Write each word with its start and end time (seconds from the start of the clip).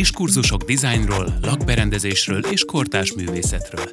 Diskurzusok 0.00 0.62
dizájnról, 0.62 1.38
lakberendezésről 1.42 2.40
és 2.44 2.64
kortás 2.64 3.12
művészetről. 3.12 3.90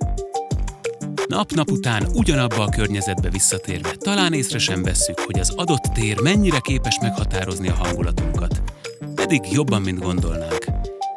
Nap-nap 1.27 1.71
után 1.71 2.07
ugyanabba 2.13 2.63
a 2.63 2.69
környezetbe 2.69 3.29
visszatérve 3.29 3.95
talán 3.97 4.33
észre 4.33 4.57
sem 4.57 4.83
vesszük, 4.83 5.19
hogy 5.19 5.39
az 5.39 5.53
adott 5.55 5.83
tér 5.93 6.21
mennyire 6.21 6.59
képes 6.59 6.97
meghatározni 7.01 7.67
a 7.67 7.73
hangulatunkat. 7.73 8.61
Pedig 9.15 9.41
jobban, 9.51 9.81
mint 9.81 9.99
gondolnánk. 9.99 10.65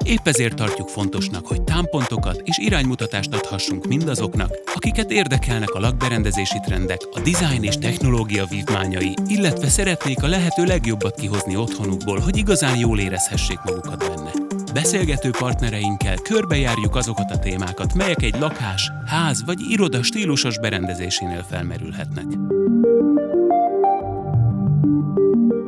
Épp 0.04 0.26
ezért 0.26 0.56
tartjuk 0.56 0.88
fontosnak, 0.88 1.46
hogy 1.46 1.62
támpontokat 1.62 2.40
és 2.44 2.58
iránymutatást 2.58 3.34
adhassunk 3.34 3.86
mindazoknak, 3.86 4.58
akiket 4.74 5.10
érdekelnek 5.10 5.70
a 5.70 5.80
lakberendezési 5.80 6.58
trendek, 6.64 7.00
a 7.12 7.20
design 7.20 7.62
és 7.62 7.74
technológia 7.74 8.46
vívmányai, 8.46 9.14
illetve 9.26 9.68
szeretnék 9.68 10.22
a 10.22 10.28
lehető 10.28 10.64
legjobbat 10.64 11.20
kihozni 11.20 11.56
otthonukból, 11.56 12.18
hogy 12.18 12.36
igazán 12.36 12.78
jól 12.78 12.98
érezhessék 12.98 13.58
magukat 13.64 13.98
benne. 13.98 14.39
Beszélgető 14.72 15.30
partnereinkkel 15.38 16.16
körbejárjuk 16.16 16.96
azokat 16.96 17.30
a 17.30 17.38
témákat, 17.38 17.94
melyek 17.94 18.22
egy 18.22 18.38
lakás, 18.38 18.90
ház 19.06 19.44
vagy 19.44 19.60
iroda 19.68 20.02
stílusos 20.02 20.58
berendezésénél 20.58 21.44
felmerülhetnek. 21.48 22.24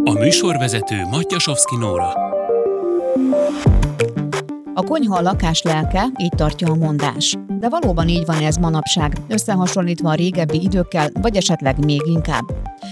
A 0.05 0.13
műsorvezető 0.13 1.07
Matyasovszki 1.11 1.77
Nóra. 1.77 2.13
A 4.75 4.83
konyha 4.83 5.17
a 5.17 5.23
lakás 5.23 5.63
lelke, 5.63 6.05
így 6.19 6.33
tartja 6.37 6.71
a 6.71 6.75
mondás. 6.75 7.37
De 7.59 7.69
valóban 7.69 8.09
így 8.09 8.27
van 8.27 8.43
ez 8.43 8.57
manapság, 8.57 9.17
összehasonlítva 9.29 10.11
a 10.11 10.15
régebbi 10.15 10.63
időkkel, 10.63 11.09
vagy 11.21 11.37
esetleg 11.37 11.85
még 11.85 12.01
inkább. 12.05 12.45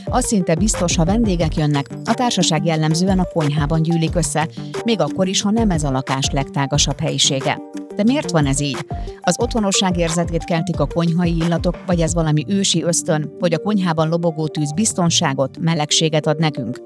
Az 0.05 0.25
szinte 0.25 0.55
biztos, 0.55 0.97
ha 0.97 1.05
vendégek 1.05 1.57
jönnek, 1.57 1.87
a 2.05 2.15
társaság 2.15 2.65
jellemzően 2.65 3.19
a 3.19 3.29
konyhában 3.33 3.83
gyűlik 3.83 4.15
össze, 4.15 4.49
még 4.85 5.01
akkor 5.01 5.29
is, 5.29 5.43
ha 5.43 5.51
nem 5.51 5.71
ez 5.71 5.85
a 5.85 5.91
lakás 5.91 6.31
legtágasabb 6.33 7.01
helyisége. 7.01 7.59
De 7.97 8.03
miért 8.03 8.31
van 8.31 8.47
ez 8.47 8.61
így? 8.61 8.87
Az 9.21 9.37
otthonosság 9.39 9.99
érzetét 9.99 10.45
keltik 10.45 10.81
a 10.81 10.87
konyhai 10.87 11.37
illatok, 11.37 11.77
vagy 11.87 12.01
ez 12.01 12.15
valami 12.15 12.45
ősi 12.49 12.83
ösztön, 12.83 13.37
hogy 13.41 13.55
a 13.55 13.59
konyhában 13.59 14.09
lobogó 14.09 14.47
tűz 14.47 14.73
biztonságot, 14.73 15.59
melegséget 15.59 16.27
ad 16.27 16.39
nekünk? 16.39 16.81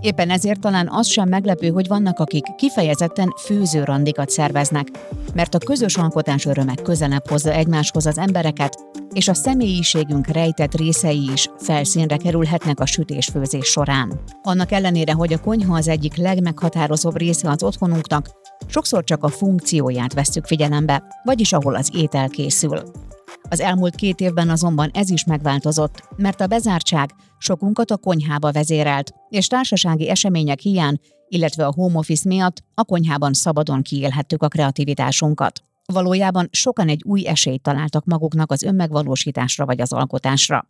Éppen 0.00 0.30
ezért 0.30 0.60
talán 0.60 0.88
az 0.90 1.06
sem 1.06 1.28
meglepő, 1.28 1.68
hogy 1.68 1.88
vannak, 1.88 2.18
akik 2.18 2.44
kifejezetten 2.56 3.34
főzőrandikat 3.44 4.30
szerveznek, 4.30 4.88
mert 5.34 5.54
a 5.54 5.58
közös 5.58 5.96
alkotás 5.96 6.46
örömek 6.46 6.82
közelebb 6.82 7.28
hozza 7.28 7.52
egymáshoz 7.52 8.06
az 8.06 8.18
embereket, 8.18 8.78
és 9.14 9.28
a 9.28 9.34
személyiségünk 9.34 10.26
rejtett 10.26 10.74
részei 10.74 11.30
is 11.32 11.48
felszínre 11.58 12.16
kerülhetnek 12.16 12.80
a 12.80 12.86
sütés-főzés 12.86 13.66
során. 13.66 14.20
Annak 14.42 14.72
ellenére, 14.72 15.12
hogy 15.12 15.32
a 15.32 15.40
konyha 15.40 15.76
az 15.76 15.88
egyik 15.88 16.16
legmeghatározóbb 16.16 17.16
része 17.16 17.50
az 17.50 17.62
otthonunknak, 17.62 18.30
sokszor 18.66 19.04
csak 19.04 19.24
a 19.24 19.28
funkcióját 19.28 20.12
vesszük 20.12 20.46
figyelembe, 20.46 21.02
vagyis 21.22 21.52
ahol 21.52 21.74
az 21.74 21.90
étel 21.94 22.28
készül. 22.28 22.82
Az 23.48 23.60
elmúlt 23.60 23.94
két 23.94 24.20
évben 24.20 24.48
azonban 24.48 24.90
ez 24.92 25.10
is 25.10 25.24
megváltozott, 25.24 26.02
mert 26.16 26.40
a 26.40 26.46
bezártság 26.46 27.10
sokunkat 27.38 27.90
a 27.90 27.96
konyhába 27.96 28.52
vezérelt, 28.52 29.14
és 29.28 29.46
társasági 29.46 30.08
események 30.08 30.60
hiány, 30.60 30.98
illetve 31.28 31.66
a 31.66 31.72
home 31.72 31.98
office 31.98 32.28
miatt 32.28 32.62
a 32.74 32.84
konyhában 32.84 33.32
szabadon 33.32 33.82
kiélhettük 33.82 34.42
a 34.42 34.48
kreativitásunkat. 34.48 35.62
Valójában 35.92 36.48
sokan 36.52 36.88
egy 36.88 37.02
új 37.04 37.26
esélyt 37.26 37.62
találtak 37.62 38.04
maguknak 38.04 38.50
az 38.50 38.62
önmegvalósításra 38.62 39.64
vagy 39.64 39.80
az 39.80 39.92
alkotásra. 39.92 40.68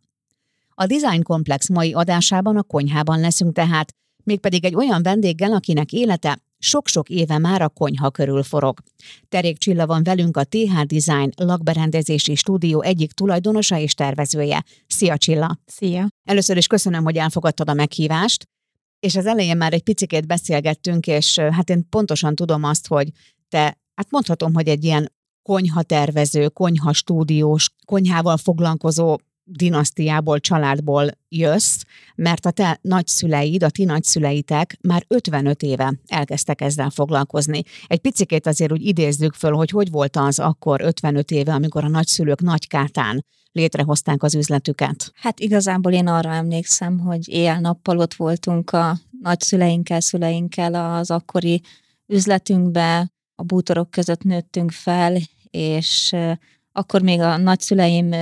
A 0.75 0.87
Design 0.87 1.23
Komplex 1.23 1.69
mai 1.69 1.93
adásában 1.93 2.57
a 2.57 2.63
konyhában 2.63 3.21
leszünk 3.21 3.55
tehát, 3.55 3.95
mégpedig 4.25 4.65
egy 4.65 4.75
olyan 4.75 5.03
vendéggel, 5.03 5.53
akinek 5.53 5.93
élete 5.93 6.39
sok-sok 6.59 7.09
éve 7.09 7.39
már 7.39 7.63
a 7.63 7.69
konyha 7.69 8.11
körül 8.11 8.43
forog. 8.43 8.81
Terék 9.29 9.59
Csilla 9.59 9.87
van 9.87 10.03
velünk 10.03 10.37
a 10.37 10.45
TH 10.45 10.83
Design 10.83 11.31
lakberendezési 11.37 12.35
stúdió 12.35 12.83
egyik 12.83 13.13
tulajdonosa 13.13 13.79
és 13.79 13.95
tervezője. 13.95 14.65
Szia 14.87 15.17
Csilla! 15.17 15.59
Szia! 15.67 16.09
Először 16.25 16.57
is 16.57 16.67
köszönöm, 16.67 17.05
hogy 17.05 17.17
elfogadtad 17.17 17.69
a 17.69 17.75
meghívást, 17.75 18.49
és 19.01 19.17
az 19.17 19.27
elején 19.27 19.57
már 19.57 19.73
egy 19.73 19.83
picikét 19.83 20.27
beszélgettünk, 20.27 21.07
és 21.07 21.39
hát 21.39 21.71
én 21.71 21.89
pontosan 21.89 22.35
tudom 22.35 22.65
azt, 22.65 22.87
hogy 22.87 23.09
te, 23.49 23.79
hát 23.95 24.11
mondhatom, 24.11 24.55
hogy 24.55 24.69
egy 24.69 24.85
ilyen 24.85 25.13
konyha 25.43 25.83
tervező, 25.83 26.49
konyha 26.49 26.93
stúdiós, 26.93 27.71
konyhával 27.85 28.37
foglalkozó 28.37 29.19
dinasztiából, 29.45 30.41
családból 30.41 31.11
jössz, 31.29 31.81
mert 32.15 32.47
a 32.47 32.51
te 32.51 32.79
nagyszüleid, 32.83 33.63
a 33.63 33.71
ti 33.71 33.85
nagyszüleitek 33.85 34.79
már 34.81 35.05
55 35.09 35.63
éve 35.63 35.95
elkezdtek 36.07 36.61
ezzel 36.61 36.91
foglalkozni. 36.91 37.63
Egy 37.87 37.99
picikét 37.99 38.47
azért 38.47 38.73
úgy 38.73 38.87
idézzük 38.87 39.35
föl, 39.35 39.53
hogy 39.53 39.71
hogy 39.71 39.91
volt 39.91 40.17
az 40.17 40.39
akkor 40.39 40.81
55 40.81 41.31
éve, 41.31 41.53
amikor 41.53 41.85
a 41.85 41.89
nagyszülők 41.89 42.41
nagykátán 42.41 43.25
létrehozták 43.53 44.23
az 44.23 44.35
üzletüket? 44.35 45.13
Hát 45.15 45.41
igazából 45.41 45.93
én 45.93 46.07
arra 46.07 46.31
emlékszem, 46.31 46.99
hogy 46.99 47.29
éjjel-nappal 47.29 47.99
ott 47.99 48.15
voltunk 48.15 48.71
a 48.71 48.99
nagyszüleinkkel, 49.21 50.01
szüleinkkel 50.01 50.75
az 50.75 51.11
akkori 51.11 51.63
üzletünkbe, 52.07 53.13
a 53.35 53.43
bútorok 53.43 53.91
között 53.91 54.23
nőttünk 54.23 54.71
fel, 54.71 55.17
és 55.51 56.15
akkor 56.73 57.03
még 57.03 57.21
a 57.21 57.37
nagyszüleim 57.37 58.15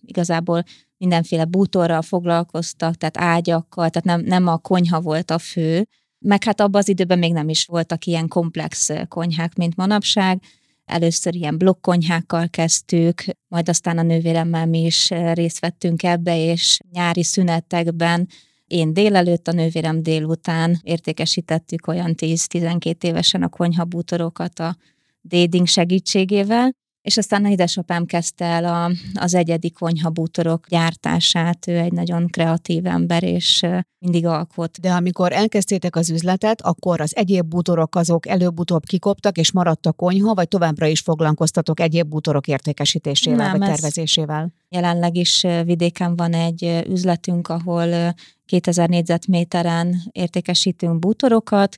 igazából 0.00 0.64
mindenféle 0.96 1.44
bútorral 1.44 2.02
foglalkoztak, 2.02 2.94
tehát 2.94 3.18
ágyakkal, 3.18 3.90
tehát 3.90 4.04
nem, 4.04 4.20
nem 4.20 4.46
a 4.46 4.58
konyha 4.58 5.00
volt 5.00 5.30
a 5.30 5.38
fő, 5.38 5.86
meg 6.18 6.44
hát 6.44 6.60
abban 6.60 6.80
az 6.80 6.88
időben 6.88 7.18
még 7.18 7.32
nem 7.32 7.48
is 7.48 7.64
voltak 7.64 8.04
ilyen 8.04 8.28
komplex 8.28 8.88
konyhák, 9.08 9.54
mint 9.54 9.76
manapság. 9.76 10.42
Először 10.84 11.34
ilyen 11.34 11.58
blokkonyhákkal 11.58 12.48
kezdtük, 12.48 13.24
majd 13.48 13.68
aztán 13.68 13.98
a 13.98 14.02
nővéremmel 14.02 14.66
mi 14.66 14.84
is 14.84 15.08
részt 15.32 15.60
vettünk 15.60 16.02
ebbe, 16.02 16.38
és 16.38 16.78
nyári 16.90 17.22
szünetekben 17.22 18.28
én 18.72 18.92
délelőtt, 18.92 19.48
a 19.48 19.52
nővérem 19.52 20.02
délután 20.02 20.80
értékesítettük 20.82 21.86
olyan 21.86 22.14
10-12 22.16 23.02
évesen 23.04 23.42
a 23.42 23.48
konyhabútorokat 23.48 24.58
a 24.58 24.76
déding 25.20 25.66
segítségével, 25.66 26.74
és 27.02 27.16
aztán 27.16 27.44
a 27.44 27.48
édesapám 27.48 28.06
kezdte 28.06 28.44
el 28.44 28.64
a, 28.64 28.90
az 29.14 29.34
egyedi 29.34 29.70
konyhabútorok 29.70 30.66
gyártását, 30.68 31.66
ő 31.66 31.76
egy 31.76 31.92
nagyon 31.92 32.26
kreatív 32.28 32.86
ember, 32.86 33.22
és 33.22 33.66
mindig 33.98 34.26
alkot. 34.26 34.80
De 34.80 34.92
amikor 34.92 35.32
elkezdtétek 35.32 35.96
az 35.96 36.10
üzletet, 36.10 36.60
akkor 36.60 37.00
az 37.00 37.16
egyéb 37.16 37.46
bútorok 37.46 37.94
azok 37.94 38.26
előbb-utóbb 38.26 38.84
kikoptak, 38.84 39.38
és 39.38 39.52
maradt 39.52 39.86
a 39.86 39.92
konyha, 39.92 40.34
vagy 40.34 40.48
továbbra 40.48 40.86
is 40.86 41.00
foglalkoztatok 41.00 41.80
egyéb 41.80 42.08
bútorok 42.08 42.46
értékesítésével, 42.48 43.50
Nem, 43.50 43.58
vagy 43.58 43.68
tervezésével? 43.68 44.52
Jelenleg 44.68 45.16
is 45.16 45.46
vidéken 45.64 46.16
van 46.16 46.32
egy 46.32 46.84
üzletünk, 46.88 47.48
ahol 47.48 48.14
2000 48.46 48.88
négyzetméteren 48.88 49.96
értékesítünk 50.10 50.98
bútorokat, 50.98 51.74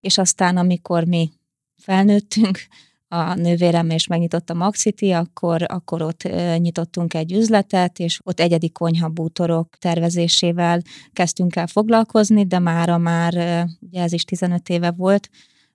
és 0.00 0.18
aztán 0.18 0.56
amikor 0.56 1.04
mi 1.04 1.30
felnőttünk, 1.76 2.58
a 3.08 3.34
nővérem 3.34 3.90
és 3.90 4.06
megnyitotta 4.06 4.54
Maxiti, 4.54 5.10
akkor, 5.10 5.62
akkor 5.66 6.02
ott 6.02 6.22
nyitottunk 6.56 7.14
egy 7.14 7.32
üzletet, 7.32 7.98
és 7.98 8.20
ott 8.24 8.40
egyedi 8.40 8.70
konyhabútorok 8.70 9.76
tervezésével 9.78 10.82
kezdtünk 11.12 11.56
el 11.56 11.66
foglalkozni, 11.66 12.46
de 12.46 12.58
mára 12.58 12.98
már, 12.98 13.64
ugye 13.80 14.02
ez 14.02 14.12
is 14.12 14.24
15 14.24 14.68
éve 14.68 14.90
volt, 14.90 15.28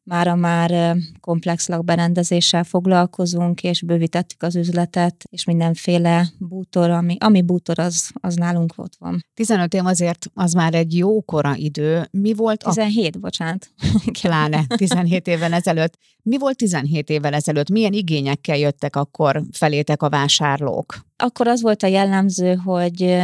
Mára 0.06 0.36
már 0.36 0.96
komplex 1.20 1.68
lakberendezéssel 1.68 2.64
foglalkozunk, 2.64 3.64
és 3.64 3.82
bővítettük 3.82 4.44
az 4.44 4.56
üzletet, 4.56 5.24
és 5.30 5.44
mindenféle 5.44 6.28
bútor, 6.38 6.90
ami, 6.90 7.18
ami 7.20 7.42
bútor, 7.42 7.80
az, 7.80 8.12
az 8.14 8.36
nálunk 8.36 8.74
ott 8.76 8.96
van. 9.00 9.26
15 9.34 9.74
év 9.74 9.86
azért 9.86 10.26
az 10.34 10.54
már 10.54 10.74
egy 10.74 10.98
jó 10.98 11.22
kora 11.22 11.56
idő. 11.56 12.08
Mi 12.12 12.34
volt? 12.34 12.64
17, 12.64 13.16
a... 13.16 13.20
bocsánat. 13.20 13.70
Pláne, 14.22 14.66
17 14.68 15.28
évvel 15.28 15.54
ezelőtt. 15.54 15.98
Mi 16.24 16.38
volt 16.38 16.58
17 16.58 17.10
évvel 17.10 17.34
ezelőtt? 17.34 17.70
Milyen 17.70 17.94
igényekkel 17.94 18.58
jöttek 18.58 18.96
akkor 18.96 19.44
felétek 19.52 20.02
a 20.02 20.10
vásárlók? 20.10 21.06
Akkor 21.18 21.48
az 21.48 21.62
volt 21.62 21.84
a 21.84 21.88
jellemző, 21.88 22.56
hogy 22.56 23.18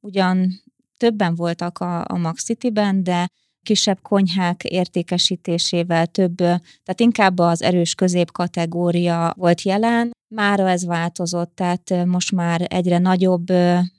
ugyan 0.00 0.62
többen 0.96 1.34
voltak 1.34 1.78
a, 1.78 2.04
a 2.08 2.16
Max 2.16 2.44
City-ben, 2.44 3.02
de 3.02 3.30
kisebb 3.62 3.98
konyhák 4.02 4.64
értékesítésével 4.64 6.06
több, 6.06 6.36
tehát 6.36 7.00
inkább 7.00 7.38
az 7.38 7.62
erős 7.62 7.94
középkategória 7.94 9.34
volt 9.36 9.62
jelen. 9.62 10.10
Mára 10.34 10.68
ez 10.68 10.84
változott, 10.84 11.54
tehát 11.54 12.06
most 12.06 12.32
már 12.32 12.66
egyre 12.68 12.98
nagyobb 12.98 13.46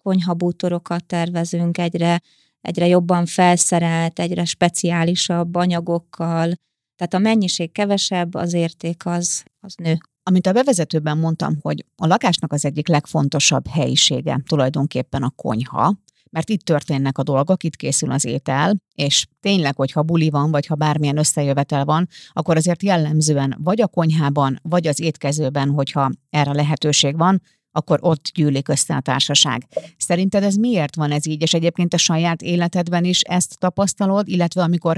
konyhabútorokat 0.04 1.06
tervezünk, 1.06 1.78
egyre, 1.78 2.22
egyre 2.62 2.88
jobban 2.88 3.25
felszerelt, 3.25 4.19
egyre 4.19 4.46
speciálisabb 4.46 5.56
anyagokkal, 5.56 6.54
tehát 6.96 7.14
a 7.14 7.30
mennyiség 7.30 7.72
kevesebb, 7.72 8.34
az 8.34 8.54
érték 8.54 9.06
az, 9.06 9.44
az 9.60 9.74
nő. 9.75 9.98
Amit 10.24 10.48
a 10.48 10.52
bevezetőben 10.52 11.18
mondtam, 11.18 11.57
hogy 11.62 11.86
a 11.96 12.07
lakásnak 12.07 12.54
az 12.54 12.66
egyik 12.66 12.88
legfontosabb 12.88 13.68
helyisége 13.68 14.42
tulajdonképpen 14.48 15.24
a 15.24 15.30
konyha, 15.30 15.96
mert 16.31 16.50
itt 16.50 16.62
történnek 16.62 17.18
a 17.18 17.24
dolgok, 17.24 17.63
itt 17.63 17.75
készül 17.75 18.12
az 18.12 18.25
étel, 18.25 18.75
és 18.95 19.28
tényleg, 19.39 19.75
hogyha 19.75 20.04
buli 20.04 20.30
van, 20.30 20.51
vagy 20.51 20.66
ha 20.66 20.75
bármilyen 20.75 21.18
összejövetel 21.18 21.86
van, 21.86 22.07
akkor 22.30 22.56
azért 22.56 22.83
jellemzően 22.83 23.57
vagy 23.63 23.81
a 23.81 23.88
konyhában, 23.88 24.60
vagy 24.62 24.88
az 24.88 25.00
étkezőben, 25.00 25.69
hogyha 25.69 26.12
erre 26.30 26.54
lehetőség 26.54 27.18
van, 27.18 27.42
akkor 27.72 28.00
ott 28.01 28.31
gyűlik 28.33 28.68
össze 28.68 28.95
a 28.95 29.01
társaság. 29.01 29.68
Szerinted 29.98 30.44
ez 30.44 30.56
miért 30.56 30.95
van 30.95 31.12
ez 31.12 31.25
így, 31.25 31.42
és 31.42 31.54
egyébként 31.54 31.94
a 31.94 31.98
saját 31.98 32.42
életedben 32.42 33.04
is 33.04 33.22
ezt 33.22 33.60
tapasztalod, 33.60 34.28
illetve 34.28 34.62
amikor 34.62 34.98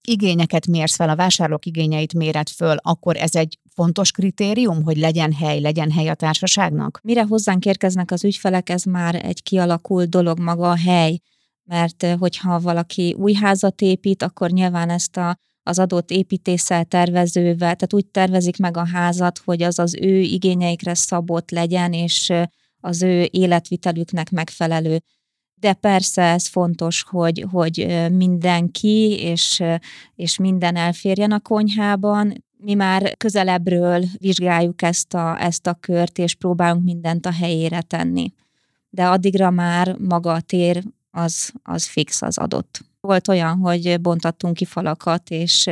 igényeket 0.00 0.66
mérsz 0.66 0.94
fel, 0.96 1.08
a 1.08 1.16
vásárlók 1.16 1.66
igényeit 1.66 2.14
méred 2.14 2.48
föl, 2.48 2.76
akkor 2.82 3.16
ez 3.16 3.34
egy 3.34 3.58
fontos 3.74 4.10
kritérium, 4.10 4.82
hogy 4.82 4.96
legyen 4.96 5.32
hely, 5.32 5.60
legyen 5.60 5.90
hely 5.90 6.08
a 6.08 6.14
társaságnak? 6.14 7.00
Mire 7.02 7.22
hozzánk 7.22 7.64
érkeznek 7.64 8.10
az 8.10 8.24
ügyfelek, 8.24 8.68
ez 8.68 8.82
már 8.82 9.14
egy 9.24 9.42
kialakult 9.42 10.08
dolog 10.08 10.40
maga 10.40 10.70
a 10.70 10.76
hely, 10.76 11.18
mert 11.64 12.06
hogyha 12.18 12.60
valaki 12.60 13.14
új 13.18 13.32
házat 13.32 13.80
épít, 13.80 14.22
akkor 14.22 14.50
nyilván 14.50 14.90
ezt 14.90 15.16
a, 15.16 15.38
az 15.62 15.78
adott 15.78 16.10
építéssel, 16.10 16.84
tervezővel, 16.84 17.56
tehát 17.56 17.92
úgy 17.92 18.06
tervezik 18.06 18.56
meg 18.56 18.76
a 18.76 18.86
házat, 18.86 19.40
hogy 19.44 19.62
az 19.62 19.78
az 19.78 19.94
ő 20.00 20.20
igényeikre 20.20 20.94
szabott 20.94 21.50
legyen, 21.50 21.92
és 21.92 22.32
az 22.80 23.02
ő 23.02 23.28
életvitelüknek 23.30 24.30
megfelelő 24.30 25.02
de 25.60 25.72
persze 25.72 26.22
ez 26.22 26.46
fontos, 26.46 27.04
hogy, 27.08 27.46
hogy 27.50 28.06
mindenki 28.12 29.18
és, 29.20 29.62
és 30.14 30.38
minden 30.38 30.76
elférjen 30.76 31.32
a 31.32 31.40
konyhában. 31.40 32.44
Mi 32.56 32.74
már 32.74 33.16
közelebbről 33.16 34.04
vizsgáljuk 34.18 34.82
ezt 34.82 35.14
a, 35.14 35.42
ezt 35.42 35.66
a 35.66 35.74
kört, 35.80 36.18
és 36.18 36.34
próbálunk 36.34 36.84
mindent 36.84 37.26
a 37.26 37.32
helyére 37.32 37.80
tenni. 37.80 38.32
De 38.90 39.06
addigra 39.06 39.50
már 39.50 39.96
maga 39.98 40.32
a 40.32 40.40
tér 40.40 40.82
az, 41.10 41.52
az 41.62 41.86
fix, 41.86 42.22
az 42.22 42.38
adott. 42.38 42.80
Volt 43.00 43.28
olyan, 43.28 43.58
hogy 43.58 44.00
bontattunk 44.00 44.54
ki 44.54 44.64
falakat, 44.64 45.30
és 45.30 45.70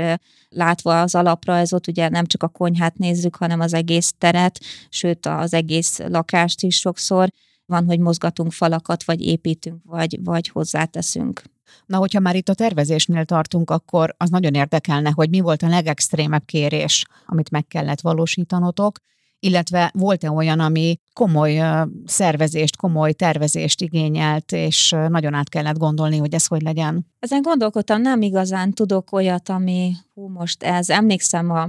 látva 0.48 1.00
az 1.00 1.14
alapra, 1.14 1.56
ez 1.56 1.72
ott 1.72 1.86
ugye 1.86 2.08
nem 2.08 2.26
csak 2.26 2.42
a 2.42 2.48
konyhát 2.48 2.98
nézzük, 2.98 3.36
hanem 3.36 3.60
az 3.60 3.74
egész 3.74 4.14
teret, 4.18 4.60
sőt 4.88 5.26
az 5.26 5.54
egész 5.54 5.98
lakást 5.98 6.62
is 6.62 6.76
sokszor, 6.76 7.28
van, 7.66 7.86
hogy 7.86 7.98
mozgatunk 7.98 8.52
falakat, 8.52 9.04
vagy 9.04 9.20
építünk, 9.20 9.82
vagy, 9.84 10.18
vagy 10.24 10.48
hozzáteszünk. 10.48 11.42
Na, 11.86 11.98
hogyha 11.98 12.20
már 12.20 12.36
itt 12.36 12.48
a 12.48 12.54
tervezésnél 12.54 13.24
tartunk, 13.24 13.70
akkor 13.70 14.14
az 14.16 14.30
nagyon 14.30 14.54
érdekelne, 14.54 15.10
hogy 15.10 15.28
mi 15.28 15.40
volt 15.40 15.62
a 15.62 15.68
legextrémebb 15.68 16.44
kérés, 16.44 17.04
amit 17.26 17.50
meg 17.50 17.66
kellett 17.66 18.00
valósítanotok, 18.00 18.98
illetve 19.38 19.90
volt-e 19.94 20.30
olyan, 20.30 20.60
ami 20.60 20.98
komoly 21.12 21.62
szervezést, 22.04 22.76
komoly 22.76 23.12
tervezést 23.12 23.80
igényelt, 23.80 24.52
és 24.52 24.90
nagyon 25.08 25.34
át 25.34 25.48
kellett 25.48 25.78
gondolni, 25.78 26.16
hogy 26.16 26.34
ez 26.34 26.46
hogy 26.46 26.62
legyen? 26.62 27.06
Ezen 27.18 27.42
gondolkodtam, 27.42 28.00
nem 28.00 28.22
igazán 28.22 28.72
tudok 28.72 29.12
olyat, 29.12 29.48
ami, 29.48 29.92
hú, 30.14 30.28
most 30.28 30.62
ez, 30.62 30.90
emlékszem 30.90 31.50
a 31.50 31.68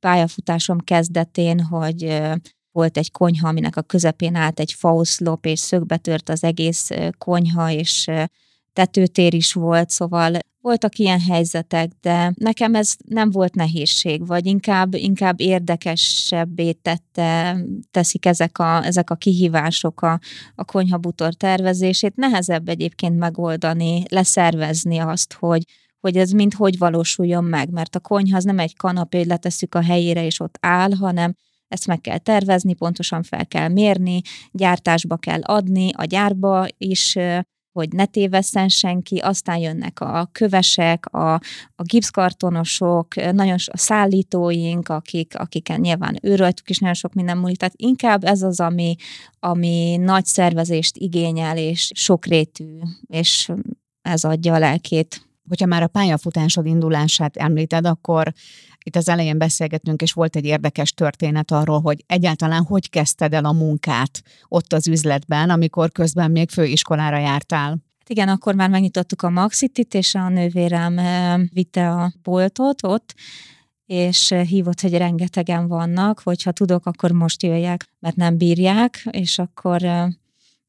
pályafutásom 0.00 0.78
kezdetén, 0.78 1.60
hogy 1.60 2.22
volt 2.76 2.98
egy 2.98 3.10
konyha, 3.10 3.48
aminek 3.48 3.76
a 3.76 3.82
közepén 3.82 4.34
állt 4.34 4.60
egy 4.60 4.72
fauszlop, 4.72 5.46
és 5.46 5.58
szögbetört 5.58 6.28
az 6.28 6.44
egész 6.44 6.88
konyha, 7.18 7.70
és 7.70 8.10
tetőtér 8.72 9.34
is 9.34 9.52
volt, 9.52 9.90
szóval 9.90 10.38
voltak 10.60 10.98
ilyen 10.98 11.20
helyzetek, 11.20 11.90
de 12.00 12.32
nekem 12.34 12.74
ez 12.74 12.94
nem 13.08 13.30
volt 13.30 13.54
nehézség, 13.54 14.26
vagy 14.26 14.46
inkább, 14.46 14.94
inkább 14.94 15.40
érdekesebbé 15.40 16.72
tette, 16.72 17.56
teszik 17.90 18.26
ezek 18.26 18.58
a, 18.58 18.84
ezek 18.84 19.10
a 19.10 19.14
kihívások 19.14 20.02
a, 20.02 20.20
a 20.54 20.64
konyhabutor 20.64 21.34
tervezését. 21.34 22.16
Nehezebb 22.16 22.68
egyébként 22.68 23.18
megoldani, 23.18 24.02
leszervezni 24.08 24.98
azt, 24.98 25.32
hogy, 25.32 25.62
hogy 26.00 26.16
ez 26.16 26.30
mind 26.30 26.54
hogy 26.54 26.78
valósuljon 26.78 27.44
meg, 27.44 27.70
mert 27.70 27.96
a 27.96 28.00
konyha 28.00 28.36
az 28.36 28.44
nem 28.44 28.58
egy 28.58 28.76
kanapé, 28.76 29.18
hogy 29.18 29.26
letesszük 29.26 29.74
a 29.74 29.82
helyére 29.82 30.24
és 30.24 30.40
ott 30.40 30.58
áll, 30.60 30.92
hanem 30.92 31.34
ezt 31.68 31.86
meg 31.86 32.00
kell 32.00 32.18
tervezni, 32.18 32.74
pontosan 32.74 33.22
fel 33.22 33.46
kell 33.46 33.68
mérni, 33.68 34.20
gyártásba 34.50 35.16
kell 35.16 35.40
adni, 35.42 35.90
a 35.92 36.04
gyárba 36.04 36.66
is 36.78 37.16
hogy 37.76 37.92
ne 37.92 38.06
tévesszen 38.06 38.68
senki, 38.68 39.16
aztán 39.16 39.58
jönnek 39.58 40.00
a 40.00 40.28
kövesek, 40.32 41.06
a, 41.06 41.34
a 41.74 41.82
gipszkartonosok, 41.82 43.14
nagyon 43.14 43.56
a 43.66 43.76
szállítóink, 43.76 44.88
akik, 44.88 45.38
akiken 45.38 45.80
nyilván 45.80 46.18
őröltük 46.22 46.70
is 46.70 46.78
nagyon 46.78 46.94
sok 46.94 47.14
minden 47.14 47.38
múlik, 47.38 47.56
tehát 47.56 47.74
inkább 47.76 48.24
ez 48.24 48.42
az, 48.42 48.60
ami, 48.60 48.94
ami 49.38 49.96
nagy 49.96 50.24
szervezést 50.24 50.96
igényel, 50.96 51.58
és 51.58 51.90
sokrétű, 51.94 52.78
és 53.06 53.52
ez 54.02 54.24
adja 54.24 54.54
a 54.54 54.58
lelkét. 54.58 55.26
Hogyha 55.48 55.66
már 55.66 55.82
a 55.82 55.88
pályafutásod 55.88 56.66
indulását 56.66 57.36
említed, 57.36 57.86
akkor 57.86 58.32
itt 58.86 58.96
az 58.96 59.08
elején 59.08 59.38
beszélgettünk, 59.38 60.02
és 60.02 60.12
volt 60.12 60.36
egy 60.36 60.44
érdekes 60.44 60.92
történet 60.92 61.50
arról, 61.50 61.80
hogy 61.80 62.04
egyáltalán 62.06 62.64
hogy 62.64 62.90
kezdted 62.90 63.34
el 63.34 63.44
a 63.44 63.52
munkát 63.52 64.22
ott 64.48 64.72
az 64.72 64.88
üzletben, 64.88 65.50
amikor 65.50 65.92
közben 65.92 66.30
még 66.30 66.50
főiskolára 66.50 67.18
jártál. 67.18 67.68
Hát 67.98 68.08
igen, 68.08 68.28
akkor 68.28 68.54
már 68.54 68.70
megnyitottuk 68.70 69.22
a 69.22 69.30
Maxitit, 69.30 69.94
és 69.94 70.14
a 70.14 70.28
nővérem 70.28 71.00
vitte 71.52 71.90
a 71.90 72.12
boltot 72.22 72.82
ott, 72.82 73.14
és 73.86 74.34
hívott, 74.48 74.80
hogy 74.80 74.96
rengetegen 74.96 75.68
vannak, 75.68 76.20
hogyha 76.20 76.52
tudok, 76.52 76.86
akkor 76.86 77.10
most 77.10 77.42
jöjjek, 77.42 77.84
mert 77.98 78.16
nem 78.16 78.36
bírják, 78.36 79.06
és 79.10 79.38
akkor 79.38 79.82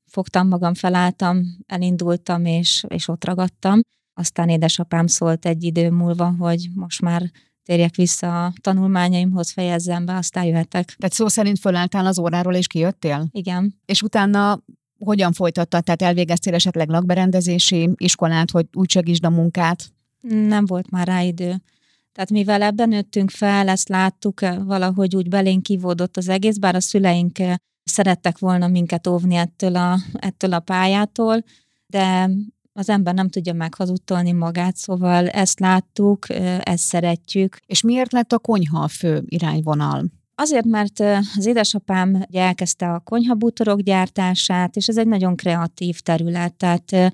fogtam 0.06 0.48
magam, 0.48 0.74
felálltam, 0.74 1.58
elindultam, 1.66 2.46
és, 2.46 2.86
és 2.88 3.08
ott 3.08 3.26
ragadtam. 3.26 3.80
Aztán 4.14 4.50
édesapám 4.50 5.08
szólt 5.08 5.46
egy 5.46 5.64
idő 5.64 5.90
múlva, 5.90 6.36
hogy 6.40 6.70
most 6.74 7.02
már 7.02 7.32
térjek 7.68 7.96
vissza 7.96 8.46
a 8.46 8.54
tanulmányaimhoz, 8.62 9.52
fejezzem 9.52 10.06
be, 10.06 10.16
aztán 10.16 10.44
jöhetek. 10.44 10.96
Tehát 10.98 11.14
szó 11.14 11.28
szerint 11.28 11.60
fölálltál 11.60 12.06
az 12.06 12.20
óráról, 12.20 12.56
és 12.56 12.68
kijöttél? 12.68 13.28
Igen. 13.32 13.74
És 13.86 14.02
utána 14.02 14.64
hogyan 15.00 15.34
folytattad? 15.34 15.84
Tehát 15.84 16.02
elvégeztél 16.02 16.54
esetleg 16.54 16.90
lakberendezési 16.90 17.90
iskolát, 17.96 18.52
hogy 18.52 18.66
úgy 18.74 18.90
segítsd 18.90 19.26
a 19.26 19.30
munkát? 19.30 19.92
Nem 20.48 20.66
volt 20.66 20.90
már 20.90 21.08
rá 21.08 21.22
idő. 21.22 21.62
Tehát 22.12 22.32
mivel 22.32 22.62
ebben 22.62 22.90
nőttünk 22.90 23.30
fel, 23.30 23.68
ezt 23.68 23.90
láttuk, 23.90 24.40
valahogy 24.66 25.16
úgy 25.16 25.30
belénk 25.30 25.64
kivódott 25.64 26.18
az 26.18 26.30
egész, 26.30 26.58
bár 26.58 26.76
a 26.76 26.80
szüleink 26.80 27.38
szerettek 27.84 28.40
volna 28.40 28.68
minket 28.68 29.08
óvni 29.08 29.36
ettől 29.36 29.76
a, 29.76 29.98
ettől 30.14 30.54
a 30.54 30.60
pályától, 30.60 31.44
de 31.88 32.30
az 32.78 32.90
ember 32.90 33.14
nem 33.14 33.30
tudja 33.30 33.54
meghazudtolni 33.54 34.32
magát, 34.32 34.76
szóval 34.76 35.28
ezt 35.28 35.60
láttuk, 35.60 36.30
ezt 36.60 36.84
szeretjük. 36.84 37.58
És 37.66 37.82
miért 37.82 38.12
lett 38.12 38.32
a 38.32 38.40
konyha 38.40 38.80
a 38.80 38.88
fő 38.88 39.24
irányvonal? 39.26 40.06
Azért, 40.36 40.66
mert 40.66 41.00
az 41.38 41.46
édesapám 41.46 42.24
ugye 42.30 42.42
elkezdte 42.42 42.94
a 42.94 43.00
konyhabútorok 43.00 43.80
gyártását, 43.80 44.76
és 44.76 44.88
ez 44.88 44.98
egy 44.98 45.08
nagyon 45.08 45.36
kreatív 45.36 46.00
terület, 46.00 46.54
tehát 46.54 47.14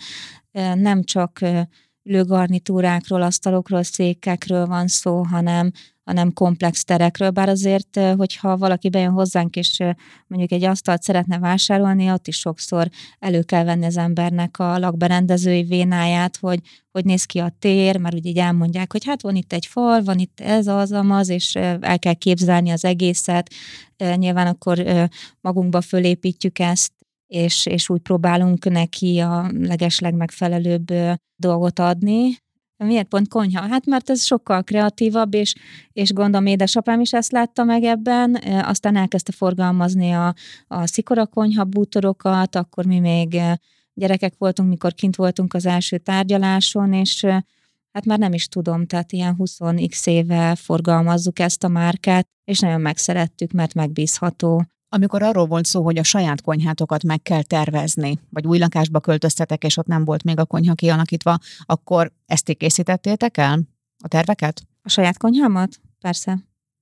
nem 0.74 1.04
csak 1.04 1.40
lőgarnitúrákról, 2.04 3.22
asztalokról, 3.22 3.84
székekről 3.84 4.66
van 4.66 4.88
szó, 4.88 5.24
hanem 5.24 5.72
hanem 6.04 6.34
komplex 6.34 6.84
terekről, 6.84 7.30
bár 7.30 7.50
azért, 7.50 8.00
hogyha 8.18 8.58
valaki 8.58 8.90
bejön 8.90 9.12
hozzánk, 9.12 9.56
és 9.56 9.78
mondjuk 10.28 10.52
egy 10.52 10.64
asztalt 10.64 11.02
szeretne 11.02 11.40
vásárolni, 11.40 12.12
ott 12.12 12.28
is 12.28 12.38
sokszor 12.38 12.90
elő 13.20 13.42
kell 13.42 13.64
venni 13.64 13.86
az 13.86 13.98
embernek 13.98 14.60
a 14.60 14.78
lakberendezői 14.78 15.64
vénáját, 15.64 16.38
hogy 16.38 16.60
hogy 16.92 17.06
néz 17.06 17.26
ki 17.26 17.40
a 17.40 17.56
tér, 17.60 17.98
mert 17.98 18.16
ugye 18.16 18.30
így 18.30 18.38
elmondják, 18.38 18.92
hogy 18.92 19.06
hát 19.06 19.22
van 19.22 19.36
itt 19.36 19.54
egy 19.54 19.66
fal, 19.66 20.04
van 20.04 20.20
itt 20.20 20.40
ez, 20.40 20.68
az, 20.68 20.92
amaz, 20.92 21.30
és 21.30 21.56
el 21.56 22.00
kell 22.00 22.14
képzelni 22.14 22.70
az 22.70 22.86
egészet. 22.86 23.54
Nyilván 24.16 24.48
akkor 24.48 24.84
magunkba 25.42 25.82
fölépítjük 25.82 26.60
ezt, 26.60 26.92
és, 27.28 27.66
és 27.66 27.90
úgy 27.90 28.02
próbálunk 28.02 28.70
neki 28.70 29.20
a 29.20 29.52
legesleg 29.60 30.14
megfelelőbb 30.14 30.94
dolgot 31.36 31.80
adni. 31.80 32.38
Miért 32.78 33.08
pont 33.08 33.28
konyha? 33.28 33.68
Hát 33.68 33.86
mert 33.86 34.10
ez 34.10 34.24
sokkal 34.24 34.64
kreatívabb, 34.64 35.34
és, 35.34 35.56
és 35.94 36.14
gondolom 36.14 36.46
édesapám 36.46 37.02
is 37.02 37.14
ezt 37.14 37.32
látta 37.32 37.64
meg 37.64 37.84
ebben, 37.84 38.36
aztán 38.46 38.96
elkezdte 38.96 39.32
forgalmazni 39.32 40.12
a, 40.12 40.34
a 40.68 40.88
szikora 40.88 41.26
konyha 41.26 41.64
bútorokat, 41.64 42.56
akkor 42.56 42.86
mi 42.86 43.00
még 43.00 43.42
gyerekek 43.94 44.34
voltunk, 44.38 44.70
mikor 44.70 44.94
kint 44.94 45.16
voltunk 45.16 45.54
az 45.54 45.66
első 45.66 45.98
tárgyaláson, 45.98 46.94
és 46.94 47.26
hát 47.92 48.06
már 48.06 48.20
nem 48.20 48.34
is 48.34 48.48
tudom, 48.48 48.86
tehát 48.86 49.12
ilyen 49.12 49.36
20x 49.38 50.08
éve 50.08 50.56
forgalmazzuk 50.56 51.40
ezt 51.40 51.64
a 51.64 51.68
márkát, 51.68 52.28
és 52.46 52.60
nagyon 52.60 52.82
megszerettük, 52.82 53.52
mert 53.52 53.74
megbízható. 53.74 54.66
Amikor 54.94 55.22
arról 55.22 55.46
volt 55.46 55.66
szó, 55.66 55.84
hogy 55.84 55.98
a 55.98 56.04
saját 56.04 56.42
konyhátokat 56.42 57.04
meg 57.04 57.22
kell 57.22 57.42
tervezni, 57.42 58.20
vagy 58.30 58.48
új 58.48 58.58
lakásba 58.58 59.00
költöztetek, 59.00 59.64
és 59.64 59.78
ott 59.78 59.86
nem 59.86 60.06
volt 60.06 60.24
még 60.24 60.40
a 60.40 60.46
konyha 60.46 60.74
kialakítva, 60.74 61.38
akkor 61.66 62.12
ezt 62.26 62.54
készítettétek 62.54 63.38
el? 63.38 63.62
A 64.04 64.08
terveket? 64.08 64.62
A 64.82 64.90
saját 64.90 65.18
konyhámat? 65.18 65.80
Persze. 66.00 66.38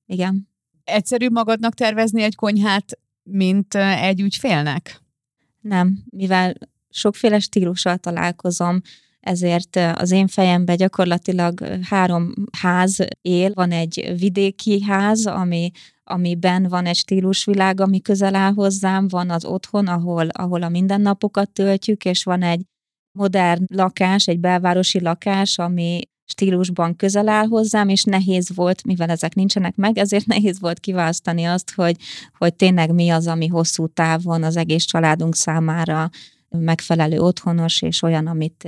Igen. 0.05 0.49
Egyszerűbb 0.83 1.31
magadnak 1.31 1.73
tervezni 1.73 2.21
egy 2.21 2.35
konyhát, 2.35 2.99
mint 3.23 3.75
egy 3.75 4.21
ügyfélnek? 4.21 5.01
Nem, 5.61 6.03
mivel 6.09 6.53
sokféle 6.89 7.39
stílussal 7.39 7.97
találkozom, 7.97 8.81
ezért 9.19 9.75
az 9.75 10.11
én 10.11 10.27
fejemben 10.27 10.77
gyakorlatilag 10.77 11.79
három 11.81 12.33
ház 12.57 12.97
él. 13.21 13.51
Van 13.53 13.71
egy 13.71 14.13
vidéki 14.17 14.81
ház, 14.83 15.25
ami, 15.25 15.71
amiben 16.11 16.63
van 16.63 16.85
egy 16.85 16.95
stílusvilág, 16.95 17.79
ami 17.79 18.01
közel 18.01 18.35
áll 18.35 18.53
hozzám, 18.53 19.07
van 19.07 19.29
az 19.29 19.45
otthon, 19.45 19.87
ahol, 19.87 20.27
ahol 20.27 20.63
a 20.63 20.69
mindennapokat 20.69 21.49
töltjük, 21.49 22.05
és 22.05 22.23
van 22.23 22.41
egy 22.41 22.61
modern 23.11 23.65
lakás, 23.67 24.27
egy 24.27 24.39
belvárosi 24.39 25.01
lakás, 25.01 25.57
ami 25.57 26.01
stílusban 26.25 26.95
közel 26.95 27.27
áll 27.27 27.45
hozzám, 27.45 27.89
és 27.89 28.03
nehéz 28.03 28.55
volt, 28.55 28.83
mivel 28.83 29.09
ezek 29.09 29.35
nincsenek 29.35 29.75
meg, 29.75 29.97
ezért 29.97 30.25
nehéz 30.25 30.59
volt 30.59 30.79
kiválasztani 30.79 31.43
azt, 31.43 31.71
hogy, 31.71 31.95
hogy 32.37 32.55
tényleg 32.55 32.93
mi 32.93 33.09
az, 33.09 33.27
ami 33.27 33.47
hosszú 33.47 33.87
távon 33.87 34.43
az 34.43 34.57
egész 34.57 34.83
családunk 34.83 35.35
számára 35.35 36.09
megfelelő 36.49 37.19
otthonos, 37.19 37.81
és 37.81 38.01
olyan, 38.01 38.27
amit 38.27 38.67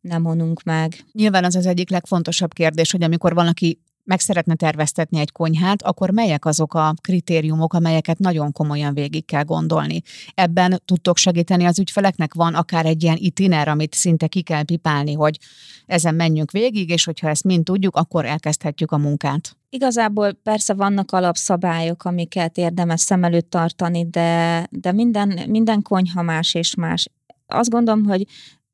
nem 0.00 0.22
vonunk 0.22 0.62
meg. 0.62 1.04
Nyilván 1.12 1.44
az 1.44 1.54
az 1.54 1.66
egyik 1.66 1.90
legfontosabb 1.90 2.52
kérdés, 2.52 2.90
hogy 2.90 3.02
amikor 3.02 3.34
valaki 3.34 3.80
meg 4.10 4.20
szeretne 4.20 4.54
terveztetni 4.54 5.18
egy 5.18 5.32
konyhát, 5.32 5.82
akkor 5.82 6.10
melyek 6.10 6.44
azok 6.44 6.74
a 6.74 6.94
kritériumok, 7.00 7.72
amelyeket 7.72 8.18
nagyon 8.18 8.52
komolyan 8.52 8.94
végig 8.94 9.24
kell 9.24 9.44
gondolni. 9.44 10.02
Ebben 10.34 10.82
tudtok 10.84 11.16
segíteni 11.16 11.64
az 11.64 11.78
ügyfeleknek? 11.78 12.34
Van 12.34 12.54
akár 12.54 12.86
egy 12.86 13.02
ilyen 13.02 13.16
itiner, 13.18 13.68
amit 13.68 13.94
szinte 13.94 14.26
ki 14.26 14.42
kell 14.42 14.64
pipálni, 14.64 15.12
hogy 15.12 15.38
ezen 15.86 16.14
menjünk 16.14 16.50
végig, 16.50 16.90
és 16.90 17.04
hogyha 17.04 17.28
ezt 17.28 17.44
mind 17.44 17.64
tudjuk, 17.64 17.96
akkor 17.96 18.24
elkezdhetjük 18.24 18.92
a 18.92 18.98
munkát. 18.98 19.56
Igazából 19.68 20.32
persze 20.32 20.74
vannak 20.74 21.12
alapszabályok, 21.12 22.04
amiket 22.04 22.56
érdemes 22.56 23.00
szem 23.00 23.24
előtt 23.24 23.50
tartani, 23.50 24.06
de, 24.08 24.66
de 24.70 24.92
minden, 24.92 25.40
minden 25.48 25.82
konyha 25.82 26.22
más 26.22 26.54
és 26.54 26.74
más. 26.74 27.08
Azt 27.46 27.70
gondolom, 27.70 28.04
hogy 28.04 28.26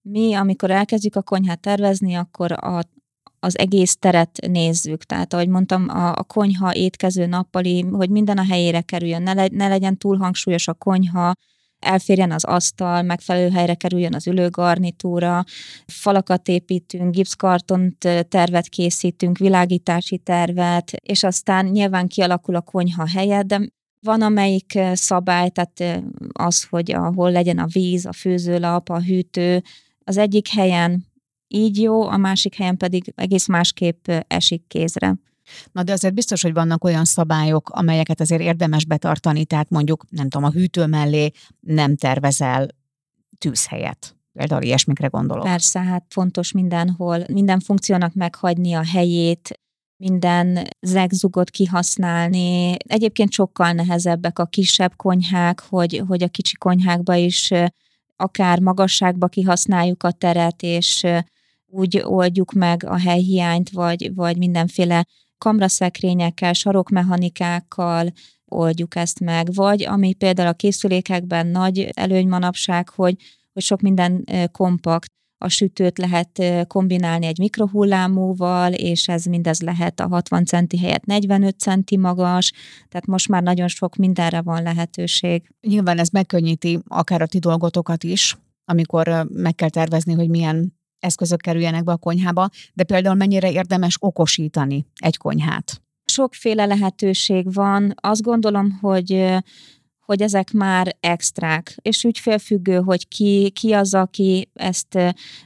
mi, 0.02 0.34
amikor 0.34 0.70
elkezdjük 0.70 1.16
a 1.16 1.22
konyhát 1.22 1.60
tervezni, 1.60 2.14
akkor 2.14 2.52
a, 2.52 2.80
az 3.40 3.58
egész 3.58 3.96
teret 3.96 4.38
nézzük. 4.48 5.04
Tehát, 5.04 5.32
ahogy 5.32 5.48
mondtam, 5.48 5.88
a, 5.88 6.14
a 6.14 6.22
konyha 6.22 6.74
étkező 6.74 7.26
nappali, 7.26 7.80
hogy 7.80 8.10
minden 8.10 8.38
a 8.38 8.44
helyére 8.44 8.80
kerüljön, 8.80 9.22
ne, 9.22 9.32
le, 9.32 9.48
ne 9.50 9.68
legyen 9.68 9.98
túl 9.98 10.16
hangsúlyos 10.16 10.68
a 10.68 10.74
konyha, 10.74 11.32
elférjen 11.78 12.32
az 12.32 12.44
asztal, 12.44 13.02
megfelelő 13.02 13.50
helyre 13.50 13.74
kerüljön 13.74 14.14
az 14.14 14.26
ülőgarnitúra, 14.26 15.44
falakat 15.86 16.48
építünk, 16.48 17.14
gipszkartont 17.14 17.98
tervet 18.28 18.68
készítünk, 18.68 19.38
világítási 19.38 20.18
tervet, 20.18 20.92
és 20.92 21.22
aztán 21.22 21.66
nyilván 21.66 22.06
kialakul 22.06 22.54
a 22.54 22.60
konyha 22.60 23.08
helye, 23.08 23.42
de 23.42 23.60
van 24.00 24.22
amelyik 24.22 24.78
szabály, 24.92 25.50
tehát 25.50 26.02
az, 26.32 26.64
hogy 26.64 26.92
ahol 26.92 27.30
legyen 27.30 27.58
a 27.58 27.66
víz, 27.66 28.06
a 28.06 28.12
főzőlap, 28.12 28.88
a 28.88 29.02
hűtő, 29.02 29.62
az 30.04 30.16
egyik 30.16 30.48
helyen 30.48 31.06
így 31.48 31.80
jó, 31.80 32.08
a 32.08 32.16
másik 32.16 32.54
helyen 32.54 32.76
pedig 32.76 33.12
egész 33.16 33.46
másképp 33.46 34.08
esik 34.26 34.66
kézre. 34.66 35.14
Na 35.72 35.82
de 35.82 35.92
azért 35.92 36.14
biztos, 36.14 36.42
hogy 36.42 36.52
vannak 36.52 36.84
olyan 36.84 37.04
szabályok, 37.04 37.68
amelyeket 37.68 38.20
azért 38.20 38.42
érdemes 38.42 38.84
betartani, 38.84 39.44
tehát 39.44 39.70
mondjuk, 39.70 40.04
nem 40.10 40.28
tudom, 40.28 40.46
a 40.46 40.52
hűtő 40.52 40.86
mellé 40.86 41.30
nem 41.60 41.96
tervezel 41.96 42.68
tűzhelyet. 43.38 44.16
Például 44.32 44.62
ilyesmikre 44.62 45.06
gondolok. 45.06 45.44
Persze, 45.44 45.80
hát 45.82 46.04
fontos 46.08 46.52
mindenhol, 46.52 47.24
minden 47.32 47.60
funkciónak 47.60 48.14
meghagyni 48.14 48.72
a 48.72 48.84
helyét, 48.84 49.60
minden 49.96 50.68
zegzugot 50.80 51.50
kihasználni. 51.50 52.76
Egyébként 52.78 53.32
sokkal 53.32 53.72
nehezebbek 53.72 54.38
a 54.38 54.44
kisebb 54.44 54.96
konyhák, 54.96 55.60
hogy, 55.60 56.02
hogy 56.08 56.22
a 56.22 56.28
kicsi 56.28 56.56
konyhákba 56.56 57.14
is 57.14 57.52
akár 58.16 58.60
magasságba 58.60 59.26
kihasználjuk 59.26 60.02
a 60.02 60.10
teret, 60.10 60.62
és 60.62 61.06
úgy 61.76 62.02
oldjuk 62.04 62.52
meg 62.52 62.84
a 62.84 62.98
helyhiányt, 62.98 63.70
vagy, 63.70 64.14
vagy 64.14 64.36
mindenféle 64.36 65.06
kamraszekrényekkel, 65.38 66.52
sarokmechanikákkal 66.52 68.12
oldjuk 68.44 68.96
ezt 68.96 69.20
meg, 69.20 69.54
vagy 69.54 69.84
ami 69.84 70.14
például 70.14 70.48
a 70.48 70.52
készülékekben 70.52 71.46
nagy 71.46 71.88
előny 71.94 72.28
manapság, 72.28 72.88
hogy, 72.88 73.16
hogy 73.52 73.62
sok 73.62 73.80
minden 73.80 74.24
kompakt, 74.52 75.14
a 75.38 75.48
sütőt 75.48 75.98
lehet 75.98 76.42
kombinálni 76.66 77.26
egy 77.26 77.38
mikrohullámúval, 77.38 78.72
és 78.72 79.08
ez 79.08 79.24
mindez 79.24 79.60
lehet 79.60 80.00
a 80.00 80.08
60 80.08 80.44
centi 80.44 80.78
helyett 80.78 81.04
45 81.04 81.58
centi 81.58 81.96
magas, 81.96 82.52
tehát 82.88 83.06
most 83.06 83.28
már 83.28 83.42
nagyon 83.42 83.68
sok 83.68 83.96
mindenre 83.96 84.40
van 84.40 84.62
lehetőség. 84.62 85.50
Nyilván 85.60 85.98
ez 85.98 86.08
megkönnyíti 86.08 86.78
akár 86.88 87.22
a 87.22 87.26
ti 87.26 87.38
dolgotokat 87.38 88.04
is, 88.04 88.36
amikor 88.64 89.26
meg 89.30 89.54
kell 89.54 89.68
tervezni, 89.68 90.12
hogy 90.12 90.28
milyen 90.28 90.75
eszközök 90.98 91.40
kerüljenek 91.40 91.84
be 91.84 91.92
a 91.92 91.96
konyhába, 91.96 92.48
de 92.74 92.84
például 92.84 93.14
mennyire 93.14 93.52
érdemes 93.52 93.96
okosítani 94.00 94.86
egy 94.94 95.16
konyhát? 95.16 95.82
Sokféle 96.04 96.64
lehetőség 96.64 97.52
van. 97.52 97.94
Azt 98.00 98.22
gondolom, 98.22 98.78
hogy 98.80 99.34
hogy 100.06 100.22
ezek 100.22 100.52
már 100.52 100.96
extrák, 101.00 101.76
és 101.82 102.04
ügyfélfüggő, 102.04 102.76
hogy 102.76 103.08
ki, 103.08 103.50
ki 103.54 103.72
az, 103.72 103.94
aki 103.94 104.50
ezt 104.54 104.98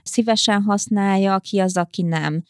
szívesen 0.02 0.62
használja, 0.62 1.38
ki 1.38 1.58
az, 1.58 1.76
aki 1.76 2.02
nem. 2.02 2.42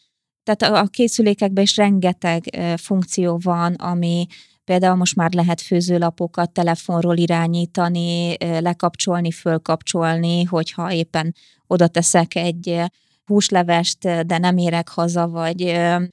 Tehát 0.43 0.83
a 0.83 0.87
készülékekben 0.87 1.63
is 1.63 1.77
rengeteg 1.77 2.43
funkció 2.77 3.39
van, 3.43 3.73
ami 3.73 4.25
például 4.71 4.95
most 4.95 5.15
már 5.15 5.33
lehet 5.33 5.61
főzőlapokat 5.61 6.51
telefonról 6.51 7.17
irányítani, 7.17 8.37
lekapcsolni, 8.39 9.31
fölkapcsolni, 9.31 10.43
hogyha 10.43 10.91
éppen 10.91 11.35
oda 11.67 11.87
teszek 11.87 12.35
egy 12.35 12.81
húslevest, 13.25 13.99
de 14.25 14.37
nem 14.37 14.57
érek 14.57 14.89
haza, 14.89 15.27
vagy 15.27 15.61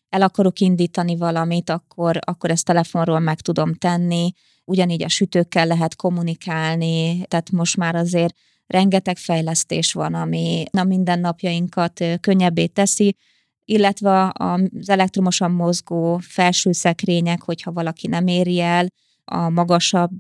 el 0.09 0.23
akarok 0.23 0.61
indítani 0.61 1.17
valamit, 1.17 1.71
akkor, 1.71 2.19
akkor 2.21 2.51
ezt 2.51 2.65
telefonról 2.65 3.19
meg 3.19 3.41
tudom 3.41 3.75
tenni. 3.75 4.33
Ugyanígy 4.65 5.03
a 5.03 5.09
sütőkkel 5.09 5.67
lehet 5.67 5.97
kommunikálni, 5.97 7.25
tehát 7.29 7.51
most 7.51 7.77
már 7.77 7.95
azért 7.95 8.35
rengeteg 8.67 9.17
fejlesztés 9.17 9.93
van, 9.93 10.15
ami 10.15 10.65
a 10.71 10.85
mindennapjainkat 10.85 12.05
könnyebbé 12.21 12.67
teszi, 12.67 13.17
illetve 13.71 14.33
az 14.35 14.89
elektromosan 14.89 15.51
mozgó 15.51 16.19
felső 16.19 16.73
szekrények, 16.73 17.43
hogyha 17.43 17.73
valaki 17.73 18.07
nem 18.07 18.27
éri 18.27 18.61
el 18.61 18.87
a 19.25 19.49
magasabb 19.49 20.19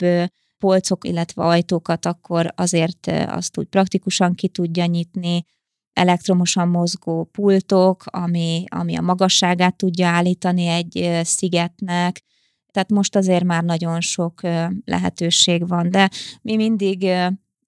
polcok, 0.59 1.05
illetve 1.07 1.43
ajtókat, 1.43 2.07
akkor 2.07 2.52
azért 2.57 3.07
azt 3.26 3.59
úgy 3.59 3.67
praktikusan 3.67 4.35
ki 4.35 4.49
tudja 4.49 4.85
nyitni, 4.85 5.45
elektromosan 5.93 6.69
mozgó 6.69 7.25
pultok, 7.25 8.02
ami, 8.07 8.64
ami 8.69 8.97
a 8.97 9.00
magasságát 9.00 9.76
tudja 9.76 10.09
állítani 10.09 10.67
egy 10.67 11.21
szigetnek, 11.23 12.23
tehát 12.71 12.90
most 12.90 13.17
azért 13.17 13.45
már 13.45 13.64
nagyon 13.64 14.00
sok 14.00 14.40
lehetőség 14.85 15.69
van, 15.69 15.90
de 15.90 16.11
mi 16.43 16.57
mindig 16.57 17.11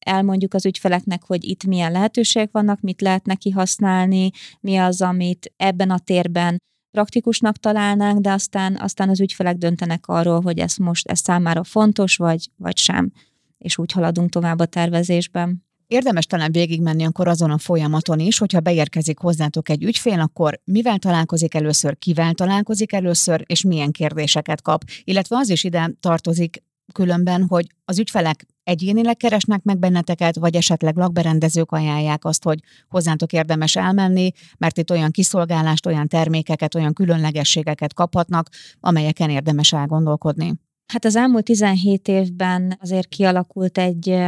elmondjuk 0.07 0.55
az 0.55 0.67
ügyfeleknek, 0.67 1.23
hogy 1.27 1.45
itt 1.45 1.65
milyen 1.65 1.93
lehetőségek 1.93 2.51
vannak, 2.53 2.81
mit 2.81 3.01
lehet 3.01 3.25
neki 3.27 3.51
használni, 3.51 4.31
mi 4.61 4.77
az, 4.77 5.03
amit 5.03 5.53
ebben 5.57 5.91
a 5.91 5.99
térben 5.99 6.59
praktikusnak 6.91 7.57
találnánk, 7.57 8.21
de 8.21 8.33
aztán, 8.33 8.77
aztán 8.81 9.09
az 9.09 9.21
ügyfelek 9.21 9.57
döntenek 9.57 10.07
arról, 10.07 10.41
hogy 10.41 10.59
ez 10.59 10.77
most 10.77 11.09
ez 11.09 11.19
számára 11.19 11.65
fontos, 11.65 12.17
vagy, 12.17 12.51
vagy 12.57 12.77
sem, 12.77 13.13
és 13.59 13.79
úgy 13.79 13.93
haladunk 13.93 14.31
tovább 14.31 14.59
a 14.59 14.67
tervezésben. 14.67 15.69
Érdemes 15.87 16.27
talán 16.27 16.53
végigmenni 16.53 17.05
akkor 17.05 17.29
azon 17.29 17.51
a 17.51 17.59
folyamaton 17.59 18.19
is, 18.19 18.39
hogyha 18.39 18.61
beérkezik 18.61 19.19
hozzátok 19.19 19.69
egy 19.69 19.83
ügyfél, 19.83 20.21
akkor 20.21 20.61
mivel 20.65 20.99
találkozik 20.99 21.55
először, 21.55 21.99
kivel 21.99 22.35
találkozik 22.35 22.93
először, 22.93 23.45
és 23.47 23.63
milyen 23.63 23.91
kérdéseket 23.91 24.63
kap. 24.63 24.83
Illetve 25.05 25.37
az 25.37 25.49
is 25.49 25.65
ide 25.65 25.93
tartozik 26.01 26.63
különben, 26.93 27.47
hogy 27.49 27.67
az 27.85 27.99
ügyfelek 27.99 28.47
egyénileg 28.63 29.17
keresnek 29.17 29.63
meg 29.63 29.79
benneteket, 29.79 30.37
vagy 30.37 30.55
esetleg 30.55 30.97
lakberendezők 30.97 31.73
ajánlják 31.73 32.25
azt, 32.25 32.45
hogy 32.45 32.59
hozzátok 32.89 33.33
érdemes 33.33 33.77
elmenni, 33.77 34.31
mert 34.59 34.79
itt 34.79 34.91
olyan 34.91 35.11
kiszolgálást, 35.11 35.87
olyan 35.87 36.09
termékeket, 36.09 36.75
olyan 36.75 36.93
különlegességeket 36.93 37.95
kaphatnak, 37.95 38.49
amelyeken 38.81 39.31
érdemes 39.31 39.73
elgondolkodni. 39.73 40.55
Hát 40.93 41.05
az 41.05 41.17
elmúlt 41.17 41.45
17 41.45 42.09
évben 42.09 42.79
azért 42.81 43.09
kialakult 43.09 43.79
egy 43.79 44.19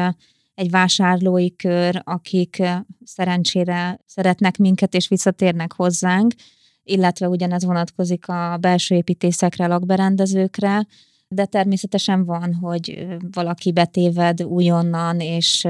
egy 0.54 0.70
vásárlói 0.70 1.56
kör, 1.56 2.00
akik 2.04 2.62
szerencsére 3.04 4.00
szeretnek 4.06 4.56
minket 4.56 4.94
és 4.94 5.08
visszatérnek 5.08 5.72
hozzánk, 5.72 6.34
illetve 6.82 7.28
ugyanez 7.28 7.64
vonatkozik 7.64 8.28
a 8.28 8.56
belső 8.60 8.94
építészekre, 8.94 9.66
lakberendezőkre, 9.66 10.86
de 11.34 11.44
természetesen 11.44 12.24
van, 12.24 12.54
hogy 12.54 13.06
valaki 13.32 13.72
betéved 13.72 14.42
újonnan, 14.42 15.20
és 15.20 15.68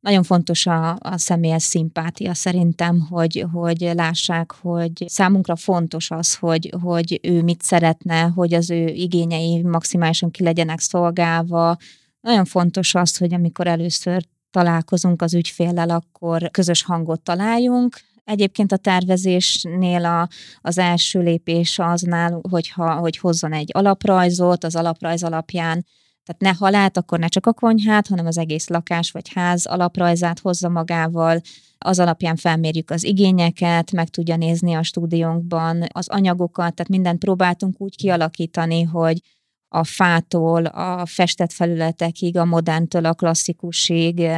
nagyon 0.00 0.22
fontos 0.22 0.66
a, 0.66 0.90
a 0.98 1.18
személyes 1.18 1.62
szimpátia 1.62 2.34
szerintem, 2.34 3.00
hogy, 3.10 3.46
hogy 3.52 3.90
lássák, 3.94 4.52
hogy 4.52 5.04
számunkra 5.06 5.56
fontos 5.56 6.10
az, 6.10 6.34
hogy, 6.34 6.74
hogy 6.82 7.20
ő 7.22 7.42
mit 7.42 7.62
szeretne, 7.62 8.20
hogy 8.20 8.54
az 8.54 8.70
ő 8.70 8.86
igényei 8.86 9.62
maximálisan 9.62 10.30
ki 10.30 10.42
legyenek 10.42 10.80
szolgálva, 10.80 11.76
nagyon 12.20 12.44
fontos 12.44 12.94
az, 12.94 13.16
hogy 13.16 13.34
amikor 13.34 13.66
először 13.66 14.24
találkozunk 14.50 15.22
az 15.22 15.34
ügyféllel, 15.34 15.90
akkor 15.90 16.50
közös 16.50 16.82
hangot 16.82 17.20
találjunk. 17.20 17.96
Egyébként 18.32 18.72
a 18.72 18.76
tervezésnél 18.76 20.04
a, 20.04 20.28
az 20.60 20.78
első 20.78 21.20
lépés 21.20 21.78
az 21.78 22.00
nálunk, 22.00 22.46
hogyha, 22.50 22.94
hogy 22.94 23.16
hozzon 23.16 23.52
egy 23.52 23.70
alaprajzot, 23.72 24.64
az 24.64 24.76
alaprajz 24.76 25.22
alapján. 25.22 25.86
Tehát 26.24 26.40
ne 26.40 26.66
halát, 26.66 26.96
akkor 26.96 27.18
ne 27.18 27.26
csak 27.26 27.46
a 27.46 27.52
konyhát, 27.52 28.06
hanem 28.06 28.26
az 28.26 28.38
egész 28.38 28.68
lakás 28.68 29.10
vagy 29.10 29.32
ház 29.32 29.66
alaprajzát 29.66 30.38
hozza 30.38 30.68
magával, 30.68 31.40
az 31.78 31.98
alapján 31.98 32.36
felmérjük 32.36 32.90
az 32.90 33.04
igényeket, 33.04 33.92
meg 33.92 34.08
tudja 34.08 34.36
nézni 34.36 34.74
a 34.74 34.82
stúdiónkban 34.82 35.84
az 35.92 36.08
anyagokat, 36.08 36.74
tehát 36.74 36.88
mindent 36.88 37.18
próbáltunk 37.18 37.80
úgy 37.80 37.96
kialakítani, 37.96 38.82
hogy 38.82 39.20
a 39.68 39.84
fától, 39.84 40.64
a 40.64 41.06
festett 41.06 41.52
felületekig, 41.52 42.36
a 42.36 42.44
moderntől 42.44 43.04
a 43.04 43.14
klasszikusig, 43.14 44.28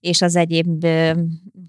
és 0.00 0.22
az 0.22 0.36
egyéb 0.36 0.86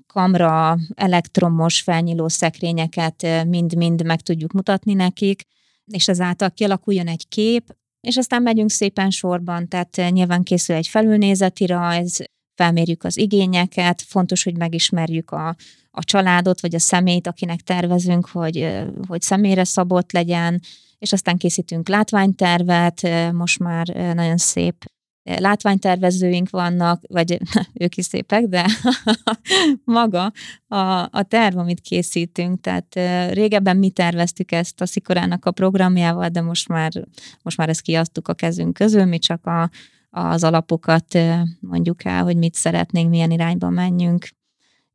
kamra, 0.07 0.77
elektromos 0.95 1.81
felnyíló 1.81 2.27
szekrényeket 2.27 3.45
mind-mind 3.47 4.05
meg 4.05 4.21
tudjuk 4.21 4.51
mutatni 4.51 4.93
nekik, 4.93 5.43
és 5.85 6.07
ezáltal 6.07 6.51
kialakuljon 6.51 7.07
egy 7.07 7.27
kép, 7.27 7.75
és 7.99 8.17
aztán 8.17 8.41
megyünk 8.41 8.69
szépen 8.69 9.09
sorban, 9.09 9.67
tehát 9.67 10.01
nyilván 10.09 10.43
készül 10.43 10.75
egy 10.75 10.87
felülnézeti 10.87 11.65
rajz, 11.65 12.19
felmérjük 12.55 13.03
az 13.03 13.17
igényeket, 13.17 14.01
fontos, 14.01 14.43
hogy 14.43 14.57
megismerjük 14.57 15.31
a, 15.31 15.55
a 15.91 16.03
családot, 16.03 16.61
vagy 16.61 16.75
a 16.75 16.79
szemét, 16.79 17.27
akinek 17.27 17.61
tervezünk, 17.61 18.27
hogy, 18.27 18.83
hogy 19.07 19.21
személyre 19.21 19.63
szabott 19.63 20.11
legyen, 20.11 20.61
és 20.97 21.13
aztán 21.13 21.37
készítünk 21.37 21.89
látványtervet, 21.89 23.07
most 23.31 23.59
már 23.59 23.87
nagyon 23.87 24.37
szép 24.37 24.85
látványtervezőink 25.23 26.49
vannak, 26.49 27.03
vagy 27.07 27.39
ők 27.83 27.97
is 27.97 28.05
szépek, 28.05 28.45
de 28.45 28.65
maga 29.83 30.31
a, 30.67 30.77
a 31.01 31.23
terv, 31.27 31.57
amit 31.57 31.79
készítünk, 31.79 32.61
tehát 32.61 32.95
régebben 33.33 33.77
mi 33.77 33.89
terveztük 33.89 34.51
ezt 34.51 34.81
a 34.81 34.85
Szikorának 34.85 35.45
a 35.45 35.51
programjával, 35.51 36.29
de 36.29 36.41
most 36.41 36.67
már, 36.67 36.91
most 37.41 37.57
már 37.57 37.69
ezt 37.69 37.81
kiadtuk 37.81 38.27
a 38.27 38.33
kezünk 38.33 38.73
közül, 38.73 39.05
mi 39.05 39.19
csak 39.19 39.45
a, 39.45 39.69
az 40.09 40.43
alapokat 40.43 41.17
mondjuk 41.59 42.05
el, 42.05 42.23
hogy 42.23 42.37
mit 42.37 42.53
szeretnénk, 42.53 43.09
milyen 43.09 43.31
irányba 43.31 43.69
menjünk. 43.69 44.27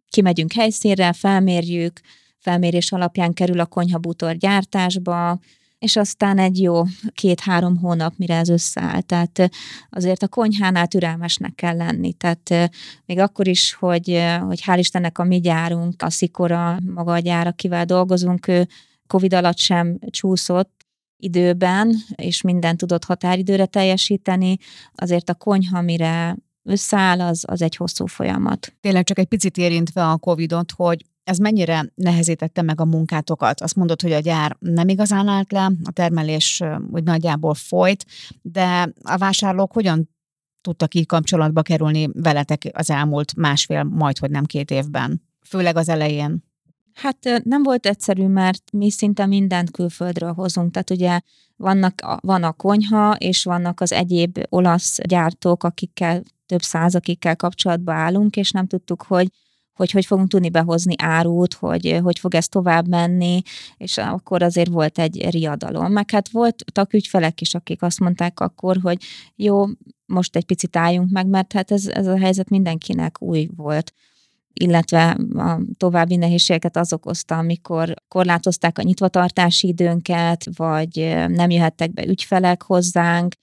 Kimegyünk 0.08 0.52
helyszínre, 0.52 1.12
felmérjük, 1.12 2.00
felmérés 2.38 2.92
alapján 2.92 3.32
kerül 3.32 3.60
a 3.60 3.66
konyhabútor 3.66 4.36
gyártásba, 4.36 5.38
és 5.78 5.96
aztán 5.96 6.38
egy 6.38 6.60
jó 6.60 6.82
két-három 7.14 7.76
hónap, 7.76 8.14
mire 8.16 8.36
ez 8.36 8.48
összeáll. 8.48 9.00
Tehát 9.00 9.50
azért 9.90 10.22
a 10.22 10.28
konyhánál 10.28 10.86
türelmesnek 10.86 11.54
kell 11.54 11.76
lenni. 11.76 12.12
Tehát 12.12 12.70
még 13.06 13.18
akkor 13.18 13.48
is, 13.48 13.74
hogy, 13.74 14.24
hogy 14.40 14.62
hál' 14.66 14.78
Istennek 14.78 15.18
a 15.18 15.24
mi 15.24 15.40
gyárunk, 15.40 16.02
a 16.02 16.10
Szikora 16.10 16.78
maga 16.94 17.12
a 17.12 17.18
gyár, 17.18 17.46
akivel 17.46 17.84
dolgozunk, 17.84 18.48
ő 18.48 18.68
Covid 19.06 19.34
alatt 19.34 19.58
sem 19.58 19.98
csúszott, 20.10 20.74
időben, 21.18 21.96
és 22.14 22.40
minden 22.40 22.76
tudott 22.76 23.04
határidőre 23.04 23.66
teljesíteni, 23.66 24.56
azért 24.94 25.30
a 25.30 25.34
konyha, 25.34 25.80
mire 25.80 26.36
összeáll, 26.66 27.20
az, 27.20 27.44
az 27.46 27.62
egy 27.62 27.76
hosszú 27.76 28.06
folyamat. 28.06 28.72
Tényleg 28.80 29.04
csak 29.04 29.18
egy 29.18 29.26
picit 29.26 29.56
érintve 29.56 30.08
a 30.08 30.16
Covid-ot, 30.16 30.72
hogy 30.72 31.04
ez 31.24 31.38
mennyire 31.38 31.92
nehezítette 31.94 32.62
meg 32.62 32.80
a 32.80 32.84
munkátokat? 32.84 33.60
Azt 33.60 33.76
mondod, 33.76 34.02
hogy 34.02 34.12
a 34.12 34.18
gyár 34.18 34.56
nem 34.58 34.88
igazán 34.88 35.28
állt 35.28 35.52
le, 35.52 35.70
a 35.84 35.92
termelés 35.92 36.62
úgy 36.90 37.02
nagyjából 37.02 37.54
folyt, 37.54 38.04
de 38.42 38.92
a 39.02 39.16
vásárlók 39.16 39.72
hogyan 39.72 40.08
tudtak 40.60 40.94
így 40.94 41.06
kapcsolatba 41.06 41.62
kerülni 41.62 42.08
veletek 42.12 42.70
az 42.72 42.90
elmúlt 42.90 43.36
másfél, 43.36 43.82
majd 43.82 44.18
hogy 44.18 44.30
nem 44.30 44.44
két 44.44 44.70
évben? 44.70 45.22
Főleg 45.48 45.76
az 45.76 45.88
elején. 45.88 46.44
Hát 46.94 47.42
nem 47.44 47.62
volt 47.62 47.86
egyszerű, 47.86 48.26
mert 48.26 48.62
mi 48.72 48.90
szinte 48.90 49.26
mindent 49.26 49.70
külföldről 49.70 50.32
hozunk. 50.32 50.70
Tehát 50.70 50.90
ugye 50.90 51.20
vannak, 51.56 52.18
van 52.20 52.42
a 52.42 52.52
konyha, 52.52 53.14
és 53.14 53.44
vannak 53.44 53.80
az 53.80 53.92
egyéb 53.92 54.38
olasz 54.48 54.98
gyártók, 55.06 55.64
akikkel 55.64 56.22
több 56.46 56.62
száz, 56.62 56.94
akikkel 56.94 57.36
kapcsolatba 57.36 57.92
állunk, 57.92 58.36
és 58.36 58.50
nem 58.50 58.66
tudtuk, 58.66 59.02
hogy 59.02 59.28
hogy 59.76 59.90
hogy 59.90 60.06
fogunk 60.06 60.28
tudni 60.28 60.50
behozni 60.50 60.94
árut, 60.98 61.54
hogy 61.54 61.98
hogy 62.02 62.18
fog 62.18 62.34
ez 62.34 62.48
tovább 62.48 62.88
menni, 62.88 63.42
és 63.76 63.98
akkor 63.98 64.42
azért 64.42 64.70
volt 64.70 64.98
egy 64.98 65.30
riadalom. 65.30 65.92
Meg 65.92 66.10
hát 66.10 66.28
voltak 66.28 66.92
ügyfelek 66.92 67.40
is, 67.40 67.54
akik 67.54 67.82
azt 67.82 68.00
mondták 68.00 68.40
akkor, 68.40 68.78
hogy 68.82 69.02
jó, 69.34 69.64
most 70.06 70.36
egy 70.36 70.44
picit 70.44 70.76
álljunk 70.76 71.10
meg, 71.10 71.26
mert 71.26 71.52
hát 71.52 71.70
ez, 71.70 71.86
ez 71.86 72.06
a 72.06 72.18
helyzet 72.18 72.48
mindenkinek 72.48 73.22
új 73.22 73.48
volt 73.56 73.92
illetve 74.60 75.16
a 75.34 75.60
további 75.76 76.16
nehézségeket 76.16 76.76
az 76.76 76.92
okozta, 76.92 77.36
amikor 77.36 77.94
korlátozták 78.08 78.78
a 78.78 78.82
nyitvatartási 78.82 79.68
időnket, 79.68 80.44
vagy 80.56 81.14
nem 81.28 81.50
jöhettek 81.50 81.92
be 81.92 82.06
ügyfelek 82.06 82.62
hozzánk, 82.62 83.34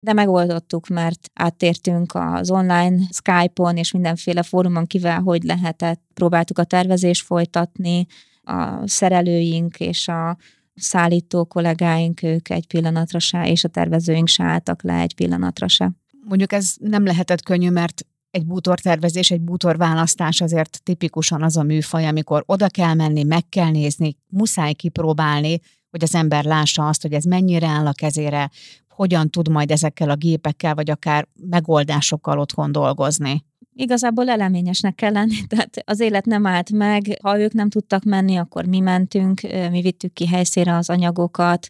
de 0.00 0.12
megoldottuk, 0.12 0.88
mert 0.88 1.30
áttértünk 1.34 2.14
az 2.14 2.50
online 2.50 2.98
Skype-on 3.10 3.76
és 3.76 3.92
mindenféle 3.92 4.42
fórumon 4.42 4.86
kivel, 4.86 5.20
hogy 5.20 5.42
lehetett. 5.42 6.02
Próbáltuk 6.14 6.58
a 6.58 6.64
tervezést 6.64 7.24
folytatni, 7.24 8.06
a 8.42 8.86
szerelőink 8.86 9.80
és 9.80 10.08
a 10.08 10.36
szállító 10.74 11.44
kollégáink, 11.44 12.22
ők 12.22 12.50
egy 12.50 12.66
pillanatra 12.66 13.18
se, 13.18 13.48
és 13.48 13.64
a 13.64 13.68
tervezőink 13.68 14.28
se 14.28 14.44
álltak 14.44 14.82
le 14.82 15.00
egy 15.00 15.14
pillanatra 15.14 15.68
se. 15.68 15.92
Mondjuk 16.28 16.52
ez 16.52 16.74
nem 16.80 17.04
lehetett 17.04 17.42
könnyű, 17.42 17.70
mert 17.70 18.06
egy 18.30 18.46
bútortervezés, 18.46 19.30
egy 19.30 19.40
bútorválasztás 19.40 20.40
azért 20.40 20.80
tipikusan 20.82 21.42
az 21.42 21.56
a 21.56 21.62
műfaj, 21.62 22.06
amikor 22.06 22.42
oda 22.46 22.68
kell 22.68 22.94
menni, 22.94 23.22
meg 23.22 23.48
kell 23.48 23.70
nézni, 23.70 24.16
muszáj 24.26 24.72
kipróbálni, 24.72 25.60
hogy 25.90 26.02
az 26.02 26.14
ember 26.14 26.44
lássa 26.44 26.88
azt, 26.88 27.02
hogy 27.02 27.12
ez 27.12 27.24
mennyire 27.24 27.66
áll 27.66 27.86
a 27.86 27.92
kezére, 27.92 28.50
hogyan 28.98 29.30
tud 29.30 29.48
majd 29.48 29.70
ezekkel 29.70 30.10
a 30.10 30.16
gépekkel, 30.16 30.74
vagy 30.74 30.90
akár 30.90 31.28
megoldásokkal 31.50 32.38
otthon 32.38 32.72
dolgozni. 32.72 33.44
Igazából 33.72 34.28
eleményesnek 34.28 34.94
kell 34.94 35.12
lenni, 35.12 35.46
tehát 35.48 35.82
az 35.84 36.00
élet 36.00 36.24
nem 36.24 36.46
állt 36.46 36.72
meg, 36.72 37.18
ha 37.22 37.40
ők 37.40 37.52
nem 37.52 37.68
tudtak 37.68 38.02
menni, 38.04 38.36
akkor 38.36 38.64
mi 38.64 38.80
mentünk, 38.80 39.40
mi 39.70 39.80
vittük 39.80 40.12
ki 40.12 40.26
helyszínre 40.26 40.76
az 40.76 40.90
anyagokat, 40.90 41.68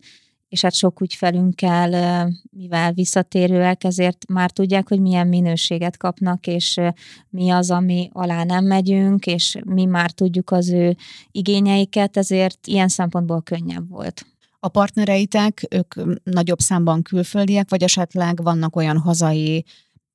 és 0.48 0.62
hát 0.62 0.74
sok 0.74 1.00
ügyfelünkkel, 1.00 2.28
mivel 2.50 2.92
visszatérőek, 2.92 3.84
ezért 3.84 4.28
már 4.28 4.50
tudják, 4.50 4.88
hogy 4.88 5.00
milyen 5.00 5.28
minőséget 5.28 5.96
kapnak, 5.96 6.46
és 6.46 6.80
mi 7.30 7.50
az, 7.50 7.70
ami 7.70 8.08
alá 8.12 8.44
nem 8.44 8.64
megyünk, 8.64 9.26
és 9.26 9.58
mi 9.64 9.84
már 9.84 10.10
tudjuk 10.10 10.50
az 10.50 10.70
ő 10.70 10.96
igényeiket, 11.30 12.16
ezért 12.16 12.66
ilyen 12.66 12.88
szempontból 12.88 13.42
könnyebb 13.42 13.88
volt. 13.88 14.26
A 14.60 14.68
partnereitek, 14.68 15.66
ők 15.70 15.94
nagyobb 16.22 16.58
számban 16.58 17.02
külföldiek, 17.02 17.70
vagy 17.70 17.82
esetleg 17.82 18.42
vannak 18.42 18.76
olyan 18.76 18.98
hazai 18.98 19.64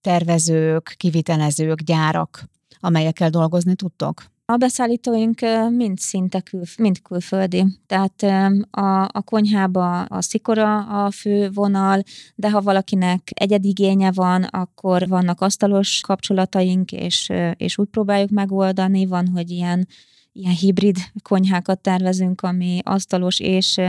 tervezők, 0.02 0.94
kivitelezők, 0.98 1.82
gyárak, 1.82 2.50
amelyekkel 2.80 3.30
dolgozni 3.30 3.76
tudtok? 3.76 4.32
A 4.46 4.58
beszállítóink 4.58 5.40
mind 5.70 5.98
szinte 5.98 6.40
kül, 6.40 6.64
mind 6.78 7.02
külföldi. 7.02 7.66
Tehát 7.86 8.24
a, 8.72 9.02
a 9.04 9.22
konyhába 9.22 10.02
a 10.02 10.22
szikora 10.22 10.78
a 11.06 11.12
fő 11.12 11.50
vonal, 11.54 12.04
de 12.36 12.52
ha 12.52 12.62
valakinek 12.62 13.32
egyedi 13.34 13.68
igénye 13.68 14.12
van, 14.12 14.44
akkor 14.44 15.08
vannak 15.08 15.42
asztalos 15.42 16.02
kapcsolataink, 16.02 16.92
és, 16.92 17.32
és 17.58 17.78
úgy 17.78 17.88
próbáljuk 17.88 18.30
megoldani. 18.30 19.06
Van, 19.06 19.28
hogy 19.28 19.50
ilyen, 19.50 19.88
ilyen 20.32 20.56
hibrid 20.56 20.98
konyhákat 21.22 21.80
tervezünk, 21.80 22.42
ami 22.42 22.80
asztalos 22.84 23.40
és 23.40 23.80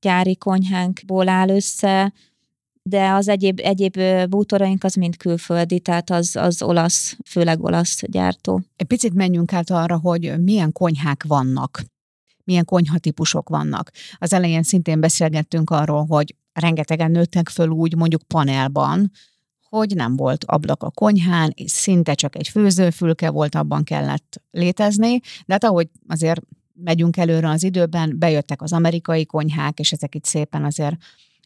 gyári 0.00 0.36
konyhánkból 0.36 1.28
áll 1.28 1.48
össze, 1.48 2.12
de 2.82 3.10
az 3.10 3.28
egyéb, 3.28 3.60
egyéb 3.62 4.00
bútoraink 4.28 4.84
az 4.84 4.94
mind 4.94 5.16
külföldi, 5.16 5.80
tehát 5.80 6.10
az, 6.10 6.36
az 6.36 6.62
olasz, 6.62 7.16
főleg 7.26 7.62
olasz 7.62 8.02
gyártó. 8.06 8.62
Egy 8.76 8.86
picit 8.86 9.14
menjünk 9.14 9.52
át 9.52 9.70
arra, 9.70 9.98
hogy 9.98 10.42
milyen 10.42 10.72
konyhák 10.72 11.24
vannak, 11.26 11.82
milyen 12.44 12.64
konyhatípusok 12.64 13.48
vannak. 13.48 13.90
Az 14.18 14.32
elején 14.32 14.62
szintén 14.62 15.00
beszélgettünk 15.00 15.70
arról, 15.70 16.06
hogy 16.06 16.34
rengetegen 16.52 17.10
nőttek 17.10 17.48
föl 17.48 17.68
úgy 17.68 17.96
mondjuk 17.96 18.22
panelban, 18.22 19.10
hogy 19.68 19.94
nem 19.94 20.16
volt 20.16 20.44
ablak 20.44 20.82
a 20.82 20.90
konyhán, 20.90 21.52
és 21.54 21.70
szinte 21.70 22.14
csak 22.14 22.36
egy 22.36 22.48
főzőfülke 22.48 23.30
volt, 23.30 23.54
abban 23.54 23.84
kellett 23.84 24.42
létezni, 24.50 25.20
de 25.46 25.52
hát 25.52 25.64
ahogy 25.64 25.88
azért 26.08 26.40
megyünk 26.84 27.16
előre 27.16 27.48
az 27.48 27.62
időben, 27.62 28.18
bejöttek 28.18 28.62
az 28.62 28.72
amerikai 28.72 29.26
konyhák, 29.26 29.78
és 29.78 29.92
ezek 29.92 30.14
itt 30.14 30.24
szépen 30.24 30.64
azért 30.64 30.96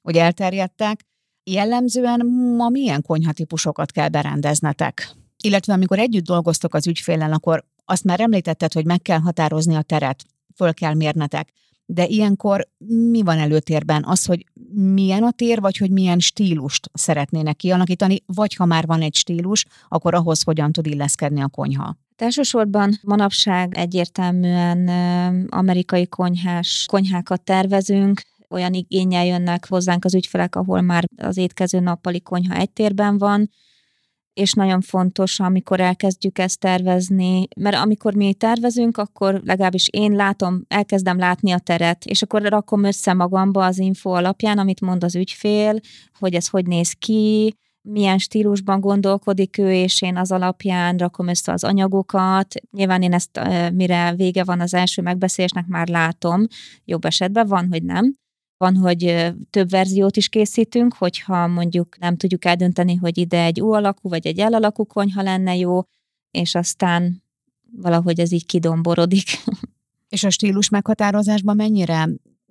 úgy 0.02 0.16
elterjedtek. 0.16 1.06
Jellemzően 1.44 2.26
ma 2.56 2.68
milyen 2.68 3.02
konyhatípusokat 3.02 3.90
kell 3.90 4.08
berendeznetek? 4.08 5.10
Illetve 5.42 5.72
amikor 5.72 5.98
együtt 5.98 6.24
dolgoztok 6.24 6.74
az 6.74 6.86
ügyfélen, 6.86 7.32
akkor 7.32 7.64
azt 7.84 8.04
már 8.04 8.20
említetted, 8.20 8.72
hogy 8.72 8.84
meg 8.84 9.02
kell 9.02 9.18
határozni 9.18 9.74
a 9.74 9.82
teret, 9.82 10.24
föl 10.56 10.74
kell 10.74 10.94
mérnetek. 10.94 11.52
de 11.86 12.06
ilyenkor 12.06 12.68
mi 13.10 13.22
van 13.22 13.38
előtérben? 13.38 14.04
Az, 14.04 14.24
hogy 14.24 14.46
milyen 14.72 15.22
a 15.22 15.30
tér, 15.30 15.60
vagy 15.60 15.76
hogy 15.76 15.90
milyen 15.90 16.18
stílust 16.18 16.90
szeretnének 16.92 17.56
kialakítani, 17.56 18.22
vagy 18.26 18.54
ha 18.54 18.64
már 18.64 18.86
van 18.86 19.02
egy 19.02 19.14
stílus, 19.14 19.66
akkor 19.88 20.14
ahhoz 20.14 20.42
hogyan 20.42 20.72
tud 20.72 20.86
illeszkedni 20.86 21.40
a 21.40 21.48
konyha? 21.48 21.96
Elsősorban 22.16 22.98
manapság 23.02 23.74
egyértelműen 23.76 24.88
amerikai 25.48 26.06
konyhás 26.06 26.84
konyhákat 26.88 27.42
tervezünk, 27.42 28.20
olyan 28.48 28.72
igényel 28.72 29.24
jönnek 29.24 29.68
hozzánk 29.68 30.04
az 30.04 30.14
ügyfelek, 30.14 30.56
ahol 30.56 30.80
már 30.80 31.04
az 31.16 31.36
étkező 31.36 31.80
nappali 31.80 32.20
konyha 32.20 32.54
egy 32.54 32.70
térben 32.70 33.18
van, 33.18 33.50
és 34.34 34.52
nagyon 34.52 34.80
fontos, 34.80 35.40
amikor 35.40 35.80
elkezdjük 35.80 36.38
ezt 36.38 36.58
tervezni, 36.58 37.48
mert 37.56 37.76
amikor 37.76 38.14
mi 38.14 38.34
tervezünk, 38.34 38.96
akkor 38.96 39.40
legalábbis 39.44 39.88
én 39.90 40.12
látom, 40.12 40.64
elkezdem 40.68 41.18
látni 41.18 41.52
a 41.52 41.58
teret, 41.58 42.04
és 42.04 42.22
akkor 42.22 42.42
rakom 42.42 42.84
össze 42.84 43.12
magamba 43.12 43.64
az 43.64 43.78
info 43.78 44.10
alapján, 44.10 44.58
amit 44.58 44.80
mond 44.80 45.04
az 45.04 45.14
ügyfél, 45.14 45.80
hogy 46.18 46.34
ez 46.34 46.48
hogy 46.48 46.66
néz 46.66 46.92
ki, 46.92 47.54
milyen 47.86 48.18
stílusban 48.18 48.80
gondolkodik 48.80 49.58
ő, 49.58 49.72
és 49.72 50.02
én 50.02 50.16
az 50.16 50.32
alapján 50.32 50.96
rakom 50.96 51.28
össze 51.28 51.52
az 51.52 51.64
anyagokat. 51.64 52.54
Nyilván 52.70 53.02
én 53.02 53.12
ezt, 53.12 53.40
mire 53.72 54.14
vége 54.14 54.44
van 54.44 54.60
az 54.60 54.74
első 54.74 55.02
megbeszélésnek, 55.02 55.66
már 55.66 55.88
látom, 55.88 56.46
jobb 56.84 57.04
esetben 57.04 57.46
van, 57.46 57.68
hogy 57.68 57.82
nem. 57.82 58.16
Van, 58.56 58.76
hogy 58.76 59.32
több 59.50 59.70
verziót 59.70 60.16
is 60.16 60.28
készítünk, 60.28 60.94
hogyha 60.94 61.46
mondjuk 61.46 61.98
nem 61.98 62.16
tudjuk 62.16 62.44
eldönteni, 62.44 62.94
hogy 62.94 63.18
ide 63.18 63.44
egy 63.44 63.62
U 63.62 63.72
alakú 63.72 64.08
vagy 64.08 64.26
egy 64.26 64.38
L 64.38 64.54
alakú 64.54 64.84
konyha 64.84 65.22
lenne 65.22 65.56
jó, 65.56 65.82
és 66.30 66.54
aztán 66.54 67.22
valahogy 67.76 68.20
ez 68.20 68.32
így 68.32 68.46
kidomborodik. 68.46 69.28
És 70.08 70.24
a 70.24 70.30
stílus 70.30 70.68
meghatározásban 70.68 71.56
mennyire 71.56 72.08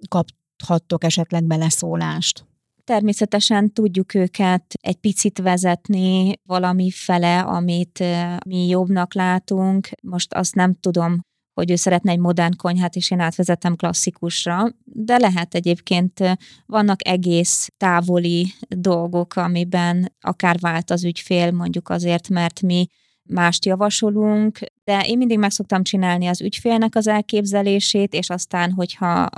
kaphattok 0.08 1.04
esetleg 1.04 1.44
beleszólást? 1.44 2.46
Természetesen 2.84 3.74
tudjuk 3.74 4.14
őket 4.14 4.74
egy 4.82 4.96
picit 4.96 5.40
vezetni 5.40 6.34
valami 6.44 6.92
fele, 6.92 7.40
amit 7.40 8.04
mi 8.46 8.68
jobbnak 8.68 9.14
látunk. 9.14 9.88
Most 10.02 10.34
azt 10.34 10.56
nem 10.56 10.74
tudom, 10.74 11.20
hogy 11.54 11.72
ő 11.72 11.76
szeretne 11.76 12.12
egy 12.12 12.20
modern 12.20 12.56
konyhát, 12.56 12.96
és 12.96 13.12
én 13.12 13.20
átvezetem 13.20 13.76
klasszikusra, 13.76 14.66
de 14.84 15.18
lehet 15.18 15.56
egyébként, 15.56 16.38
vannak 16.66 17.08
egész 17.08 17.70
távoli 17.78 18.54
dolgok, 18.68 19.36
amiben 19.36 20.14
akár 20.22 20.60
vált 20.60 20.92
az 20.92 21.04
ügyfél, 21.04 21.52
mondjuk 21.52 21.90
azért, 21.90 22.30
mert 22.30 22.62
mi 22.62 22.88
mást 23.30 23.66
javasolunk, 23.66 24.60
de 24.84 25.02
én 25.02 25.18
mindig 25.18 25.38
meg 25.40 25.52
szoktam 25.52 25.84
csinálni 25.84 26.28
az 26.28 26.42
ügyfélnek 26.42 26.96
az 26.96 27.08
elképzelését, 27.08 28.14
és 28.14 28.30
aztán, 28.30 28.72
hogyha 28.72 29.30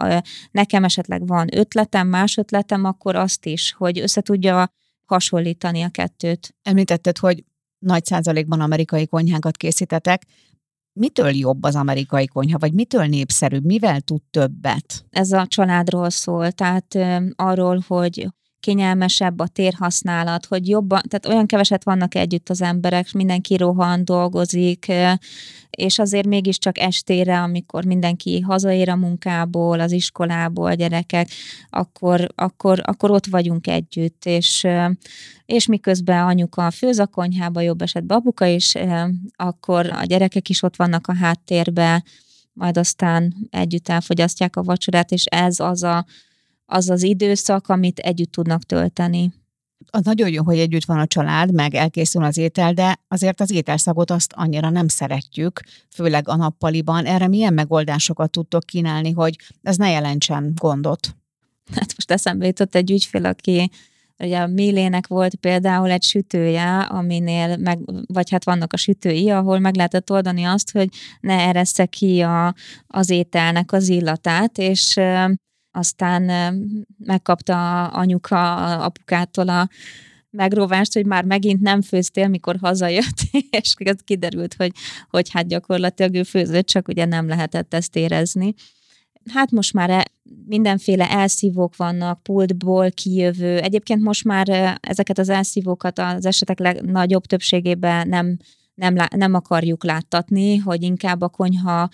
nekem 0.52 0.84
esetleg 0.84 1.28
van 1.28 1.58
ötletem, 1.58 2.08
más 2.08 2.38
ötletem, 2.38 2.84
akkor 2.84 3.16
azt 3.16 3.46
is, 3.46 3.74
hogy 3.74 4.00
össze 4.00 4.22
tudja 4.22 4.74
hasonlítani 5.06 5.82
a 5.82 5.90
kettőt. 5.90 6.56
Említetted, 6.62 7.18
hogy 7.18 7.44
nagy 7.80 8.06
százalékban 8.06 8.60
amerikai 8.60 9.08
konyhákat 9.08 9.58
készítetek. 9.58 10.24
Mitől 10.94 11.30
jobb 11.30 11.64
az 11.64 11.76
amerikai 11.76 12.26
konyha, 12.26 12.58
vagy 12.58 12.74
mitől 12.74 13.06
népszerűbb, 13.06 13.66
mivel 13.66 14.02
tud 14.02 14.22
többet? 14.32 15.06
Ez 15.10 15.32
a 15.32 15.48
családról 15.48 16.10
szól, 16.10 16.52
tehát 16.52 16.98
arról, 17.36 17.84
hogy 17.88 18.28
kényelmesebb 18.66 19.40
a 19.40 19.48
térhasználat, 19.48 20.46
hogy 20.46 20.68
jobban, 20.68 21.02
tehát 21.08 21.26
olyan 21.26 21.46
keveset 21.46 21.84
vannak 21.84 22.16
együtt 22.16 22.50
az 22.50 22.62
emberek, 22.62 23.12
mindenki 23.12 23.56
rohan, 23.56 24.06
dolgozik, 24.06 24.92
és 25.70 26.00
azért 26.00 26.28
mégiscsak 26.28 26.80
estére, 26.80 27.42
amikor 27.42 27.86
mindenki 27.86 28.40
hazaér 28.40 28.90
a 28.90 28.96
munkából, 28.96 29.80
az 29.80 29.92
iskolából, 29.92 30.70
a 30.70 30.74
gyerekek, 30.74 31.30
akkor, 31.70 32.28
akkor, 32.36 32.82
akkor 32.84 33.12
ott 33.12 33.26
vagyunk 33.26 33.68
együtt, 33.68 34.26
és, 34.26 34.68
és 35.46 35.66
miközben 35.66 36.26
anyuka 36.26 36.68
a 36.98 37.06
konyhába, 37.12 37.62
jobb 37.62 37.82
esetben 37.82 38.18
apuka 38.18 38.46
is, 38.46 38.74
akkor 39.36 39.90
a 39.92 40.04
gyerekek 40.04 40.50
is 40.50 40.64
ott 40.64 40.76
vannak 40.76 41.08
a 41.08 41.16
háttérbe, 41.16 42.04
majd 42.54 42.78
aztán 42.78 43.36
együtt 43.50 43.90
elfogyasztják 43.90 44.56
a 44.56 44.64
vacsorát, 44.64 45.12
és 45.12 45.24
ez 45.26 45.60
az 45.60 45.84
a 45.84 46.06
az 46.66 46.90
az 46.90 47.04
időszak, 47.04 47.68
amit 47.70 48.00
együtt 48.00 48.32
tudnak 48.32 48.64
tölteni. 48.64 49.34
Az 49.90 50.04
nagyon 50.04 50.32
jó, 50.32 50.44
hogy 50.44 50.58
együtt 50.58 50.86
van 50.86 51.00
a 51.00 51.08
család, 51.08 51.54
meg 51.54 51.74
elkészül 51.74 52.24
az 52.24 52.38
étel, 52.38 52.74
de 52.74 53.00
azért 53.08 53.42
az 53.42 53.52
ételszagot 53.52 54.12
azt 54.12 54.34
annyira 54.36 54.70
nem 54.70 54.88
szeretjük, 54.88 55.60
főleg 55.90 56.28
a 56.28 56.36
nappaliban. 56.36 57.06
Erre 57.06 57.28
milyen 57.28 57.54
megoldásokat 57.54 58.32
tudtok 58.32 58.64
kínálni, 58.64 59.12
hogy 59.12 59.36
ez 59.62 59.78
ne 59.78 59.90
jelentsen 59.90 60.52
gondot? 60.56 61.16
Hát 61.76 61.94
most 61.96 62.12
eszembe 62.12 62.46
jutott 62.46 62.76
egy 62.76 62.92
ügyfél, 62.92 63.26
aki 63.26 63.70
Ugye 64.18 64.40
a 64.40 64.48
Mélének 64.48 65.08
volt 65.08 65.36
például 65.36 65.92
egy 65.92 66.04
sütője, 66.04 66.80
aminél, 66.80 67.58
meg, 67.58 67.80
vagy 68.06 68.30
hát 68.30 68.44
vannak 68.44 68.74
a 68.74 68.78
sütői, 68.78 69.30
ahol 69.30 69.60
meg 69.60 69.76
lehetett 69.76 70.12
oldani 70.12 70.44
azt, 70.44 70.72
hogy 70.72 70.90
ne 71.20 71.34
eressze 71.34 71.86
ki 71.86 72.22
a, 72.22 72.54
az 72.88 73.10
ételnek 73.10 73.72
az 73.72 73.90
illatát, 73.90 74.58
és 74.58 75.00
aztán 75.76 76.54
megkapta 76.98 77.88
anyuka 77.88 78.56
apukától 78.78 79.50
a 79.50 79.70
megrovást, 80.30 80.94
hogy 80.94 81.06
már 81.06 81.24
megint 81.24 81.62
nem 81.62 81.82
főztél, 81.82 82.28
mikor 82.28 82.58
hazajött, 82.62 83.18
és 83.62 83.74
kiderült, 84.04 84.54
hogy, 84.54 84.72
hogy 85.10 85.30
hát 85.32 85.48
gyakorlatilag 85.48 86.16
ő 86.16 86.24
főzött, 86.24 86.66
csak 86.66 86.88
ugye 86.88 87.06
nem 87.06 87.28
lehetett 87.28 87.74
ezt 87.74 87.96
érezni. 87.96 88.54
Hát 89.34 89.52
most 89.52 89.74
már 89.74 89.90
e, 89.90 90.06
mindenféle 90.46 91.10
elszívók 91.12 91.76
vannak, 91.76 92.24
pultból 92.24 92.92
kijövő. 92.92 93.58
Egyébként 93.60 94.02
most 94.02 94.24
már 94.24 94.78
ezeket 94.82 95.18
az 95.18 95.30
elszívókat 95.30 96.00
az 96.00 96.26
esetek 96.26 96.60
legnagyobb 96.60 97.26
többségében 97.26 98.08
nem 98.08 98.38
nem, 98.76 98.96
nem 99.16 99.34
akarjuk 99.34 99.84
láttatni, 99.84 100.58
hogy 100.58 100.84
inkább 100.84 101.22
a 101.22 101.30
konyha 101.30 101.90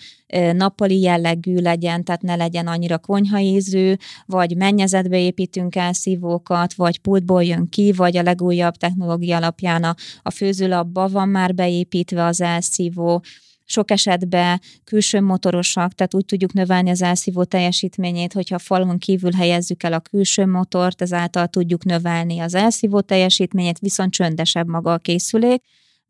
nappali 0.52 1.00
jellegű 1.00 1.56
legyen, 1.56 2.04
tehát 2.04 2.22
ne 2.22 2.34
legyen 2.34 2.66
annyira 2.66 2.98
konyhaízű, 2.98 3.94
vagy 4.26 4.56
mennyezetbe 4.56 5.18
építünk 5.18 5.76
el 5.76 5.92
szívókat, 5.92 6.74
vagy 6.74 6.98
pultból 6.98 7.42
jön 7.42 7.68
ki, 7.68 7.92
vagy 7.92 8.16
a 8.16 8.22
legújabb 8.22 8.74
technológia 8.74 9.36
alapján 9.36 9.84
a, 9.84 9.94
a 10.22 10.30
főzőlapba 10.30 11.08
van 11.08 11.28
már 11.28 11.54
beépítve 11.54 12.24
az 12.24 12.40
elszívó, 12.40 13.22
sok 13.64 13.90
esetben 13.90 14.60
külső 14.84 15.20
motorosak, 15.20 15.92
tehát 15.92 16.14
úgy 16.14 16.24
tudjuk 16.24 16.52
növelni 16.52 16.90
az 16.90 17.02
elszívó 17.02 17.44
teljesítményét, 17.44 18.32
hogyha 18.32 18.58
falon 18.58 18.98
kívül 18.98 19.32
helyezzük 19.32 19.82
el 19.82 19.92
a 19.92 20.00
külső 20.00 20.46
motort, 20.46 21.02
ezáltal 21.02 21.46
tudjuk 21.46 21.84
növelni 21.84 22.38
az 22.38 22.54
elszívó 22.54 23.00
teljesítményét, 23.00 23.78
viszont 23.78 24.12
csöndesebb 24.12 24.68
maga 24.68 24.92
a 24.92 24.98
készülék, 24.98 25.62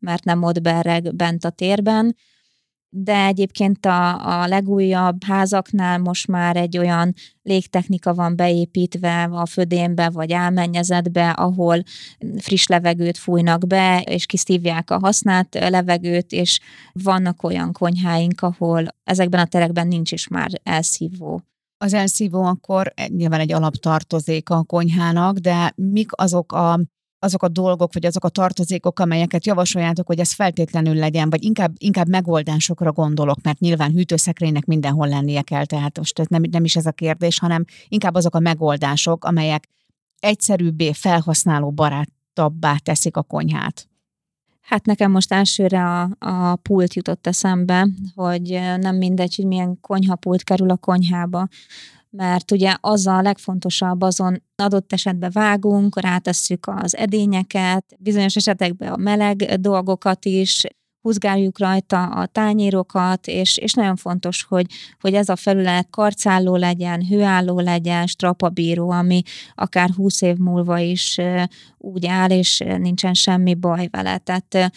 mert 0.03 0.23
nem 0.23 0.43
ott 0.43 0.61
bereg 0.61 1.15
bent 1.15 1.45
a 1.45 1.49
térben, 1.49 2.15
de 2.95 3.25
egyébként 3.25 3.85
a, 3.85 4.41
a 4.41 4.47
legújabb 4.47 5.23
házaknál 5.23 5.97
most 5.97 6.27
már 6.27 6.55
egy 6.55 6.77
olyan 6.77 7.13
légtechnika 7.41 8.13
van 8.13 8.35
beépítve 8.35 9.23
a 9.23 9.45
födénbe 9.45 10.09
vagy 10.09 10.33
álmennyezetbe, 10.33 11.29
ahol 11.29 11.83
friss 12.37 12.65
levegőt 12.65 13.17
fújnak 13.17 13.67
be, 13.67 14.01
és 14.01 14.25
kiszívják 14.25 14.89
a 14.89 14.99
használt 14.99 15.53
levegőt, 15.53 16.31
és 16.31 16.59
vannak 16.91 17.43
olyan 17.43 17.71
konyháink, 17.71 18.41
ahol 18.41 18.85
ezekben 19.03 19.39
a 19.39 19.45
terekben 19.45 19.87
nincs 19.87 20.11
is 20.11 20.27
már 20.27 20.49
elszívó. 20.63 21.41
Az 21.77 21.93
elszívó 21.93 22.43
akkor 22.43 22.93
nyilván 23.07 23.39
egy 23.39 23.51
alaptartozék 23.51 24.49
a 24.49 24.63
konyhának, 24.63 25.37
de 25.37 25.73
mik 25.75 26.09
azok 26.11 26.51
a 26.51 26.79
azok 27.23 27.43
a 27.43 27.47
dolgok, 27.47 27.93
vagy 27.93 28.05
azok 28.05 28.23
a 28.23 28.29
tartozékok, 28.29 28.99
amelyeket 28.99 29.45
javasoljátok, 29.45 30.07
hogy 30.07 30.19
ez 30.19 30.33
feltétlenül 30.33 30.95
legyen, 30.95 31.29
vagy 31.29 31.43
inkább, 31.43 31.73
inkább 31.77 32.07
megoldásokra 32.07 32.91
gondolok, 32.91 33.41
mert 33.41 33.59
nyilván 33.59 33.91
hűtőszekrénynek 33.91 34.65
mindenhol 34.65 35.07
lennie 35.07 35.41
kell, 35.41 35.65
tehát 35.65 35.97
most 35.97 36.19
ez 36.19 36.27
nem, 36.27 36.41
nem 36.51 36.63
is 36.63 36.75
ez 36.75 36.85
a 36.85 36.91
kérdés, 36.91 37.39
hanem 37.39 37.65
inkább 37.87 38.15
azok 38.15 38.35
a 38.35 38.39
megoldások, 38.39 39.25
amelyek 39.25 39.67
egyszerűbbé, 40.19 40.93
felhasználó 40.93 41.71
barátabbá 41.71 42.75
teszik 42.77 43.17
a 43.17 43.23
konyhát. 43.23 43.87
Hát 44.61 44.85
nekem 44.85 45.11
most 45.11 45.33
elsőre 45.33 45.85
a, 45.85 46.09
a 46.19 46.55
pult 46.55 46.93
jutott 46.93 47.27
eszembe, 47.27 47.87
hogy 48.15 48.49
nem 48.79 48.95
mindegy, 48.95 49.35
hogy 49.35 49.45
milyen 49.45 49.79
konyhapult 49.81 50.43
kerül 50.43 50.69
a 50.69 50.77
konyhába 50.77 51.47
mert 52.15 52.51
ugye 52.51 52.75
az 52.81 53.07
a 53.07 53.21
legfontosabb, 53.21 54.01
azon 54.01 54.43
adott 54.55 54.93
esetben 54.93 55.31
vágunk, 55.33 55.99
rátesszük 55.99 56.67
az 56.67 56.97
edényeket, 56.97 57.85
bizonyos 57.99 58.35
esetekben 58.35 58.91
a 58.91 58.97
meleg 58.97 59.35
dolgokat 59.59 60.25
is, 60.25 60.63
húzgáljuk 61.01 61.59
rajta 61.59 62.03
a 62.03 62.25
tányérokat, 62.25 63.27
és, 63.27 63.57
és 63.57 63.73
nagyon 63.73 63.95
fontos, 63.95 64.43
hogy, 64.43 64.65
hogy 64.99 65.13
ez 65.13 65.29
a 65.29 65.35
felület 65.35 65.87
karcálló 65.89 66.55
legyen, 66.55 67.07
hőálló 67.07 67.59
legyen, 67.59 68.07
strapabíró, 68.07 68.89
ami 68.89 69.21
akár 69.55 69.89
húsz 69.89 70.21
év 70.21 70.37
múlva 70.37 70.79
is 70.79 71.17
úgy 71.77 72.05
áll, 72.05 72.29
és 72.29 72.63
nincsen 72.77 73.13
semmi 73.13 73.53
baj 73.53 73.87
vele. 73.91 74.17
Tehát 74.17 74.71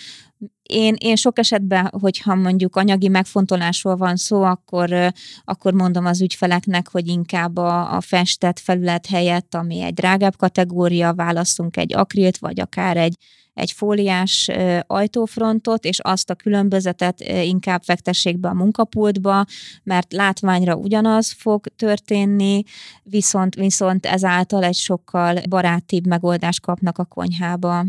én, 0.66 0.94
én 0.98 1.16
sok 1.16 1.38
esetben, 1.38 1.90
hogyha 2.00 2.34
mondjuk 2.34 2.76
anyagi 2.76 3.08
megfontolásról 3.08 3.96
van 3.96 4.16
szó, 4.16 4.42
akkor, 4.42 5.12
akkor 5.44 5.72
mondom 5.72 6.06
az 6.06 6.20
ügyfeleknek, 6.20 6.88
hogy 6.88 7.08
inkább 7.08 7.56
a, 7.56 7.96
a 7.96 8.00
festett 8.00 8.58
felület 8.58 9.06
helyett, 9.06 9.54
ami 9.54 9.80
egy 9.80 9.94
drágább 9.94 10.36
kategória, 10.36 11.14
válaszunk 11.14 11.76
egy 11.76 11.94
akrilt, 11.94 12.38
vagy 12.38 12.60
akár 12.60 12.96
egy, 12.96 13.14
egy 13.54 13.72
fóliás 13.72 14.50
ajtófrontot, 14.86 15.84
és 15.84 15.98
azt 15.98 16.30
a 16.30 16.34
különbözetet 16.34 17.20
inkább 17.20 17.82
fektessék 17.82 18.38
be 18.38 18.48
a 18.48 18.54
munkapultba, 18.54 19.44
mert 19.82 20.12
látványra 20.12 20.74
ugyanaz 20.74 21.32
fog 21.32 21.66
történni, 21.76 22.62
viszont, 23.02 23.54
viszont 23.54 24.06
ezáltal 24.06 24.64
egy 24.64 24.74
sokkal 24.74 25.38
barátibb 25.48 26.06
megoldást 26.06 26.60
kapnak 26.60 26.98
a 26.98 27.04
konyhába. 27.04 27.84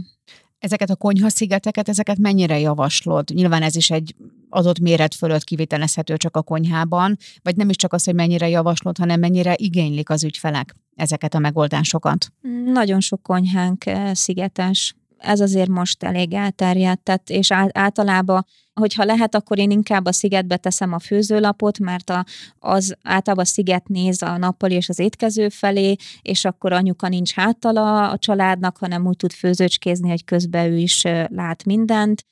Ezeket 0.59 0.89
a 0.89 0.95
konyhaszigeteket, 0.95 1.89
ezeket 1.89 2.17
mennyire 2.17 2.59
javaslod? 2.59 3.29
Nyilván 3.33 3.61
ez 3.61 3.75
is 3.75 3.89
egy 3.89 4.15
adott 4.49 4.79
méret 4.79 5.15
fölött 5.15 5.43
kivitelezhető 5.43 6.17
csak 6.17 6.35
a 6.35 6.41
konyhában, 6.41 7.17
vagy 7.41 7.55
nem 7.55 7.69
is 7.69 7.75
csak 7.75 7.93
az, 7.93 8.03
hogy 8.03 8.15
mennyire 8.15 8.49
javaslod, 8.49 8.97
hanem 8.97 9.19
mennyire 9.19 9.53
igénylik 9.57 10.09
az 10.09 10.23
ügyfelek 10.23 10.75
ezeket 10.95 11.33
a 11.33 11.39
megoldásokat? 11.39 12.31
Nagyon 12.65 12.99
sok 12.99 13.21
konyhánk 13.21 13.83
szigetes 14.11 14.95
ez 15.17 15.39
azért 15.39 15.69
most 15.69 16.03
elég 16.03 16.33
elterjedt, 16.33 17.21
és 17.29 17.51
általában, 17.71 18.45
hogyha 18.79 19.03
lehet, 19.03 19.35
akkor 19.35 19.59
én 19.59 19.71
inkább 19.71 20.05
a 20.05 20.11
szigetbe 20.11 20.57
teszem 20.57 20.93
a 20.93 20.99
főzőlapot, 20.99 21.79
mert 21.79 22.09
a, 22.09 22.25
az 22.59 22.95
általában 23.03 23.45
a 23.45 23.47
sziget 23.47 23.87
néz 23.87 24.21
a 24.21 24.37
nappali 24.37 24.75
és 24.75 24.89
az 24.89 24.99
étkező 24.99 25.49
felé, 25.49 25.95
és 26.21 26.45
akkor 26.45 26.71
anyuka 26.71 27.07
nincs 27.07 27.33
hátala 27.33 28.09
a 28.09 28.17
családnak, 28.17 28.77
hanem 28.77 29.07
úgy 29.07 29.17
tud 29.17 29.31
főzőcskézni, 29.31 30.09
hogy 30.09 30.25
közben 30.25 30.71
ő 30.71 30.77
is 30.77 31.03
lát 31.27 31.65
mindent 31.65 32.25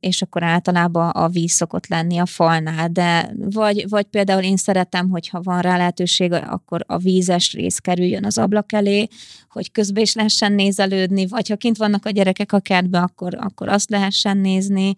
és 0.00 0.22
akkor 0.22 0.42
általában 0.42 1.08
a 1.08 1.28
víz 1.28 1.52
szokott 1.52 1.86
lenni 1.86 2.18
a 2.18 2.26
falnál, 2.26 2.88
de 2.88 3.32
vagy, 3.36 3.88
vagy 3.88 4.04
például 4.04 4.42
én 4.42 4.56
szeretem, 4.56 5.08
hogyha 5.08 5.40
van 5.42 5.60
rá 5.60 5.76
lehetőség, 5.76 6.32
akkor 6.32 6.84
a 6.86 6.98
vízes 6.98 7.52
rész 7.52 7.78
kerüljön 7.78 8.24
az 8.24 8.38
ablak 8.38 8.72
elé, 8.72 9.08
hogy 9.48 9.72
közben 9.72 10.02
is 10.02 10.14
lehessen 10.14 10.52
nézelődni, 10.52 11.26
vagy 11.26 11.48
ha 11.48 11.56
kint 11.56 11.76
vannak 11.76 12.06
a 12.06 12.10
gyerekek 12.10 12.52
a 12.52 12.60
kertbe, 12.60 12.98
akkor, 12.98 13.34
akkor 13.38 13.68
azt 13.68 13.90
lehessen 13.90 14.36
nézni, 14.36 14.94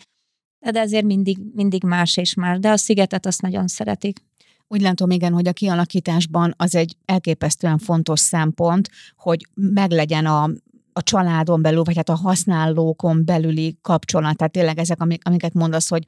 de 0.70 0.81
ezért 0.81 1.05
mindig, 1.05 1.38
mindig 1.55 1.85
más 1.85 2.16
és 2.16 2.35
más, 2.35 2.59
de 2.59 2.70
a 2.70 2.77
szigetet 2.77 3.27
azt 3.27 3.42
nagyon 3.42 3.66
szeretik. 3.66 4.25
Úgy 4.68 4.81
látom, 4.81 5.11
igen, 5.11 5.33
hogy 5.33 5.48
a 5.48 5.53
kialakításban 5.53 6.55
az 6.57 6.75
egy 6.75 6.96
elképesztően 7.05 7.79
fontos 7.79 8.20
szempont, 8.20 8.90
hogy 9.16 9.46
meglegyen 9.55 10.27
a, 10.27 10.51
a 10.92 11.03
családon 11.03 11.62
belül, 11.62 11.83
vagy 11.83 11.96
hát 11.96 12.09
a 12.09 12.14
használókon 12.14 13.25
belüli 13.25 13.79
kapcsolat. 13.81 14.37
Tehát 14.37 14.53
tényleg 14.53 14.79
ezek, 14.79 15.01
amiket 15.22 15.55
mondasz, 15.55 15.88
hogy 15.88 16.07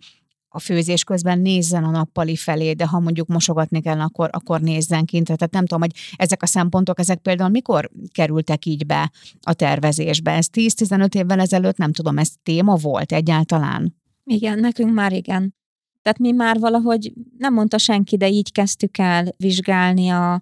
a 0.49 0.59
főzés 0.59 1.05
közben 1.05 1.39
nézzen 1.39 1.85
a 1.85 1.91
nappali 1.91 2.37
felé, 2.37 2.73
de 2.73 2.87
ha 2.87 3.01
mondjuk 3.01 3.29
mosogatni 3.29 3.81
kell, 3.81 4.01
akkor, 4.01 4.29
akkor 4.33 4.61
nézzen 4.61 5.05
kint. 5.05 5.25
Tehát 5.25 5.53
nem 5.53 5.67
tudom, 5.67 5.81
hogy 5.81 5.95
ezek 6.17 6.43
a 6.43 6.47
szempontok, 6.47 6.99
ezek 6.99 7.19
például 7.19 7.51
mikor 7.51 7.91
kerültek 8.13 8.65
így 8.65 8.87
be 8.87 9.11
a 9.43 9.53
tervezésbe? 9.53 10.31
Ez 10.31 10.47
10-15 10.53 11.15
évvel 11.15 11.41
ezelőtt, 11.41 11.77
nem 11.77 11.93
tudom, 11.93 12.19
ez 12.19 12.29
téma 12.43 12.75
volt 12.75 13.13
egyáltalán? 13.13 14.04
Igen, 14.25 14.59
nekünk 14.59 14.93
már 14.93 15.13
igen. 15.13 15.55
Tehát 16.03 16.19
mi 16.19 16.33
már 16.33 16.59
valahogy, 16.59 17.13
nem 17.39 17.55
mondta 17.55 17.79
senki, 17.79 18.17
de 18.17 18.29
így 18.29 18.53
kezdtük 18.53 18.99
el 18.99 19.35
vizsgálni 19.37 20.09
a, 20.09 20.33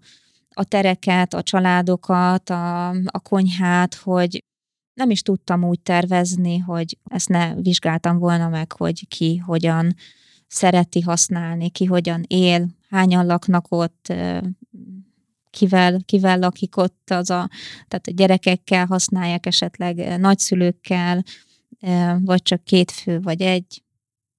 a 0.54 0.64
tereket, 0.64 1.34
a 1.34 1.42
családokat, 1.42 2.50
a, 2.50 2.88
a 2.88 3.20
konyhát, 3.22 3.94
hogy 3.94 4.44
nem 4.94 5.10
is 5.10 5.22
tudtam 5.22 5.64
úgy 5.64 5.80
tervezni, 5.80 6.58
hogy 6.58 6.98
ezt 7.04 7.28
ne 7.28 7.54
vizsgáltam 7.54 8.18
volna 8.18 8.48
meg, 8.48 8.72
hogy 8.72 9.08
ki 9.08 9.36
hogyan 9.36 9.94
szereti 10.46 11.00
használni, 11.00 11.70
ki 11.70 11.84
hogyan 11.84 12.24
él, 12.26 12.68
hányan 12.90 13.26
laknak 13.26 13.66
ott, 13.68 14.12
kivel, 15.50 16.00
kivel 16.04 16.38
lakik 16.38 16.76
ott, 16.76 17.10
az 17.10 17.30
a, 17.30 17.48
tehát 17.88 18.06
a 18.06 18.10
gyerekekkel 18.10 18.86
használják 18.86 19.46
esetleg 19.46 20.18
nagyszülőkkel, 20.18 21.22
vagy 22.20 22.42
csak 22.42 22.64
két 22.64 22.90
fő, 22.90 23.20
vagy 23.20 23.40
egy. 23.40 23.82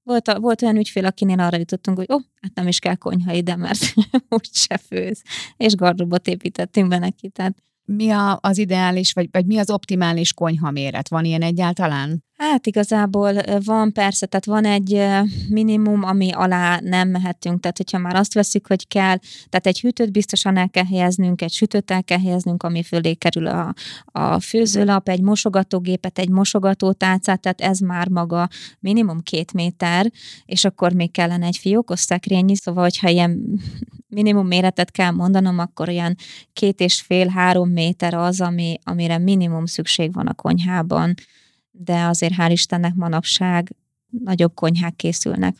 Volt, 0.03 0.27
a, 0.27 0.39
volt 0.39 0.61
olyan 0.61 0.75
ügyfél, 0.75 1.05
akinél 1.05 1.39
arra 1.39 1.57
jutottunk, 1.57 1.97
hogy 1.97 2.11
ó, 2.11 2.15
oh, 2.15 2.21
hát 2.41 2.53
nem 2.53 2.67
is 2.67 2.79
kell 2.79 2.95
konyha 2.95 3.33
ide, 3.33 3.55
mert 3.55 3.93
úgyse 4.29 4.77
főz. 4.77 5.21
És 5.57 5.75
gardróbot 5.75 6.27
építettünk 6.27 6.87
be 6.87 6.97
neki. 6.97 7.29
Tehát 7.29 7.63
mi 7.85 8.09
a, 8.09 8.37
az 8.41 8.57
ideális, 8.57 9.13
vagy, 9.13 9.27
vagy 9.31 9.45
mi 9.45 9.57
az 9.57 9.69
optimális 9.69 10.33
konyha 10.33 10.71
méret? 10.71 11.09
Van 11.09 11.25
ilyen 11.25 11.41
egyáltalán? 11.41 12.23
Hát 12.37 12.67
igazából 12.67 13.33
van 13.65 13.93
persze, 13.93 14.25
tehát 14.25 14.45
van 14.45 14.65
egy 14.65 15.05
minimum, 15.49 16.03
ami 16.03 16.31
alá 16.31 16.79
nem 16.81 17.09
mehetünk, 17.09 17.59
tehát 17.59 17.77
hogyha 17.77 17.97
már 17.97 18.15
azt 18.15 18.33
veszik, 18.33 18.67
hogy 18.67 18.87
kell, 18.87 19.17
tehát 19.49 19.67
egy 19.67 19.79
hűtőt 19.79 20.11
biztosan 20.11 20.57
el 20.57 20.69
kell 20.69 20.85
helyeznünk, 20.85 21.41
egy 21.41 21.51
sütőt 21.51 21.91
el 21.91 22.03
kell 22.03 22.19
helyeznünk, 22.19 22.63
ami 22.63 22.83
fölé 22.83 23.13
kerül 23.13 23.47
a, 23.47 23.73
a 24.05 24.39
főzőlap, 24.39 25.09
egy 25.09 25.21
mosogatógépet, 25.21 26.19
egy 26.19 26.29
mosogatótálcát, 26.29 27.41
tehát 27.41 27.61
ez 27.61 27.79
már 27.79 28.09
maga 28.09 28.47
minimum 28.79 29.19
két 29.19 29.53
méter, 29.53 30.11
és 30.45 30.65
akkor 30.65 30.93
még 30.93 31.11
kellene 31.11 31.45
egy 31.45 31.57
fiókos 31.57 31.99
szekrényi, 31.99 32.55
szóval 32.55 32.83
hogyha 32.83 33.09
ilyen 33.09 33.59
minimum 34.13 34.47
méretet 34.47 34.91
kell 34.91 35.11
mondanom, 35.11 35.59
akkor 35.59 35.87
olyan 35.87 36.15
két 36.53 36.79
és 36.79 37.01
fél-három 37.01 37.69
méter 37.69 38.13
az, 38.13 38.41
ami, 38.41 38.79
amire 38.83 39.17
minimum 39.17 39.65
szükség 39.65 40.13
van 40.13 40.27
a 40.27 40.33
konyhában 40.33 41.13
de 41.73 42.03
azért 42.03 42.33
hál' 42.37 42.51
Istennek 42.51 42.95
manapság 42.95 43.75
nagyobb 44.09 44.53
konyhák 44.53 44.95
készülnek. 44.95 45.55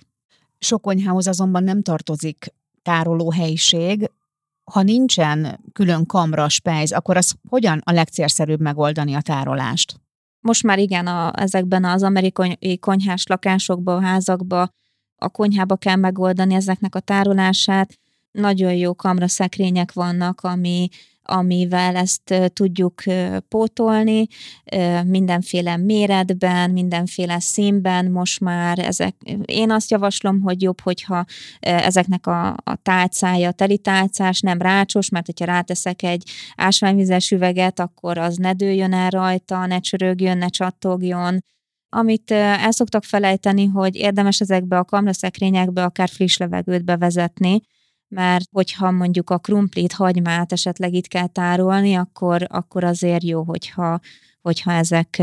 Sok 0.60 0.82
konyhához 0.82 1.28
azonban 1.28 1.64
nem 1.64 1.82
tartozik 1.82 2.54
tárolóhelyiség. 2.82 4.12
Ha 4.72 4.82
nincsen 4.82 5.60
külön 5.74 6.06
kamra, 6.06 6.50
spejz, 6.50 6.92
akkor 6.92 7.18
az 7.18 7.36
hogyan 7.50 7.82
a 7.84 7.92
legcélszerűbb 7.92 8.60
megoldani 8.60 9.14
a 9.14 9.22
tárolást? 9.22 10.02
Most 10.40 10.64
már 10.64 10.80
igen, 10.80 11.08
a, 11.08 11.34
ezekben 11.36 11.84
az 11.86 12.04
amerikai 12.04 12.80
konyhás 12.80 13.26
lakásokban, 13.28 14.04
házakban 14.04 14.74
a 15.16 15.30
konyhába 15.30 15.76
kell 15.76 15.96
megoldani 15.96 16.54
ezeknek 16.54 16.96
a 16.96 17.00
tárolását. 17.00 18.00
Nagyon 18.34 18.74
jó 18.74 18.96
kamra 18.96 19.28
szekrények 19.28 19.94
vannak, 19.94 20.42
ami 20.42 20.90
amivel 21.26 21.96
ezt 21.96 22.52
tudjuk 22.54 23.04
pótolni, 23.48 24.28
mindenféle 25.06 25.78
méretben, 25.78 26.72
mindenféle 26.72 27.40
színben. 27.40 28.12
Most 28.12 28.40
már 28.40 28.80
ezek, 28.80 29.16
én 29.46 29.72
azt 29.72 29.92
javaslom, 29.92 30.42
hogy 30.42 30.62
jobb, 30.62 30.80
hogyha 30.82 31.26
ezeknek 31.60 32.28
a, 32.28 32.48
a 32.48 32.76
tálcája 32.82 33.52
teli 33.52 33.78
tálcás, 33.78 34.40
nem 34.40 34.62
rácsos, 34.62 35.10
mert 35.10 35.26
hogyha 35.26 35.46
ráteszek 35.46 36.04
egy 36.04 36.30
ásványvizes 36.56 37.32
üveget, 37.32 37.80
akkor 37.80 38.18
az 38.18 38.38
ne 38.38 38.54
dőljön 38.54 38.94
el 38.94 39.10
rajta, 39.10 39.66
ne 39.66 39.80
csörögjön, 39.80 40.38
ne 40.38 40.48
csattogjon, 40.48 41.44
amit 41.90 42.32
el 42.32 42.72
szoktak 42.72 43.04
felejteni, 43.04 43.66
hogy 43.66 43.96
érdemes 43.96 44.40
ezekbe 44.40 44.78
a 44.78 44.86
kamraszekrényekbe 44.86 45.84
akár 45.84 46.10
friss 46.10 46.38
levegőt 46.38 46.86
bevezetni, 46.86 47.62
mert 48.14 48.46
hogyha 48.52 48.92
mondjuk 48.92 49.30
a 49.30 49.38
krumplit, 49.38 49.94
hagymát 49.94 50.52
esetleg 50.52 50.94
itt 50.94 51.08
kell 51.08 51.28
tárolni, 51.28 51.94
akkor, 51.94 52.48
akkor 52.50 52.84
azért 52.84 53.24
jó, 53.24 53.44
hogyha, 53.44 54.00
hogyha 54.42 54.72
ezek 54.72 55.22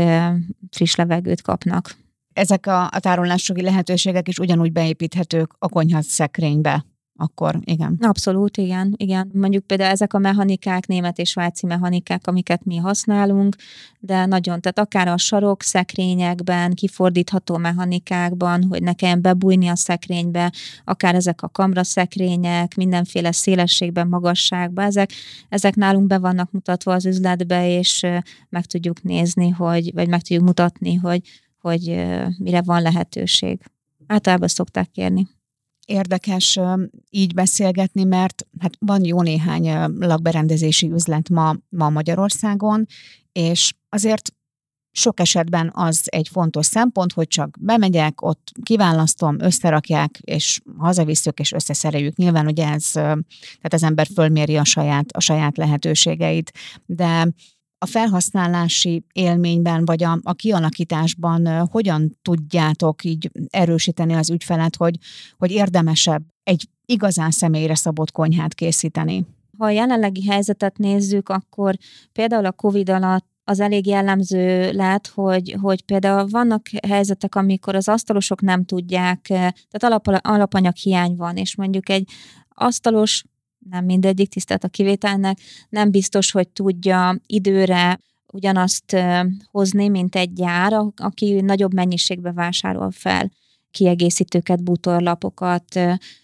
friss 0.69 0.95
levegőt 0.95 1.41
kapnak. 1.41 1.95
Ezek 2.33 2.67
a, 2.67 2.83
a 2.83 2.99
tárolásogi 2.99 3.61
lehetőségek 3.61 4.27
is 4.27 4.39
ugyanúgy 4.39 4.71
beépíthetők 4.71 5.55
a 5.59 5.69
konyha 5.69 6.01
szekrénybe 6.01 6.85
akkor 7.15 7.59
igen. 7.63 7.97
Abszolút, 8.01 8.57
igen, 8.57 8.93
igen. 8.97 9.31
Mondjuk 9.33 9.65
például 9.65 9.91
ezek 9.91 10.13
a 10.13 10.17
mechanikák, 10.17 10.87
német 10.87 11.17
és 11.17 11.29
svájci 11.29 11.65
mechanikák, 11.65 12.27
amiket 12.27 12.65
mi 12.65 12.77
használunk, 12.77 13.55
de 13.99 14.25
nagyon, 14.25 14.61
tehát 14.61 14.79
akár 14.79 15.07
a 15.07 15.17
sarok 15.17 15.61
szekrényekben, 15.61 16.73
kifordítható 16.73 17.57
mechanikákban, 17.57 18.63
hogy 18.63 18.83
ne 18.83 18.93
kelljen 18.93 19.21
bebújni 19.21 19.67
a 19.67 19.75
szekrénybe, 19.75 20.51
akár 20.83 21.15
ezek 21.15 21.41
a 21.41 21.49
kamra 21.49 21.83
szekrények, 21.83 22.75
mindenféle 22.75 23.31
szélességben, 23.31 24.07
magasságban, 24.07 24.85
ezek, 24.85 25.11
ezek 25.49 25.75
nálunk 25.75 26.07
be 26.07 26.17
vannak 26.17 26.51
mutatva 26.51 26.93
az 26.93 27.05
üzletbe, 27.05 27.77
és 27.77 28.05
meg 28.49 28.65
tudjuk 28.65 29.03
nézni, 29.03 29.49
hogy, 29.49 29.93
vagy 29.93 30.07
meg 30.07 30.21
tudjuk 30.21 30.45
mutatni, 30.45 30.95
hogy, 30.95 31.21
hogy 31.59 32.05
mire 32.37 32.61
van 32.61 32.81
lehetőség. 32.81 33.59
Általában 34.07 34.47
szokták 34.47 34.91
kérni 34.91 35.27
érdekes 35.85 36.59
így 37.09 37.33
beszélgetni, 37.33 38.03
mert 38.03 38.47
hát 38.59 38.73
van 38.79 39.05
jó 39.05 39.21
néhány 39.21 39.87
lakberendezési 39.99 40.91
üzlet 40.91 41.29
ma, 41.29 41.55
ma 41.69 41.89
Magyarországon, 41.89 42.85
és 43.31 43.73
azért 43.89 44.33
sok 44.91 45.19
esetben 45.19 45.71
az 45.73 46.01
egy 46.05 46.27
fontos 46.27 46.65
szempont, 46.65 47.13
hogy 47.13 47.27
csak 47.27 47.57
bemegyek, 47.59 48.21
ott 48.21 48.51
kiválasztom, 48.63 49.39
összerakják, 49.39 50.19
és 50.21 50.61
hazavisszük, 50.77 51.39
és 51.39 51.51
összeszereljük. 51.51 52.15
Nyilván 52.15 52.47
ugye 52.47 52.67
ez, 52.67 52.91
tehát 52.91 53.73
az 53.73 53.83
ember 53.83 54.07
fölméri 54.13 54.57
a 54.57 54.63
saját, 54.63 55.11
a 55.11 55.19
saját 55.19 55.57
lehetőségeit, 55.57 56.51
de 56.85 57.27
a 57.83 57.85
felhasználási 57.85 59.03
élményben, 59.13 59.85
vagy 59.85 60.03
a, 60.03 60.19
a 60.23 60.33
kialakításban 60.33 61.67
hogyan 61.67 62.17
tudjátok 62.21 63.03
így 63.03 63.31
erősíteni 63.49 64.13
az 64.13 64.29
ügyfelet, 64.29 64.75
hogy, 64.75 64.97
hogy 65.37 65.51
érdemesebb 65.51 66.23
egy 66.43 66.69
igazán 66.85 67.31
személyre 67.31 67.75
szabott 67.75 68.11
konyhát 68.11 68.53
készíteni? 68.53 69.25
Ha 69.57 69.65
a 69.65 69.69
jelenlegi 69.69 70.27
helyzetet 70.27 70.77
nézzük, 70.77 71.29
akkor 71.29 71.75
például 72.11 72.45
a 72.45 72.51
COVID 72.51 72.89
alatt 72.89 73.25
az 73.43 73.59
elég 73.59 73.87
jellemző 73.87 74.71
lett, 74.71 75.07
hogy, 75.07 75.55
hogy 75.61 75.85
például 75.85 76.27
vannak 76.27 76.65
helyzetek, 76.87 77.35
amikor 77.35 77.75
az 77.75 77.87
asztalosok 77.87 78.41
nem 78.41 78.65
tudják, 78.65 79.21
tehát 79.21 79.83
alap, 79.83 80.07
alapanyag 80.07 80.75
hiány 80.75 81.15
van, 81.15 81.37
és 81.37 81.55
mondjuk 81.55 81.89
egy 81.89 82.09
asztalos 82.49 83.23
nem 83.69 83.85
mindegyik 83.85 84.29
tisztelt 84.29 84.63
a 84.63 84.67
kivételnek, 84.67 85.37
nem 85.69 85.91
biztos, 85.91 86.31
hogy 86.31 86.49
tudja 86.49 87.15
időre 87.25 87.99
ugyanazt 88.33 88.97
hozni, 89.51 89.87
mint 89.87 90.15
egy 90.15 90.33
gyár, 90.33 90.73
aki 90.95 91.41
nagyobb 91.41 91.73
mennyiségbe 91.73 92.31
vásárol 92.31 92.91
fel 92.91 93.31
kiegészítőket, 93.71 94.63
bútorlapokat. 94.63 95.79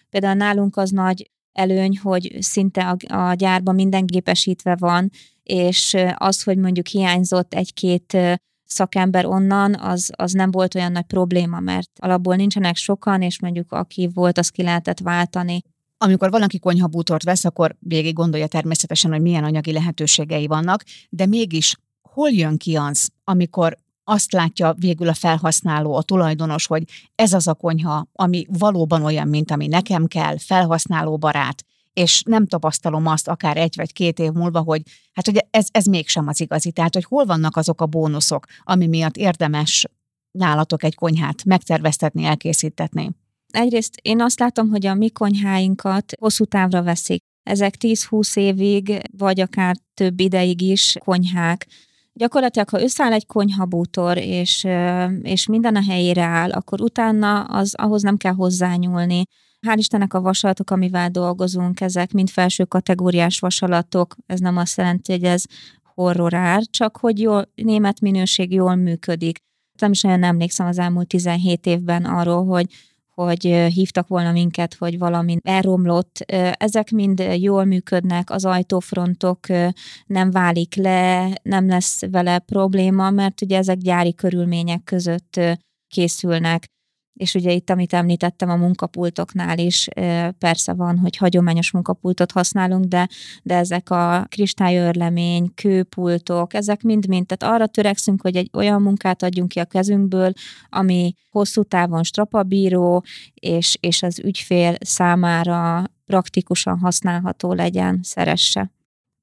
Például 0.09 0.33
nálunk 0.33 0.77
az 0.77 0.89
nagy 0.89 1.31
előny, 1.51 1.97
hogy 1.97 2.35
szinte 2.39 2.95
a, 3.07 3.33
gyárban 3.33 3.75
minden 3.75 4.05
gépesítve 4.05 4.75
van, 4.75 5.09
és 5.43 5.97
az, 6.15 6.43
hogy 6.43 6.57
mondjuk 6.57 6.87
hiányzott 6.87 7.53
egy-két 7.53 8.17
szakember 8.63 9.25
onnan, 9.25 9.75
az, 9.75 10.11
az 10.15 10.31
nem 10.31 10.51
volt 10.51 10.75
olyan 10.75 10.91
nagy 10.91 11.05
probléma, 11.05 11.59
mert 11.59 11.89
alapból 11.99 12.35
nincsenek 12.35 12.75
sokan, 12.75 13.21
és 13.21 13.39
mondjuk 13.39 13.71
aki 13.71 14.09
volt, 14.13 14.37
az 14.37 14.49
ki 14.49 14.63
lehetett 14.63 14.99
váltani. 14.99 15.61
Amikor 15.97 16.29
valaki 16.29 16.59
konyhabútort 16.59 17.23
vesz, 17.23 17.45
akkor 17.45 17.75
végig 17.79 18.13
gondolja 18.13 18.47
természetesen, 18.47 19.11
hogy 19.11 19.21
milyen 19.21 19.43
anyagi 19.43 19.71
lehetőségei 19.71 20.47
vannak, 20.47 20.83
de 21.09 21.25
mégis 21.25 21.75
hol 22.01 22.29
jön 22.29 22.57
ki 22.57 22.75
az, 22.75 23.09
amikor 23.23 23.77
azt 24.03 24.31
látja 24.31 24.75
végül 24.79 25.07
a 25.07 25.13
felhasználó, 25.13 25.95
a 25.95 26.01
tulajdonos, 26.01 26.67
hogy 26.67 26.83
ez 27.15 27.33
az 27.33 27.47
a 27.47 27.53
konyha, 27.53 28.07
ami 28.13 28.45
valóban 28.49 29.03
olyan, 29.03 29.27
mint 29.27 29.51
ami 29.51 29.67
nekem 29.67 30.05
kell, 30.05 30.37
felhasználó 30.37 31.17
barát, 31.17 31.63
és 31.93 32.21
nem 32.25 32.47
tapasztalom 32.47 33.07
azt 33.07 33.27
akár 33.27 33.57
egy 33.57 33.73
vagy 33.75 33.93
két 33.93 34.19
év 34.19 34.31
múlva, 34.31 34.59
hogy 34.59 34.81
hát 35.13 35.25
hogy 35.25 35.45
ez, 35.49 35.67
ez 35.71 35.85
mégsem 35.85 36.27
az 36.27 36.41
igazi. 36.41 36.71
Tehát, 36.71 36.93
hogy 36.93 37.03
hol 37.03 37.25
vannak 37.25 37.55
azok 37.55 37.81
a 37.81 37.85
bónuszok, 37.85 38.45
ami 38.63 38.87
miatt 38.87 39.17
érdemes 39.17 39.85
nálatok 40.31 40.83
egy 40.83 40.95
konyhát 40.95 41.45
megterveztetni, 41.45 42.23
elkészítetni? 42.23 43.11
Egyrészt 43.57 43.95
én 44.01 44.21
azt 44.21 44.39
látom, 44.39 44.69
hogy 44.69 44.85
a 44.85 44.93
mi 44.93 45.09
konyháinkat 45.09 46.13
hosszú 46.19 46.45
távra 46.45 46.83
veszik. 46.83 47.23
Ezek 47.43 47.75
10-20 47.79 48.37
évig, 48.37 49.01
vagy 49.17 49.39
akár 49.39 49.75
több 49.93 50.19
ideig 50.19 50.61
is 50.61 50.95
konyhák. 51.05 51.67
Gyakorlatilag, 52.13 52.69
ha 52.69 52.81
összeáll 52.81 53.11
egy 53.11 53.25
konyhabútor, 53.25 54.17
és, 54.17 54.67
és 55.21 55.47
minden 55.47 55.75
a 55.75 55.83
helyére 55.83 56.23
áll, 56.23 56.51
akkor 56.51 56.81
utána 56.81 57.43
az, 57.43 57.75
ahhoz 57.75 58.01
nem 58.01 58.17
kell 58.17 58.33
hozzányúlni. 58.33 59.23
Hál' 59.67 59.77
Istennek 59.77 60.13
a 60.13 60.21
vasalatok, 60.21 60.69
amivel 60.69 61.09
dolgozunk, 61.09 61.81
ezek 61.81 62.11
mind 62.11 62.29
felső 62.29 62.63
kategóriás 62.63 63.39
vasalatok. 63.39 64.15
Ez 64.25 64.39
nem 64.39 64.57
azt 64.57 64.77
jelenti, 64.77 65.11
hogy 65.11 65.23
ez 65.23 65.43
horrorár, 65.93 66.61
csak 66.69 66.97
hogy 66.97 67.19
jól, 67.19 67.51
német 67.55 67.99
minőség 67.99 68.51
jól 68.51 68.75
működik. 68.75 69.37
Nem 69.79 69.91
is 69.91 70.01
nagyon 70.01 70.23
emlékszem 70.23 70.67
az 70.67 70.77
elmúlt 70.77 71.07
17 71.07 71.65
évben 71.65 72.05
arról, 72.05 72.45
hogy 72.45 72.65
hogy 73.23 73.41
hívtak 73.73 74.07
volna 74.07 74.31
minket, 74.31 74.73
hogy 74.73 74.97
valami 74.97 75.37
elromlott. 75.43 76.19
Ezek 76.57 76.91
mind 76.91 77.23
jól 77.37 77.65
működnek, 77.65 78.29
az 78.29 78.45
ajtófrontok 78.45 79.39
nem 80.05 80.31
válik 80.31 80.75
le, 80.75 81.31
nem 81.43 81.67
lesz 81.67 82.01
vele 82.11 82.39
probléma, 82.39 83.09
mert 83.09 83.41
ugye 83.41 83.57
ezek 83.57 83.77
gyári 83.77 84.13
körülmények 84.13 84.83
között 84.83 85.39
készülnek 85.87 86.65
és 87.17 87.33
ugye 87.33 87.51
itt, 87.51 87.69
amit 87.69 87.93
említettem 87.93 88.49
a 88.49 88.55
munkapultoknál 88.55 89.57
is, 89.57 89.87
persze 90.37 90.73
van, 90.73 90.97
hogy 90.97 91.17
hagyományos 91.17 91.71
munkapultot 91.71 92.31
használunk, 92.31 92.85
de, 92.85 93.09
de 93.43 93.55
ezek 93.55 93.89
a 93.89 94.25
kristályörlemény, 94.29 95.53
kőpultok, 95.55 96.53
ezek 96.53 96.81
mind-mind, 96.81 97.25
tehát 97.25 97.55
arra 97.55 97.67
törekszünk, 97.67 98.21
hogy 98.21 98.35
egy 98.35 98.49
olyan 98.53 98.81
munkát 98.81 99.23
adjunk 99.23 99.49
ki 99.49 99.59
a 99.59 99.65
kezünkből, 99.65 100.31
ami 100.69 101.13
hosszú 101.29 101.63
távon 101.63 102.03
strapabíró, 102.03 103.03
és, 103.33 103.77
és 103.79 104.03
az 104.03 104.19
ügyfél 104.19 104.75
számára 104.79 105.83
praktikusan 106.05 106.79
használható 106.79 107.53
legyen, 107.53 107.99
szeresse. 108.03 108.71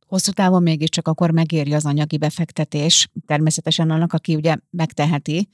Hosszú 0.07 0.33
távon 0.33 0.63
mégiscsak 0.63 1.09
akkor 1.09 1.31
megéri 1.31 1.75
az 1.75 1.85
anyagi 1.85 2.19
befektetés, 2.19 3.09
természetesen 3.27 3.91
annak, 3.91 4.13
aki 4.13 4.35
ugye 4.35 4.57
megteheti, 4.71 5.49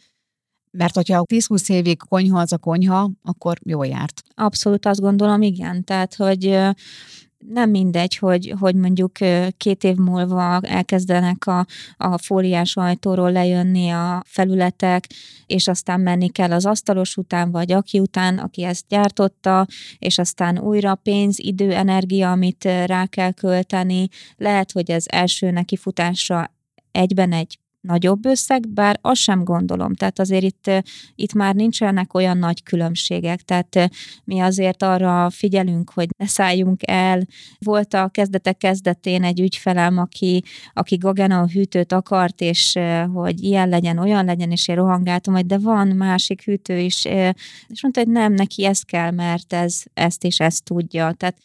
mert 0.71 0.95
hogyha 0.95 1.25
10-20 1.33 1.71
évig 1.71 1.99
konyha 2.09 2.41
az 2.41 2.53
a 2.53 2.59
konyha, 2.59 3.11
akkor 3.23 3.59
jó 3.65 3.83
járt. 3.83 4.23
Abszolút 4.35 4.87
azt 4.87 5.01
gondolom, 5.01 5.43
igen. 5.43 5.85
Tehát, 5.85 6.15
hogy 6.15 6.59
nem 7.49 7.71
mindegy, 7.71 8.17
hogy, 8.17 8.55
hogy 8.59 8.75
mondjuk 8.75 9.13
két 9.57 9.85
év 9.85 9.97
múlva 9.97 10.61
elkezdenek 10.63 11.47
a, 11.47 11.67
a 11.97 12.19
fóliás 12.19 12.77
ajtóról 12.77 13.33
lejönni 13.33 13.89
a 13.89 14.23
felületek, 14.27 15.07
és 15.47 15.69
aztán 15.69 16.01
menni 16.01 16.29
kell 16.29 16.53
az 16.53 16.67
asztalos 16.67 17.17
után, 17.17 17.51
vagy 17.51 17.73
aki 17.73 17.99
után, 17.99 18.39
aki 18.39 18.63
ezt 18.63 18.85
gyártotta, 18.89 19.67
és 19.99 20.19
aztán 20.19 20.59
újra 20.59 20.95
pénz, 20.95 21.39
idő, 21.39 21.73
energia, 21.73 22.31
amit 22.31 22.65
rá 22.65 23.07
kell 23.07 23.33
költeni. 23.33 24.09
Lehet, 24.37 24.73
hogy 24.73 24.91
ez 24.91 25.05
első 25.09 25.51
nekifutásra 25.51 26.55
egyben 26.93 27.33
egy 27.33 27.59
nagyobb 27.81 28.25
összeg, 28.25 28.69
bár 28.69 28.99
azt 29.01 29.21
sem 29.21 29.45
gondolom. 29.45 29.95
Tehát 29.95 30.19
azért 30.19 30.45
itt, 30.45 30.71
itt 31.15 31.33
már 31.33 31.55
nincsenek 31.55 32.15
olyan 32.15 32.39
nagy 32.39 32.63
különbségek, 32.63 33.43
tehát 33.43 33.91
mi 34.25 34.41
azért 34.41 34.83
arra 34.83 35.31
figyelünk, 35.31 35.91
hogy 35.91 36.09
ne 36.19 36.27
szálljunk 36.27 36.81
el. 36.87 37.23
Volt 37.59 37.95
a 37.95 38.09
kezdetek 38.09 38.57
kezdetén 38.57 39.25
egy 39.25 39.41
ügyfelem, 39.41 39.99
aki, 39.99 40.43
aki 40.73 40.97
Gagena 40.97 41.47
hűtőt 41.47 41.93
akart, 41.93 42.41
és 42.41 42.79
hogy 43.13 43.43
ilyen 43.43 43.69
legyen, 43.69 43.99
olyan 43.99 44.25
legyen, 44.25 44.51
és 44.51 44.69
én 44.69 44.77
rohangáltam, 44.77 45.35
hogy 45.35 45.47
de 45.47 45.59
van 45.59 45.89
másik 45.89 46.45
hűtő 46.45 46.79
is, 46.79 47.05
és 47.69 47.83
mondta, 47.83 48.01
hogy 48.01 48.09
nem, 48.09 48.33
neki 48.33 48.65
ez 48.65 48.83
kell, 48.83 49.11
mert 49.11 49.53
ez, 49.53 49.83
ezt 49.95 50.25
és 50.25 50.41
ezt 50.41 50.65
tudja. 50.65 51.13
Tehát 51.13 51.37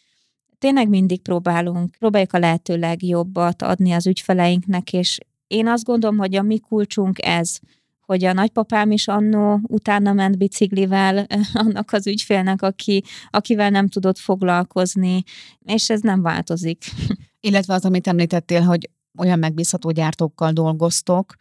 tényleg 0.58 0.88
mindig 0.88 1.20
próbálunk, 1.22 1.96
próbáljuk 1.98 2.32
a 2.32 2.38
lehető 2.38 2.76
legjobbat 2.76 3.62
adni 3.62 3.92
az 3.92 4.06
ügyfeleinknek, 4.06 4.92
és 4.92 5.18
én 5.46 5.68
azt 5.68 5.84
gondolom, 5.84 6.16
hogy 6.18 6.34
a 6.34 6.42
mi 6.42 6.58
kulcsunk 6.58 7.24
ez, 7.24 7.58
hogy 8.00 8.24
a 8.24 8.32
nagypapám 8.32 8.90
is 8.90 9.08
annó 9.08 9.60
utána 9.62 10.12
ment 10.12 10.38
biciklivel 10.38 11.26
annak 11.52 11.92
az 11.92 12.06
ügyfélnek, 12.06 12.62
aki, 12.62 13.04
akivel 13.30 13.70
nem 13.70 13.88
tudott 13.88 14.18
foglalkozni, 14.18 15.22
és 15.64 15.90
ez 15.90 16.00
nem 16.00 16.22
változik. 16.22 16.84
Illetve 17.40 17.74
az, 17.74 17.84
amit 17.84 18.06
említettél, 18.06 18.62
hogy 18.62 18.90
olyan 19.18 19.38
megbízható 19.38 19.90
gyártókkal 19.90 20.52
dolgoztok, 20.52 21.34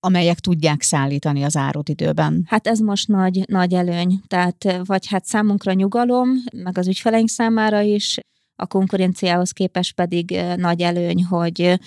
amelyek 0.00 0.38
tudják 0.38 0.82
szállítani 0.82 1.42
az 1.42 1.56
árut 1.56 1.88
időben. 1.88 2.44
Hát 2.46 2.66
ez 2.66 2.78
most 2.78 3.08
nagy, 3.08 3.42
nagy 3.48 3.72
előny. 3.72 4.20
Tehát 4.26 4.80
vagy 4.84 5.06
hát 5.06 5.24
számunkra 5.24 5.72
nyugalom, 5.72 6.28
meg 6.56 6.78
az 6.78 6.88
ügyfeleink 6.88 7.28
számára 7.28 7.80
is, 7.80 8.18
a 8.56 8.66
konkurenciához 8.66 9.50
képest 9.50 9.94
pedig 9.94 10.40
nagy 10.56 10.80
előny, 10.80 11.24
hogy, 11.24 11.78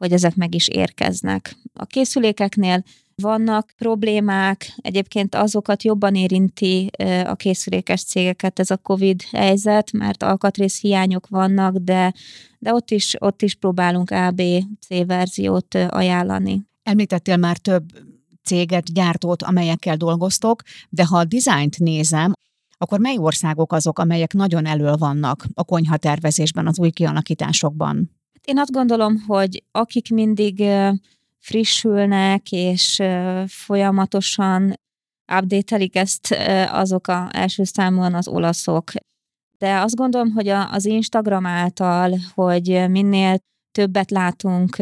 hogy 0.00 0.12
ezek 0.12 0.34
meg 0.34 0.54
is 0.54 0.68
érkeznek. 0.68 1.56
A 1.72 1.84
készülékeknél 1.84 2.82
vannak 3.14 3.72
problémák, 3.76 4.72
egyébként 4.76 5.34
azokat 5.34 5.82
jobban 5.82 6.14
érinti 6.14 6.90
a 7.24 7.34
készülékes 7.34 8.04
cégeket 8.04 8.58
ez 8.58 8.70
a 8.70 8.76
COVID 8.76 9.22
helyzet, 9.22 9.92
mert 9.92 10.22
alkatrész 10.22 10.80
hiányok 10.80 11.28
vannak, 11.28 11.76
de, 11.76 12.14
de 12.58 12.74
ott, 12.74 12.90
is, 12.90 13.16
ott 13.18 13.42
is 13.42 13.54
próbálunk 13.54 14.10
ABC 14.10 15.06
verziót 15.06 15.74
ajánlani. 15.74 16.62
Említettél 16.82 17.36
már 17.36 17.56
több 17.56 17.84
céget, 18.42 18.92
gyártót, 18.92 19.42
amelyekkel 19.42 19.96
dolgoztok, 19.96 20.62
de 20.88 21.04
ha 21.04 21.18
a 21.18 21.24
dizájnt 21.24 21.78
nézem, 21.78 22.32
akkor 22.78 22.98
mely 22.98 23.18
országok 23.18 23.72
azok, 23.72 23.98
amelyek 23.98 24.32
nagyon 24.32 24.66
elől 24.66 24.96
vannak 24.96 25.46
a 25.54 25.64
konyhatervezésben, 25.64 26.66
az 26.66 26.78
új 26.78 26.90
kialakításokban? 26.90 28.19
Én 28.50 28.58
azt 28.58 28.72
gondolom, 28.72 29.24
hogy 29.26 29.64
akik 29.70 30.10
mindig 30.10 30.64
frissülnek, 31.38 32.52
és 32.52 33.02
folyamatosan 33.46 34.74
update 35.38 35.88
ezt, 35.92 36.34
azok 36.70 37.08
a 37.08 37.28
első 37.32 37.64
számon 37.64 38.14
az 38.14 38.28
olaszok. 38.28 38.90
De 39.58 39.78
azt 39.78 39.94
gondolom, 39.96 40.30
hogy 40.30 40.48
az 40.48 40.84
Instagram 40.84 41.46
által, 41.46 42.18
hogy 42.34 42.84
minél 42.88 43.38
többet 43.72 44.10
látunk 44.10 44.76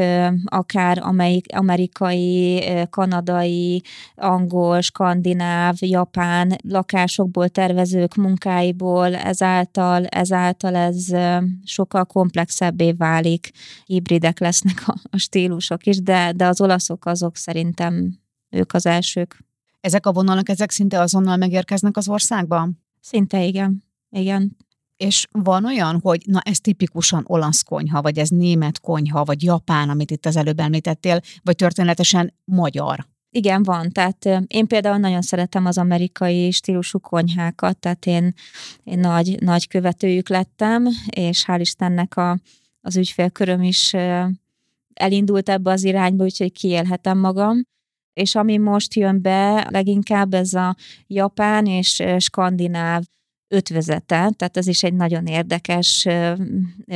akár 0.44 0.98
amelyik, 0.98 1.54
amerikai, 1.54 2.64
kanadai, 2.90 3.82
angol, 4.14 4.80
skandináv, 4.80 5.74
japán 5.80 6.56
lakásokból, 6.68 7.48
tervezők 7.48 8.14
munkáiból, 8.14 9.14
ezáltal, 9.14 10.06
ezáltal 10.06 10.74
ez 10.74 11.06
sokkal 11.64 12.04
komplexebbé 12.04 12.92
válik, 12.92 13.50
hibridek 13.84 14.38
lesznek 14.38 14.82
a, 14.86 14.94
a 15.10 15.16
stílusok 15.16 15.86
is, 15.86 16.02
de, 16.02 16.32
de 16.32 16.46
az 16.46 16.60
olaszok 16.60 17.06
azok 17.06 17.36
szerintem 17.36 18.18
ők 18.50 18.72
az 18.72 18.86
elsők. 18.86 19.46
Ezek 19.80 20.06
a 20.06 20.12
vonalak, 20.12 20.48
ezek 20.48 20.70
szinte 20.70 21.00
azonnal 21.00 21.36
megérkeznek 21.36 21.96
az 21.96 22.08
országba? 22.08 22.68
Szinte 23.00 23.44
igen. 23.44 23.84
Igen. 24.10 24.56
És 24.98 25.26
van 25.30 25.64
olyan, 25.64 26.00
hogy 26.02 26.22
na 26.26 26.40
ez 26.40 26.60
tipikusan 26.60 27.24
olasz 27.26 27.62
konyha, 27.62 28.02
vagy 28.02 28.18
ez 28.18 28.28
német 28.28 28.80
konyha, 28.80 29.24
vagy 29.24 29.42
japán, 29.42 29.88
amit 29.88 30.10
itt 30.10 30.26
az 30.26 30.36
előbb 30.36 30.58
említettél, 30.58 31.20
vagy 31.42 31.56
történetesen 31.56 32.34
magyar? 32.44 33.06
Igen, 33.30 33.62
van. 33.62 33.90
Tehát 33.92 34.28
én 34.46 34.66
például 34.66 34.96
nagyon 34.96 35.22
szeretem 35.22 35.66
az 35.66 35.78
amerikai 35.78 36.50
stílusú 36.50 36.98
konyhákat, 36.98 37.78
tehát 37.78 38.06
én, 38.06 38.32
én 38.84 38.98
nagy, 38.98 39.36
nagy 39.40 39.68
követőjük 39.68 40.28
lettem, 40.28 40.88
és 41.10 41.44
hál' 41.46 41.58
Istennek 41.60 42.16
a, 42.16 42.38
az 42.80 42.96
ügyfélköröm 42.96 43.62
is 43.62 43.94
elindult 44.94 45.48
ebbe 45.48 45.70
az 45.70 45.84
irányba, 45.84 46.24
úgyhogy 46.24 46.52
kiélhetem 46.52 47.18
magam. 47.18 47.62
És 48.12 48.34
ami 48.34 48.56
most 48.56 48.94
jön 48.94 49.22
be, 49.22 49.66
leginkább 49.70 50.34
ez 50.34 50.52
a 50.52 50.76
japán 51.06 51.66
és 51.66 52.02
skandináv 52.18 53.02
ötvözete, 53.48 54.30
tehát 54.36 54.56
ez 54.56 54.66
is 54.66 54.82
egy 54.82 54.94
nagyon 54.94 55.26
érdekes 55.26 56.06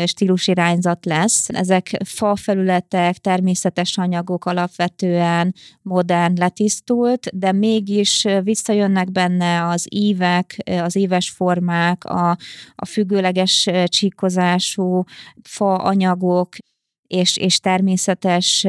stílusirányzat 0.05 1.05
lesz. 1.05 1.49
Ezek 1.49 2.01
fa 2.05 2.37
felületek, 2.37 3.17
természetes 3.17 3.99
anyagok 3.99 4.45
alapvetően 4.45 5.55
modern, 5.83 6.39
letisztult, 6.39 7.39
de 7.39 7.53
mégis 7.53 8.27
visszajönnek 8.43 9.13
benne 9.13 9.69
az 9.69 9.87
ívek, 9.91 10.57
az 10.83 10.97
éves 10.97 11.31
formák, 11.31 12.05
a, 12.05 12.37
a 12.75 12.87
függőleges 12.87 13.69
csíkozású 13.85 15.05
fa 15.43 15.75
anyagok, 15.75 16.49
és, 17.07 17.37
és 17.37 17.61
természetes 17.61 18.67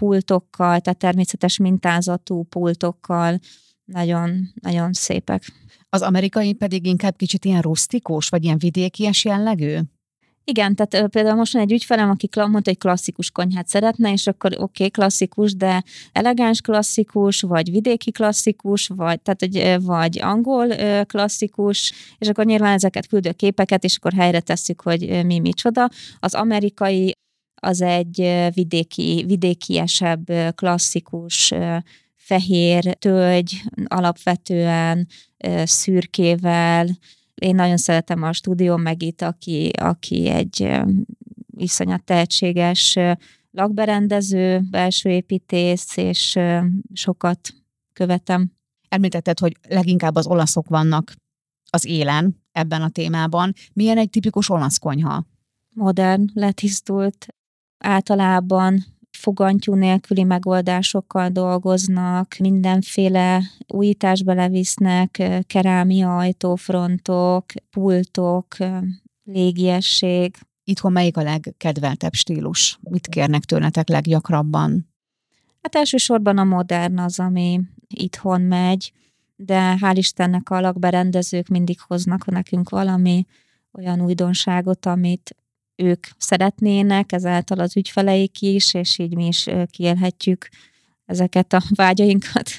pultokkal, 0.00 0.80
tehát 0.80 0.98
természetes 0.98 1.56
mintázatú 1.56 2.42
pultokkal 2.42 3.38
nagyon, 3.84 4.52
nagyon 4.60 4.92
szépek. 4.92 5.52
Az 5.94 6.02
amerikai 6.02 6.52
pedig 6.52 6.86
inkább 6.86 7.16
kicsit 7.16 7.44
ilyen 7.44 7.60
rustikus, 7.60 8.28
vagy 8.28 8.44
ilyen 8.44 8.58
vidékies 8.58 9.24
jellegű? 9.24 9.78
Igen, 10.44 10.74
tehát 10.74 11.08
például 11.08 11.36
most 11.36 11.52
van 11.52 11.62
egy 11.62 11.72
ügyfelem, 11.72 12.10
aki 12.10 12.28
mondta, 12.34 12.70
hogy 12.70 12.78
klasszikus 12.78 13.30
konyhát 13.30 13.68
szeretne, 13.68 14.12
és 14.12 14.26
akkor 14.26 14.52
oké, 14.52 14.62
okay, 14.62 14.90
klasszikus, 14.90 15.56
de 15.56 15.82
elegáns 16.12 16.60
klasszikus, 16.60 17.40
vagy 17.40 17.70
vidéki 17.70 18.10
klasszikus, 18.10 18.88
vagy, 18.88 19.20
tehát, 19.20 19.40
hogy, 19.40 19.84
vagy 19.84 20.20
angol 20.20 20.68
klasszikus, 21.04 21.92
és 22.18 22.28
akkor 22.28 22.44
nyilván 22.44 22.72
ezeket 22.72 23.06
küldő 23.06 23.32
képeket, 23.32 23.84
és 23.84 23.96
akkor 23.96 24.12
helyre 24.12 24.40
tesszük, 24.40 24.80
hogy 24.80 25.24
mi 25.26 25.38
micsoda. 25.38 25.88
Az 26.20 26.34
amerikai 26.34 27.12
az 27.54 27.80
egy 27.80 28.50
vidéki, 28.54 29.24
vidékiesebb, 29.26 30.24
klasszikus, 30.54 31.52
fehér 32.16 32.96
tölgy, 32.98 33.62
alapvetően 33.84 35.08
szürkével. 35.64 36.88
Én 37.34 37.54
nagyon 37.54 37.76
szeretem 37.76 38.22
a 38.22 38.32
stúdió 38.32 38.76
Megit, 38.76 39.22
aki, 39.22 39.68
aki 39.68 40.28
egy 40.28 40.80
iszonyat 41.56 42.04
tehetséges 42.04 42.98
lakberendező, 43.50 44.60
belső 44.70 45.10
építész, 45.10 45.96
és 45.96 46.38
sokat 46.92 47.54
követem. 47.92 48.52
Említetted, 48.88 49.38
hogy 49.38 49.56
leginkább 49.68 50.14
az 50.14 50.26
olaszok 50.26 50.68
vannak 50.68 51.12
az 51.70 51.86
élen 51.86 52.42
ebben 52.52 52.82
a 52.82 52.88
témában. 52.88 53.52
Milyen 53.72 53.98
egy 53.98 54.10
tipikus 54.10 54.50
olasz 54.50 54.78
konyha? 54.78 55.26
Modern, 55.68 56.24
letisztult, 56.34 57.26
általában 57.78 58.84
fogantyú 59.22 59.74
nélküli 59.74 60.22
megoldásokkal 60.22 61.28
dolgoznak, 61.28 62.36
mindenféle 62.38 63.42
újítás 63.66 64.22
belevisznek, 64.22 65.22
kerámia 65.46 66.16
ajtófrontok, 66.16 67.44
pultok, 67.70 68.56
légiesség. 69.24 70.36
Itthon 70.64 70.92
melyik 70.92 71.16
a 71.16 71.22
legkedveltebb 71.22 72.12
stílus? 72.12 72.78
Mit 72.90 73.06
kérnek 73.06 73.44
tőletek 73.44 73.88
leggyakrabban? 73.88 74.88
Hát 75.62 75.74
elsősorban 75.74 76.38
a 76.38 76.44
modern 76.44 76.98
az, 76.98 77.18
ami 77.18 77.60
itthon 77.94 78.40
megy, 78.40 78.92
de 79.36 79.76
hál' 79.80 79.96
Istennek 79.96 80.50
a 80.50 80.60
lakberendezők 80.60 81.48
mindig 81.48 81.80
hoznak 81.80 82.26
nekünk 82.26 82.68
valami 82.68 83.26
olyan 83.72 84.00
újdonságot, 84.00 84.86
amit 84.86 85.36
ők 85.82 86.06
szeretnének, 86.18 87.12
ezáltal 87.12 87.58
az 87.58 87.76
ügyfeleik 87.76 88.40
is, 88.40 88.74
és 88.74 88.98
így 88.98 89.14
mi 89.14 89.26
is 89.26 89.48
kiélhetjük 89.70 90.48
ezeket 91.06 91.52
a 91.52 91.62
vágyainkat. 91.74 92.50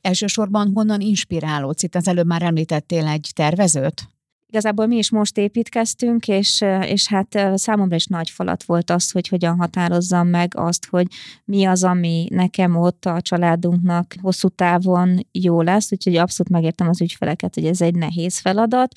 Elsősorban 0.00 0.70
honnan 0.74 1.00
inspirálódsz? 1.00 1.82
Itt 1.82 1.94
az 1.94 2.08
előbb 2.08 2.26
már 2.26 2.42
említettél 2.42 3.06
egy 3.06 3.30
tervezőt? 3.34 4.08
Igazából 4.46 4.86
mi 4.86 4.96
is 4.96 5.10
most 5.10 5.38
építkeztünk, 5.38 6.28
és, 6.28 6.64
és 6.82 7.08
hát 7.08 7.38
számomra 7.54 7.96
is 7.96 8.06
nagy 8.06 8.30
falat 8.30 8.64
volt 8.64 8.90
az, 8.90 9.10
hogy 9.10 9.28
hogyan 9.28 9.56
határozzam 9.58 10.28
meg 10.28 10.52
azt, 10.56 10.86
hogy 10.86 11.06
mi 11.44 11.64
az, 11.64 11.84
ami 11.84 12.26
nekem 12.30 12.76
ott 12.76 13.04
a 13.04 13.20
családunknak 13.20 14.14
hosszú 14.20 14.48
távon 14.48 15.26
jó 15.32 15.62
lesz, 15.62 15.92
úgyhogy 15.92 16.16
abszolút 16.16 16.52
megértem 16.52 16.88
az 16.88 17.00
ügyfeleket, 17.00 17.54
hogy 17.54 17.66
ez 17.66 17.80
egy 17.80 17.94
nehéz 17.94 18.38
feladat, 18.38 18.92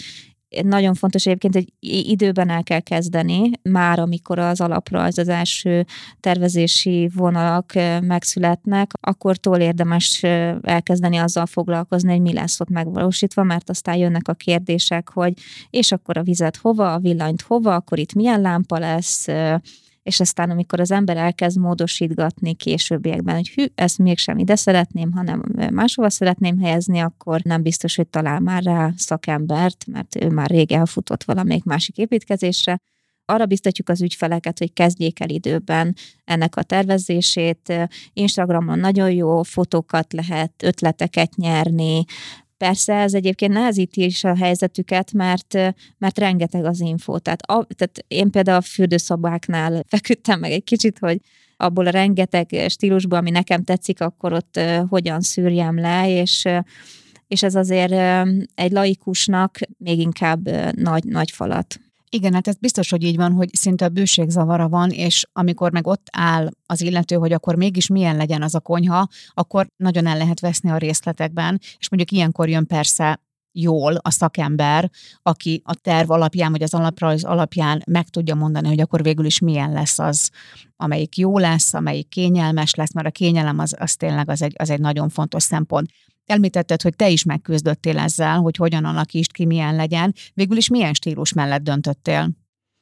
nagyon 0.63 0.93
fontos 0.93 1.25
egyébként, 1.25 1.53
hogy 1.53 1.65
időben 2.09 2.49
el 2.49 2.63
kell 2.63 2.79
kezdeni, 2.79 3.51
már 3.61 3.99
amikor 3.99 4.39
az 4.39 4.61
alaprajz, 4.61 5.17
az 5.17 5.27
első 5.27 5.85
tervezési 6.19 7.09
vonalak 7.15 7.73
megszületnek, 8.01 8.91
akkortól 9.01 9.57
érdemes 9.57 10.23
elkezdeni 10.61 11.17
azzal 11.17 11.45
foglalkozni, 11.45 12.11
hogy 12.11 12.21
mi 12.21 12.33
lesz 12.33 12.59
ott 12.59 12.69
megvalósítva, 12.69 13.43
mert 13.43 13.69
aztán 13.69 13.95
jönnek 13.95 14.27
a 14.27 14.33
kérdések, 14.33 15.09
hogy 15.09 15.33
és 15.69 15.91
akkor 15.91 16.17
a 16.17 16.23
vizet 16.23 16.55
hova, 16.55 16.93
a 16.93 16.99
villanyt 16.99 17.41
hova, 17.41 17.75
akkor 17.75 17.99
itt 17.99 18.13
milyen 18.13 18.41
lámpa 18.41 18.79
lesz, 18.79 19.27
és 20.07 20.19
aztán 20.19 20.49
amikor 20.49 20.79
az 20.79 20.91
ember 20.91 21.17
elkezd 21.17 21.59
módosítgatni 21.59 22.53
későbbiekben, 22.53 23.35
hogy 23.35 23.49
hű, 23.49 23.65
ezt 23.75 23.97
mégsem 23.97 24.37
ide 24.37 24.55
szeretném, 24.55 25.11
hanem 25.11 25.43
máshova 25.71 26.09
szeretném 26.09 26.59
helyezni, 26.59 26.99
akkor 26.99 27.41
nem 27.41 27.61
biztos, 27.61 27.95
hogy 27.95 28.07
talál 28.07 28.39
már 28.39 28.63
rá 28.63 28.91
szakembert, 28.95 29.85
mert 29.91 30.15
ő 30.23 30.29
már 30.29 30.49
rég 30.49 30.71
elfutott 30.71 31.23
valamelyik 31.23 31.63
másik 31.63 31.97
építkezésre, 31.97 32.79
arra 33.25 33.45
biztatjuk 33.45 33.89
az 33.89 34.01
ügyfeleket, 34.01 34.57
hogy 34.57 34.73
kezdjék 34.73 35.19
el 35.19 35.29
időben 35.29 35.95
ennek 36.25 36.55
a 36.55 36.63
tervezését. 36.63 37.89
Instagramon 38.13 38.79
nagyon 38.79 39.11
jó 39.11 39.43
fotókat 39.43 40.13
lehet, 40.13 40.51
ötleteket 40.63 41.35
nyerni, 41.35 42.05
Persze 42.57 42.93
ez 42.93 43.13
egyébként 43.13 43.53
nehezíti 43.53 44.03
is 44.03 44.23
a 44.23 44.35
helyzetüket, 44.35 45.13
mert, 45.13 45.53
mert 45.97 46.17
rengeteg 46.17 46.65
az 46.65 46.79
info. 46.79 47.19
Tehát, 47.19 47.41
a, 47.41 47.67
tehát 47.75 48.03
én 48.07 48.31
például 48.31 48.57
a 48.57 48.61
fürdőszobáknál 48.61 49.83
feküdtem 49.87 50.39
meg 50.39 50.51
egy 50.51 50.63
kicsit, 50.63 50.99
hogy 50.99 51.19
abból 51.57 51.87
a 51.87 51.89
rengeteg 51.89 52.65
stílusból, 52.67 53.17
ami 53.17 53.29
nekem 53.29 53.63
tetszik, 53.63 54.01
akkor 54.01 54.33
ott 54.33 54.59
hogyan 54.89 55.21
szűrjem 55.21 55.79
le, 55.79 56.09
és 56.09 56.45
és 57.27 57.43
ez 57.43 57.55
azért 57.55 57.93
egy 58.55 58.71
laikusnak 58.71 59.57
még 59.77 59.99
inkább 59.99 60.49
nagy, 60.75 61.03
nagy 61.03 61.31
falat. 61.31 61.79
Igen, 62.09 62.33
hát 62.33 62.47
ez 62.47 62.55
biztos, 62.55 62.89
hogy 62.89 63.03
így 63.03 63.15
van, 63.15 63.31
hogy 63.31 63.55
szinte 63.55 63.89
bőségzavara 63.89 64.69
van, 64.69 64.89
és 64.89 65.25
amikor 65.33 65.71
meg 65.71 65.87
ott 65.87 66.07
áll 66.11 66.49
az 66.65 66.81
illető, 66.81 67.15
hogy 67.15 67.33
akkor 67.33 67.55
mégis 67.55 67.87
milyen 67.87 68.15
legyen 68.15 68.41
az 68.41 68.55
a 68.55 68.59
konyha, 68.59 69.07
akkor 69.33 69.67
nagyon 69.75 70.05
el 70.05 70.17
lehet 70.17 70.39
veszni 70.39 70.69
a 70.69 70.77
részletekben, 70.77 71.59
és 71.77 71.89
mondjuk 71.89 72.11
ilyenkor 72.11 72.49
jön 72.49 72.67
persze 72.67 73.21
jól 73.59 73.95
a 73.95 74.11
szakember, 74.11 74.89
aki 75.21 75.61
a 75.65 75.75
terv 75.75 76.11
alapján, 76.11 76.51
vagy 76.51 76.63
az 76.63 76.73
alaprajz 76.73 77.23
alapján 77.23 77.81
meg 77.85 78.09
tudja 78.09 78.35
mondani, 78.35 78.67
hogy 78.67 78.81
akkor 78.81 79.03
végül 79.03 79.25
is 79.25 79.39
milyen 79.39 79.71
lesz 79.71 79.99
az, 79.99 80.31
amelyik 80.75 81.17
jó 81.17 81.37
lesz, 81.37 81.73
amelyik 81.73 82.07
kényelmes 82.09 82.75
lesz, 82.75 82.93
mert 82.93 83.07
a 83.07 83.11
kényelem 83.11 83.59
az, 83.59 83.75
az 83.79 83.95
tényleg 83.95 84.29
az 84.29 84.41
egy, 84.41 84.53
az 84.57 84.69
egy 84.69 84.79
nagyon 84.79 85.09
fontos 85.09 85.43
szempont. 85.43 85.89
Említetted, 86.27 86.81
hogy 86.81 86.95
te 86.95 87.09
is 87.09 87.23
megküzdöttél 87.23 87.97
ezzel, 87.97 88.37
hogy 88.37 88.55
hogyan 88.55 88.85
alakítsd 88.85 89.31
ki, 89.31 89.45
milyen 89.45 89.75
legyen. 89.75 90.13
Végül 90.33 90.57
is 90.57 90.67
milyen 90.69 90.93
stílus 90.93 91.33
mellett 91.33 91.63
döntöttél? 91.63 92.29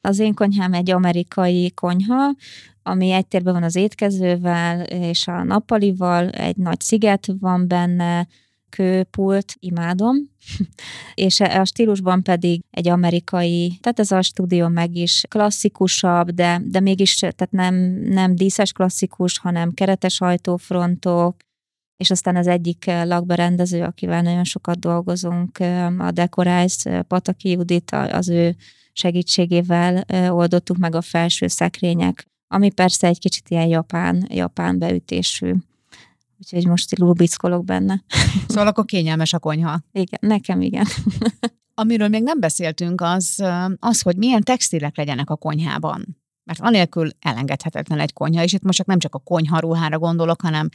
Az 0.00 0.18
én 0.18 0.34
konyhám 0.34 0.72
egy 0.72 0.90
amerikai 0.90 1.72
konyha, 1.74 2.34
ami 2.82 3.10
egy 3.10 3.26
térben 3.26 3.52
van 3.52 3.62
az 3.62 3.76
étkezővel 3.76 4.82
és 4.82 5.26
a 5.28 5.42
nappalival, 5.42 6.28
egy 6.28 6.56
nagy 6.56 6.80
sziget 6.80 7.26
van 7.40 7.68
benne, 7.68 8.26
kőpult, 8.68 9.54
imádom, 9.58 10.16
és 11.14 11.40
e, 11.40 11.60
a 11.60 11.64
stílusban 11.64 12.22
pedig 12.22 12.60
egy 12.70 12.88
amerikai, 12.88 13.78
tehát 13.80 13.98
ez 13.98 14.10
a 14.10 14.22
stúdió 14.22 14.68
meg 14.68 14.96
is 14.96 15.22
klasszikusabb, 15.28 16.30
de, 16.30 16.60
de 16.64 16.80
mégis 16.80 17.14
tehát 17.14 17.48
nem, 17.50 17.74
nem 18.08 18.34
díszes 18.34 18.72
klasszikus, 18.72 19.38
hanem 19.38 19.72
keretes 19.72 20.20
ajtófrontok, 20.20 21.36
és 21.96 22.10
aztán 22.10 22.36
az 22.36 22.46
egyik 22.46 22.84
lakberendező, 22.86 23.82
akivel 23.82 24.22
nagyon 24.22 24.44
sokat 24.44 24.78
dolgozunk, 24.78 25.58
a 25.98 26.10
Decorize, 26.10 27.02
Pataki 27.02 27.50
Judit, 27.50 27.90
az 27.90 28.28
ő 28.28 28.56
segítségével 28.92 30.04
oldottuk 30.30 30.76
meg 30.76 30.94
a 30.94 31.00
felső 31.00 31.46
szekrények, 31.46 32.26
ami 32.48 32.70
persze 32.70 33.06
egy 33.06 33.18
kicsit 33.18 33.48
ilyen 33.48 33.66
japán, 33.66 34.26
japán 34.30 34.78
beütésű. 34.78 35.54
Úgyhogy 36.38 36.66
most 36.66 36.98
lubickolok 36.98 37.64
benne. 37.64 38.02
Szóval 38.48 38.66
akkor 38.66 38.84
kényelmes 38.84 39.32
a 39.32 39.38
konyha. 39.38 39.80
Igen, 39.92 40.20
nekem 40.20 40.60
igen. 40.60 40.86
Amiről 41.74 42.08
még 42.08 42.22
nem 42.22 42.40
beszéltünk, 42.40 43.00
az, 43.00 43.44
az, 43.78 44.00
hogy 44.00 44.16
milyen 44.16 44.42
textilek 44.42 44.96
legyenek 44.96 45.30
a 45.30 45.36
konyhában. 45.36 46.16
Mert 46.46 46.60
anélkül 46.60 47.08
elengedhetetlen 47.20 48.00
egy 48.00 48.12
konyha, 48.12 48.42
és 48.42 48.52
itt 48.52 48.62
most 48.62 48.78
csak 48.78 48.86
nem 48.86 48.98
csak 48.98 49.14
a 49.14 49.18
konyharuhára 49.18 49.98
gondolok, 49.98 50.42
hanem 50.42 50.68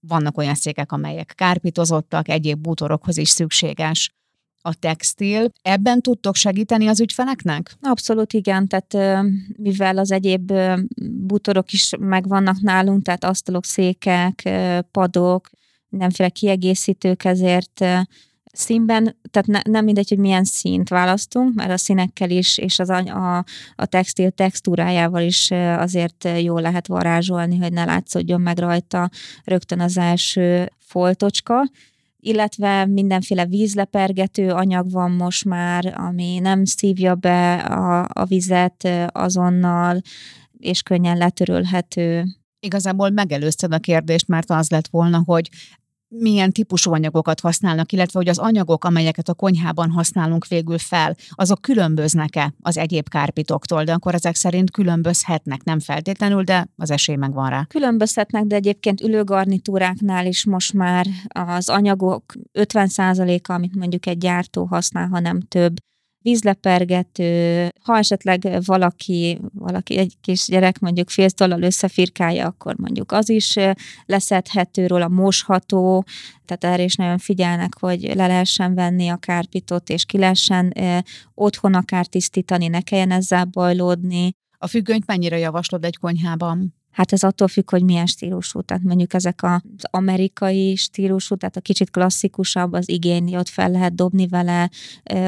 vannak 0.00 0.38
olyan 0.38 0.54
székek, 0.54 0.92
amelyek 0.92 1.32
kárpitozottak, 1.36 2.28
egyéb 2.28 2.58
bútorokhoz 2.58 3.16
is 3.16 3.28
szükséges 3.28 4.14
a 4.60 4.74
textil. 4.74 5.52
Ebben 5.62 6.00
tudtok 6.00 6.34
segíteni 6.34 6.86
az 6.86 7.00
ügyfeleknek? 7.00 7.76
Abszolút 7.80 8.32
igen, 8.32 8.68
tehát 8.68 9.22
mivel 9.56 9.98
az 9.98 10.12
egyéb 10.12 10.52
bútorok 11.00 11.72
is 11.72 11.92
megvannak 11.98 12.60
nálunk, 12.60 13.02
tehát 13.02 13.24
asztalok, 13.24 13.64
székek, 13.64 14.48
padok, 14.90 15.50
mindenféle 15.88 16.28
kiegészítők, 16.28 17.24
ezért 17.24 17.84
színben, 18.56 19.16
tehát 19.30 19.48
ne, 19.48 19.72
nem 19.72 19.84
mindegy, 19.84 20.08
hogy 20.08 20.18
milyen 20.18 20.44
színt 20.44 20.88
választunk, 20.88 21.54
mert 21.54 21.70
a 21.70 21.76
színekkel 21.76 22.30
is, 22.30 22.58
és 22.58 22.78
az 22.78 22.88
a, 22.90 23.44
a 23.74 23.86
textil 23.86 24.30
textúrájával 24.30 25.22
is 25.22 25.50
azért 25.76 26.28
jó 26.42 26.58
lehet 26.58 26.86
varázsolni, 26.86 27.58
hogy 27.58 27.72
ne 27.72 27.84
látszódjon 27.84 28.40
meg 28.40 28.58
rajta 28.58 29.10
rögtön 29.44 29.80
az 29.80 29.98
első 29.98 30.72
foltocska, 30.78 31.70
illetve 32.20 32.86
mindenféle 32.86 33.46
vízlepergető 33.46 34.50
anyag 34.50 34.90
van 34.90 35.10
most 35.10 35.44
már, 35.44 35.94
ami 35.96 36.38
nem 36.38 36.64
szívja 36.64 37.14
be 37.14 37.54
a, 37.54 38.08
a 38.12 38.24
vizet 38.24 38.88
azonnal, 39.12 40.00
és 40.58 40.82
könnyen 40.82 41.16
letörölhető. 41.16 42.24
Igazából 42.60 43.10
megelőzted 43.10 43.72
a 43.72 43.78
kérdést, 43.78 44.28
mert 44.28 44.50
az 44.50 44.70
lett 44.70 44.88
volna, 44.88 45.22
hogy 45.24 45.50
milyen 46.08 46.52
típusú 46.52 46.92
anyagokat 46.92 47.40
használnak, 47.40 47.92
illetve 47.92 48.18
hogy 48.18 48.28
az 48.28 48.38
anyagok, 48.38 48.84
amelyeket 48.84 49.28
a 49.28 49.34
konyhában 49.34 49.90
használunk 49.90 50.46
végül 50.46 50.78
fel, 50.78 51.16
azok 51.30 51.60
különböznek-e 51.60 52.54
az 52.60 52.76
egyéb 52.76 53.08
kárpitoktól, 53.08 53.84
de 53.84 53.92
akkor 53.92 54.14
ezek 54.14 54.34
szerint 54.34 54.70
különbözhetnek, 54.70 55.62
nem 55.62 55.80
feltétlenül, 55.80 56.42
de 56.42 56.68
az 56.76 56.90
esély 56.90 57.16
megvan 57.16 57.50
rá. 57.50 57.64
Különbözhetnek, 57.68 58.44
de 58.44 58.54
egyébként 58.54 59.00
ülőgarnitúráknál 59.00 60.26
is 60.26 60.44
most 60.44 60.72
már 60.72 61.06
az 61.28 61.68
anyagok 61.68 62.32
50%-a, 62.58 63.52
amit 63.52 63.74
mondjuk 63.74 64.06
egy 64.06 64.18
gyártó 64.18 64.64
használ, 64.64 65.08
ha 65.08 65.20
nem 65.20 65.40
több, 65.40 65.76
vízlepergető, 66.26 67.68
ha 67.82 67.96
esetleg 67.96 68.58
valaki, 68.64 69.38
valaki 69.52 69.98
egy 69.98 70.14
kis 70.20 70.46
gyerek 70.46 70.78
mondjuk 70.78 71.10
féltollal 71.10 71.62
összefirkálja, 71.62 72.46
akkor 72.46 72.74
mondjuk 72.76 73.12
az 73.12 73.28
is 73.28 73.54
leszedhető 74.06 74.86
róla, 74.86 75.08
mosható, 75.08 76.04
tehát 76.44 76.74
erre 76.74 76.82
is 76.82 76.94
nagyon 76.94 77.18
figyelnek, 77.18 77.78
hogy 77.80 78.14
le 78.14 78.26
lehessen 78.26 78.74
venni 78.74 79.08
a 79.08 79.16
kárpitot, 79.16 79.90
és 79.90 80.04
ki 80.04 80.18
lehessen 80.18 80.72
otthon 81.34 81.74
akár 81.74 82.06
tisztítani, 82.06 82.66
ne 82.66 82.80
kelljen 82.80 83.10
ezzel 83.10 83.44
bajlódni. 83.44 84.30
A 84.58 84.66
függönyt 84.66 85.06
mennyire 85.06 85.38
javaslod 85.38 85.84
egy 85.84 85.96
konyhában? 85.96 86.74
Hát 86.96 87.12
ez 87.12 87.22
attól 87.22 87.48
függ, 87.48 87.70
hogy 87.70 87.82
milyen 87.82 88.06
stílusú. 88.06 88.60
Tehát 88.60 88.82
mondjuk 88.82 89.14
ezek 89.14 89.42
az 89.42 89.84
amerikai 89.90 90.76
stílusú, 90.76 91.36
tehát 91.36 91.56
a 91.56 91.60
kicsit 91.60 91.90
klasszikusabb, 91.90 92.72
az 92.72 92.88
igény, 92.88 93.36
ott 93.36 93.48
fel 93.48 93.70
lehet 93.70 93.94
dobni 93.94 94.26
vele, 94.26 94.70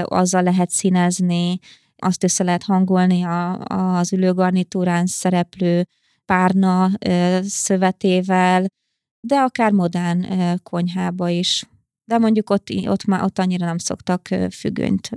azzal 0.03 0.43
lehet 0.43 0.71
színezni, 0.71 1.59
azt 1.97 2.25
össze 2.25 2.45
lehet 2.45 2.63
hangolni 2.63 3.23
a, 3.23 3.59
az 3.99 4.13
ülőgarnitúrán 4.13 5.07
szereplő 5.07 5.87
párna 6.25 6.91
szövetével, 7.43 8.67
de 9.21 9.37
akár 9.37 9.73
modern 9.73 10.27
konyhába 10.63 11.29
is. 11.29 11.65
De 12.05 12.19
mondjuk 12.19 12.51
ott, 12.51 12.69
ott, 12.87 13.05
már, 13.05 13.23
ott 13.23 13.39
annyira 13.39 13.67
nem 13.67 13.79
szoktak 13.79 14.29
függönyt 14.51 15.11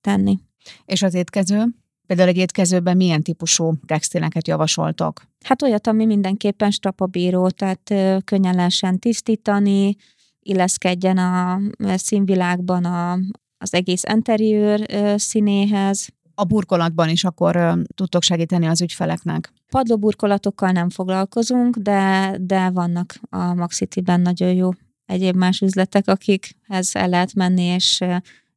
tenni. 0.00 0.38
És 0.84 1.02
az 1.02 1.14
étkező? 1.14 1.64
Például 2.06 2.28
egy 2.28 2.36
étkezőben 2.36 2.96
milyen 2.96 3.22
típusú 3.22 3.72
textileket 3.86 4.48
javasoltok? 4.48 5.22
Hát 5.44 5.62
olyat, 5.62 5.86
ami 5.86 6.04
mindenképpen 6.06 6.70
strapabíró, 6.70 7.50
tehát 7.50 7.94
könnyen 8.24 8.54
lehessen 8.54 8.98
tisztítani, 8.98 9.96
illeszkedjen 10.40 11.18
a 11.18 11.60
színvilágban 11.96 12.84
a, 12.84 13.18
az 13.58 13.74
egész 13.74 14.02
interiőr 14.12 14.86
színéhez. 15.16 16.08
A 16.34 16.44
burkolatban 16.44 17.08
is 17.08 17.24
akkor 17.24 17.78
tudtok 17.94 18.22
segíteni 18.22 18.66
az 18.66 18.82
ügyfeleknek? 18.82 19.52
Padlóburkolatokkal 19.70 20.70
nem 20.70 20.90
foglalkozunk, 20.90 21.76
de, 21.76 22.36
de 22.40 22.70
vannak 22.70 23.14
a 23.30 23.54
Maxitiben 23.54 24.20
nagyon 24.20 24.52
jó 24.52 24.70
egyéb 25.06 25.36
más 25.36 25.60
üzletek, 25.60 26.08
akikhez 26.08 26.90
el 26.96 27.08
lehet 27.08 27.34
menni, 27.34 27.62
és, 27.62 28.04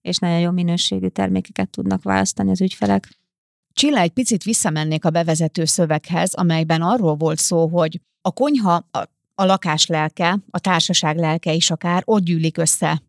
és 0.01 0.17
nagyon 0.17 0.39
jó 0.39 0.51
minőségű 0.51 1.07
termékeket 1.07 1.69
tudnak 1.69 2.03
választani 2.03 2.49
az 2.49 2.61
ügyfelek. 2.61 3.18
Csilla, 3.73 3.99
egy 3.99 4.11
picit 4.11 4.43
visszamennék 4.43 5.05
a 5.05 5.09
bevezető 5.09 5.65
szöveghez, 5.65 6.33
amelyben 6.33 6.81
arról 6.81 7.15
volt 7.15 7.39
szó, 7.39 7.67
hogy 7.67 8.01
a 8.21 8.31
konyha, 8.31 8.87
a, 8.91 8.99
a 9.35 9.45
lakás 9.45 9.85
lelke, 9.85 10.39
a 10.49 10.59
társaság 10.59 11.17
lelke 11.17 11.53
is 11.53 11.71
akár 11.71 12.01
ott 12.05 12.23
gyűlik 12.23 12.57
össze 12.57 13.01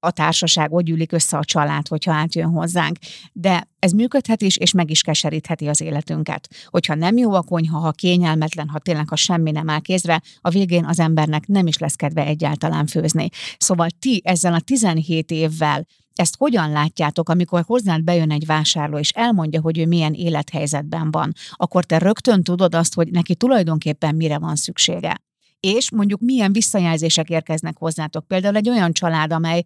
a 0.00 0.10
társaság, 0.10 0.72
ott 0.72 0.84
gyűlik 0.84 1.12
össze 1.12 1.36
a 1.36 1.44
család, 1.44 1.88
hogyha 1.88 2.12
átjön 2.12 2.50
hozzánk. 2.50 2.98
De 3.32 3.68
ez 3.78 3.92
működhet 3.92 4.42
is, 4.42 4.56
és 4.56 4.72
meg 4.72 4.90
is 4.90 5.02
keserítheti 5.02 5.68
az 5.68 5.80
életünket. 5.80 6.48
Hogyha 6.66 6.94
nem 6.94 7.16
jó 7.16 7.32
a 7.32 7.42
konyha, 7.42 7.78
ha 7.78 7.90
kényelmetlen, 7.90 8.68
ha 8.68 8.78
tényleg, 8.78 9.08
ha 9.08 9.16
semmi 9.16 9.50
nem 9.50 9.68
áll 9.68 9.80
kézre, 9.80 10.22
a 10.40 10.50
végén 10.50 10.84
az 10.84 11.00
embernek 11.00 11.46
nem 11.46 11.66
is 11.66 11.78
lesz 11.78 11.94
kedve 11.94 12.24
egyáltalán 12.24 12.86
főzni. 12.86 13.28
Szóval 13.58 13.88
ti 13.98 14.20
ezzel 14.24 14.54
a 14.54 14.60
17 14.60 15.30
évvel 15.30 15.86
ezt 16.18 16.36
hogyan 16.36 16.70
látjátok, 16.70 17.28
amikor 17.28 17.62
hozzád 17.66 18.02
bejön 18.02 18.30
egy 18.30 18.46
vásárló, 18.46 18.98
és 18.98 19.10
elmondja, 19.10 19.60
hogy 19.60 19.78
ő 19.78 19.86
milyen 19.86 20.14
élethelyzetben 20.14 21.10
van, 21.10 21.32
akkor 21.52 21.84
te 21.84 21.98
rögtön 21.98 22.42
tudod 22.42 22.74
azt, 22.74 22.94
hogy 22.94 23.10
neki 23.10 23.34
tulajdonképpen 23.34 24.14
mire 24.14 24.38
van 24.38 24.56
szüksége. 24.56 25.22
És 25.60 25.90
mondjuk 25.90 26.20
milyen 26.20 26.52
visszajelzések 26.52 27.28
érkeznek 27.28 27.76
hozzátok. 27.76 28.26
Például 28.26 28.56
egy 28.56 28.68
olyan 28.68 28.92
család, 28.92 29.32
amely 29.32 29.64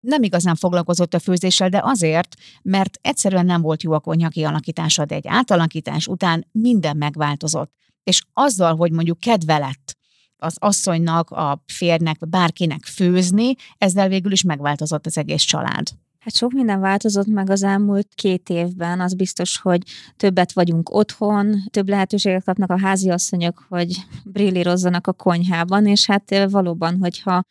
nem 0.00 0.22
igazán 0.22 0.54
foglalkozott 0.54 1.14
a 1.14 1.18
főzéssel, 1.18 1.68
de 1.68 1.80
azért, 1.82 2.34
mert 2.62 2.98
egyszerűen 3.02 3.46
nem 3.46 3.60
volt 3.60 3.82
jó 3.82 3.92
a 3.92 4.00
konyha 4.00 4.28
kialakítása, 4.28 5.04
de 5.04 5.14
egy 5.14 5.26
átalakítás 5.26 6.06
után 6.06 6.46
minden 6.52 6.96
megváltozott. 6.96 7.72
És 8.02 8.22
azzal, 8.32 8.76
hogy 8.76 8.92
mondjuk 8.92 9.20
kedve 9.20 9.58
lett 9.58 9.95
az 10.38 10.56
asszonynak, 10.58 11.30
a 11.30 11.62
férnek, 11.66 12.28
bárkinek 12.28 12.84
főzni, 12.84 13.54
ezzel 13.78 14.08
végül 14.08 14.32
is 14.32 14.42
megváltozott 14.42 15.06
az 15.06 15.18
egész 15.18 15.42
család. 15.42 15.88
Hát 16.18 16.34
sok 16.34 16.52
minden 16.52 16.80
változott 16.80 17.26
meg 17.26 17.50
az 17.50 17.62
elmúlt 17.62 18.08
két 18.14 18.48
évben. 18.48 19.00
Az 19.00 19.14
biztos, 19.14 19.58
hogy 19.58 19.82
többet 20.16 20.52
vagyunk 20.52 20.94
otthon, 20.94 21.54
több 21.70 21.88
lehetőséget 21.88 22.44
kapnak 22.44 22.70
a 22.70 22.78
háziasszonyok, 22.78 23.66
hogy 23.68 23.96
brillírozzanak 24.24 25.06
a 25.06 25.12
konyhában, 25.12 25.86
és 25.86 26.06
hát 26.06 26.46
valóban, 26.50 26.98
hogyha 26.98 27.42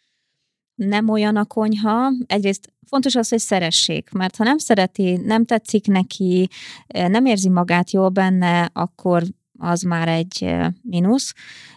nem 0.75 1.09
olyan 1.09 1.35
a 1.35 1.45
konyha, 1.45 2.11
egyrészt 2.25 2.73
fontos 2.87 3.15
az, 3.15 3.29
hogy 3.29 3.39
szeressék, 3.39 4.11
mert 4.11 4.35
ha 4.35 4.43
nem 4.43 4.57
szereti, 4.57 5.15
nem 5.15 5.45
tetszik 5.45 5.87
neki, 5.87 6.49
nem 6.87 7.25
érzi 7.25 7.49
magát 7.49 7.91
jól 7.91 8.09
benne, 8.09 8.69
akkor 8.73 9.23
az 9.57 9.81
már 9.81 10.07
egy 10.07 10.55
mínusz, 10.81 11.33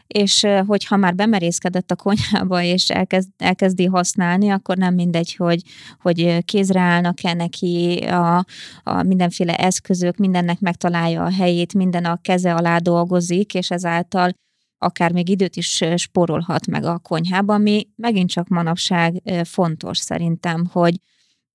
és 0.06 0.46
hogyha 0.66 0.96
már 0.96 1.14
bemerészkedett 1.14 1.90
a 1.90 1.96
konyhába, 1.96 2.62
és 2.62 2.90
elkezd, 2.90 3.28
elkezdi 3.36 3.84
használni, 3.84 4.48
akkor 4.50 4.76
nem 4.76 4.94
mindegy, 4.94 5.34
hogy, 5.34 5.62
hogy 6.00 6.44
kézre 6.44 6.80
állnak-e 6.80 7.34
neki 7.34 7.96
a, 7.96 8.44
a 8.82 9.02
mindenféle 9.02 9.56
eszközök, 9.56 10.16
mindennek 10.16 10.60
megtalálja 10.60 11.24
a 11.24 11.32
helyét, 11.32 11.74
minden 11.74 12.04
a 12.04 12.18
keze 12.22 12.54
alá 12.54 12.78
dolgozik, 12.78 13.54
és 13.54 13.70
ezáltal 13.70 14.30
akár 14.78 15.12
még 15.12 15.28
időt 15.28 15.56
is 15.56 15.84
spórolhat 15.96 16.66
meg 16.66 16.84
a 16.84 16.98
konyhában, 16.98 17.56
ami 17.56 17.88
megint 17.96 18.30
csak 18.30 18.48
manapság 18.48 19.22
fontos 19.44 19.98
szerintem, 19.98 20.66
hogy 20.72 20.94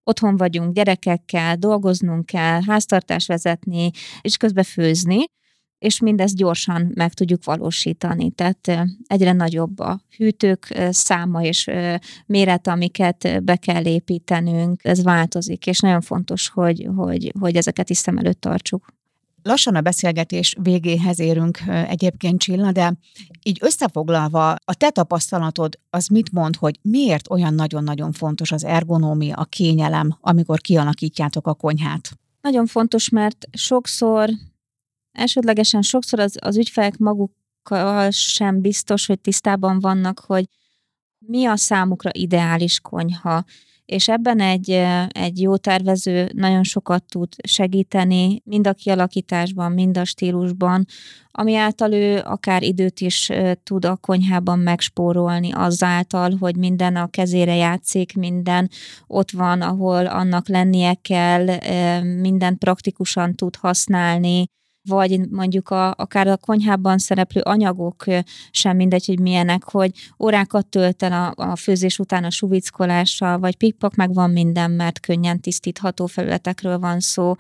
otthon 0.04 0.38
vagyunk 0.38 0.74
gyerekekkel, 0.74 1.56
dolgoznunk 1.56 2.26
kell, 2.26 2.62
háztartás 2.68 3.26
vezetni, 3.26 3.92
és 4.22 4.38
közben 4.38 4.64
főzni, 4.64 5.26
és 5.84 6.00
mindezt 6.00 6.36
gyorsan 6.36 6.92
meg 6.96 7.14
tudjuk 7.14 7.44
valósítani. 7.44 8.32
Tehát 8.32 8.88
egyre 9.08 9.32
nagyobb 9.32 9.80
a 9.80 10.02
hűtők 10.18 10.78
száma 10.90 11.44
és 11.44 11.70
méret, 12.26 12.68
amiket 12.68 13.44
be 13.44 13.56
kell 13.56 13.86
építenünk, 13.86 14.84
ez 14.84 15.04
változik, 15.04 15.68
és 15.68 15.80
nagyon 15.80 16.02
fontos, 16.02 16.50
hogy, 16.50 16.88
hogy, 16.96 17.32
hogy 17.40 17.56
ezeket 17.56 17.90
is 17.90 17.98
szem 17.98 18.18
előtt 18.18 18.42
tartsuk. 18.42 18.94
Lassan 19.42 19.76
a 19.76 19.82
beszélgetés 19.82 20.56
végéhez 20.62 21.20
érünk 21.20 21.60
egyébként, 21.68 22.40
Csilla, 22.40 22.72
de 22.72 22.94
így 23.44 23.58
összefoglalva, 23.62 24.52
a 24.52 24.74
te 24.78 24.90
tapasztalatod 24.90 25.80
az 25.90 26.08
mit 26.08 26.32
mond, 26.32 26.56
hogy 26.56 26.80
miért 26.82 27.30
olyan 27.30 27.54
nagyon-nagyon 27.54 28.12
fontos 28.12 28.52
az 28.52 28.64
ergonómia, 28.64 29.36
a 29.36 29.44
kényelem, 29.44 30.18
amikor 30.22 30.60
kialakítjátok 30.60 31.48
a 31.48 31.54
konyhát? 31.54 32.12
Nagyon 32.42 32.66
fontos, 32.66 33.10
mert 33.10 33.48
sokszor, 33.52 34.30
elsődlegesen 35.14 35.82
sokszor 35.82 36.20
az, 36.20 36.38
az 36.42 36.58
ügyfelek 36.58 36.98
magukkal 36.98 38.12
sem 38.12 38.62
biztos, 38.62 39.06
hogy 39.06 39.20
tisztában 39.20 39.80
vannak, 39.80 40.20
hogy 40.20 40.46
mi 41.20 41.46
a 41.46 41.56
számukra 41.56 42.10
ideális 42.14 42.80
konyha. 42.80 43.44
És 43.86 44.10
ebben 44.10 44.40
egy, 44.40 44.70
egy 45.08 45.42
jó 45.42 45.58
tervező 45.58 46.30
nagyon 46.34 46.64
sokat 46.64 47.04
tud 47.04 47.34
segíteni, 47.48 48.42
mind 48.44 48.68
a 48.68 48.74
kialakításban, 48.74 49.72
mind 49.72 49.98
a 49.98 50.06
stílusban, 50.06 50.86
ami 51.32 51.56
által 51.56 51.94
ő 51.94 52.22
akár 52.26 52.64
időt 52.64 53.00
is 53.00 53.32
tud 53.64 53.86
a 53.86 53.96
konyhában 53.96 54.60
megspórolni 54.60 55.52
azáltal, 55.52 56.36
hogy 56.40 56.56
minden 56.56 56.96
a 56.96 57.08
kezére 57.08 57.56
játszik, 57.56 58.16
minden 58.16 58.70
ott 59.08 59.32
van, 59.32 59.62
ahol 59.62 60.06
annak 60.06 60.48
lennie 60.48 60.94
kell, 60.94 61.46
minden 62.02 62.58
praktikusan 62.58 63.36
tud 63.36 63.56
használni, 63.56 64.46
vagy 64.88 65.30
mondjuk 65.30 65.70
a, 65.70 65.92
akár 65.92 66.28
a 66.28 66.38
konyhában 66.38 66.98
szereplő 66.98 67.42
anyagok 67.42 68.06
sem 68.52 68.76
mindegy, 68.76 69.06
hogy 69.06 69.20
milyenek, 69.20 69.64
hogy 69.64 69.92
órákat 70.20 70.68
tölt 70.68 71.04
el 71.04 71.34
a, 71.36 71.52
a 71.52 71.56
főzés 71.56 72.00
után 72.00 72.24
a 72.24 72.30
suvickolással, 72.30 73.40
vagy 73.40 73.58
pikpak 73.58 73.96
meg 73.96 74.14
van 74.14 74.30
minden, 74.30 74.72
mert 74.72 75.00
könnyen 75.00 75.40
tisztítható 75.40 76.06
felületekről 76.06 76.80
van 76.80 77.00
szó, 77.00 77.36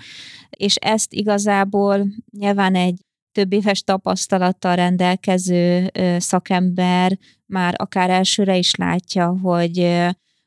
és 0.49 0.75
ezt 0.75 1.13
igazából 1.13 2.07
nyilván 2.37 2.75
egy 2.75 3.01
több 3.31 3.53
éves 3.53 3.81
tapasztalattal 3.81 4.75
rendelkező 4.75 5.91
szakember 6.17 7.17
már 7.45 7.73
akár 7.77 8.09
elsőre 8.09 8.57
is 8.57 8.75
látja, 8.75 9.37
hogy 9.41 9.79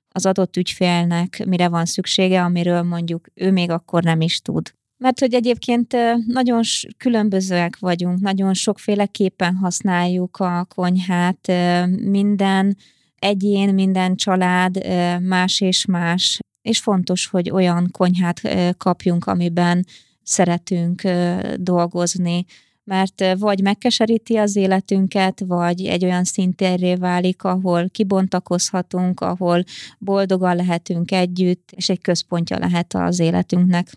az 0.08 0.26
adott 0.26 0.56
ügyfélnek 0.56 1.44
mire 1.46 1.68
van 1.68 1.84
szüksége, 1.84 2.42
amiről 2.42 2.82
mondjuk 2.82 3.26
ő 3.34 3.50
még 3.50 3.70
akkor 3.70 4.02
nem 4.02 4.20
is 4.20 4.40
tud. 4.40 4.74
Mert 4.98 5.20
hogy 5.20 5.34
egyébként 5.34 5.96
nagyon 6.26 6.60
különbözőek 6.96 7.78
vagyunk, 7.78 8.20
nagyon 8.20 8.54
sokféleképpen 8.54 9.54
használjuk 9.54 10.36
a 10.36 10.66
konyhát, 10.74 11.52
minden 12.00 12.76
egyén, 13.18 13.74
minden 13.74 14.16
család 14.16 14.86
más 15.22 15.60
és 15.60 15.84
más, 15.84 16.38
és 16.62 16.80
fontos, 16.80 17.26
hogy 17.26 17.50
olyan 17.50 17.88
konyhát 17.90 18.40
kapjunk, 18.76 19.26
amiben 19.26 19.86
szeretünk 20.22 21.02
dolgozni, 21.56 22.44
mert 22.84 23.24
vagy 23.38 23.62
megkeseríti 23.62 24.36
az 24.36 24.56
életünket, 24.56 25.42
vagy 25.46 25.84
egy 25.84 26.04
olyan 26.04 26.24
szintérré 26.24 26.94
válik, 26.94 27.42
ahol 27.42 27.88
kibontakozhatunk, 27.88 29.20
ahol 29.20 29.64
boldogan 29.98 30.56
lehetünk 30.56 31.12
együtt, 31.12 31.72
és 31.76 31.88
egy 31.88 32.00
központja 32.00 32.58
lehet 32.58 32.94
az 32.94 33.18
életünknek. 33.18 33.92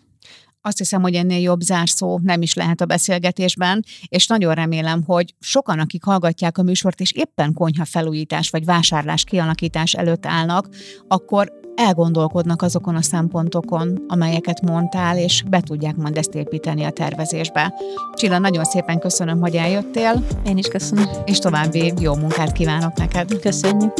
Azt 0.62 0.78
hiszem, 0.78 1.02
hogy 1.02 1.14
ennél 1.14 1.40
jobb 1.40 1.60
zárszó 1.60 2.20
nem 2.22 2.42
is 2.42 2.54
lehet 2.54 2.80
a 2.80 2.86
beszélgetésben, 2.86 3.84
és 4.08 4.26
nagyon 4.26 4.54
remélem, 4.54 5.02
hogy 5.02 5.34
sokan, 5.38 5.78
akik 5.78 6.04
hallgatják 6.04 6.58
a 6.58 6.62
műsort, 6.62 7.00
és 7.00 7.12
éppen 7.12 7.52
konyha 7.52 7.84
felújítás 7.84 8.50
vagy 8.50 8.64
vásárlás 8.64 9.24
kialakítás 9.24 9.92
előtt 9.94 10.26
állnak, 10.26 10.68
akkor 11.08 11.52
elgondolkodnak 11.74 12.62
azokon 12.62 12.94
a 12.94 13.02
szempontokon, 13.02 14.04
amelyeket 14.08 14.60
mondtál, 14.60 15.18
és 15.18 15.42
be 15.48 15.60
tudják 15.60 15.96
majd 15.96 16.16
ezt 16.16 16.34
építeni 16.34 16.84
a 16.84 16.90
tervezésbe. 16.90 17.74
Csilla, 18.14 18.38
nagyon 18.38 18.64
szépen 18.64 18.98
köszönöm, 18.98 19.40
hogy 19.40 19.54
eljöttél. 19.54 20.26
Én 20.44 20.58
is 20.58 20.66
köszönöm. 20.66 21.08
És 21.24 21.38
további 21.38 21.92
jó 22.00 22.14
munkát 22.14 22.52
kívánok 22.52 22.96
neked. 22.96 23.38
Köszönjük. 23.38 23.92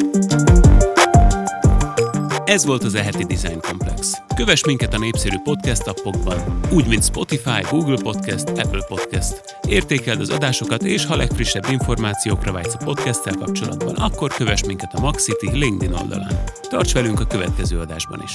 Ez 2.51 2.64
volt 2.64 2.84
az 2.84 2.94
Eheti 2.94 3.24
Design 3.24 3.61
Complex. 3.61 4.12
Kövess 4.36 4.64
minket 4.64 4.94
a 4.94 4.98
népszerű 4.98 5.36
podcast 5.44 5.86
appokban, 5.86 6.61
úgy 6.72 6.86
mint 6.86 7.05
Spotify, 7.05 7.61
Google 7.70 7.96
Podcast, 8.03 8.48
Apple 8.48 8.84
Podcast. 8.88 9.59
Értékeld 9.68 10.20
az 10.20 10.30
adásokat, 10.30 10.82
és 10.82 11.05
ha 11.05 11.16
legfrissebb 11.16 11.64
információkra 11.70 12.53
vágysz 12.53 12.74
a 12.74 12.84
podcasttel 12.84 13.34
kapcsolatban, 13.34 13.94
akkor 13.94 14.30
kövess 14.30 14.62
minket 14.66 14.94
a 14.94 15.01
Maxity 15.01 15.51
LinkedIn 15.53 15.94
oldalán. 15.94 16.42
Tarts 16.68 16.92
velünk 16.92 17.20
a 17.20 17.26
következő 17.26 17.80
adásban 17.80 18.22
is! 18.22 18.32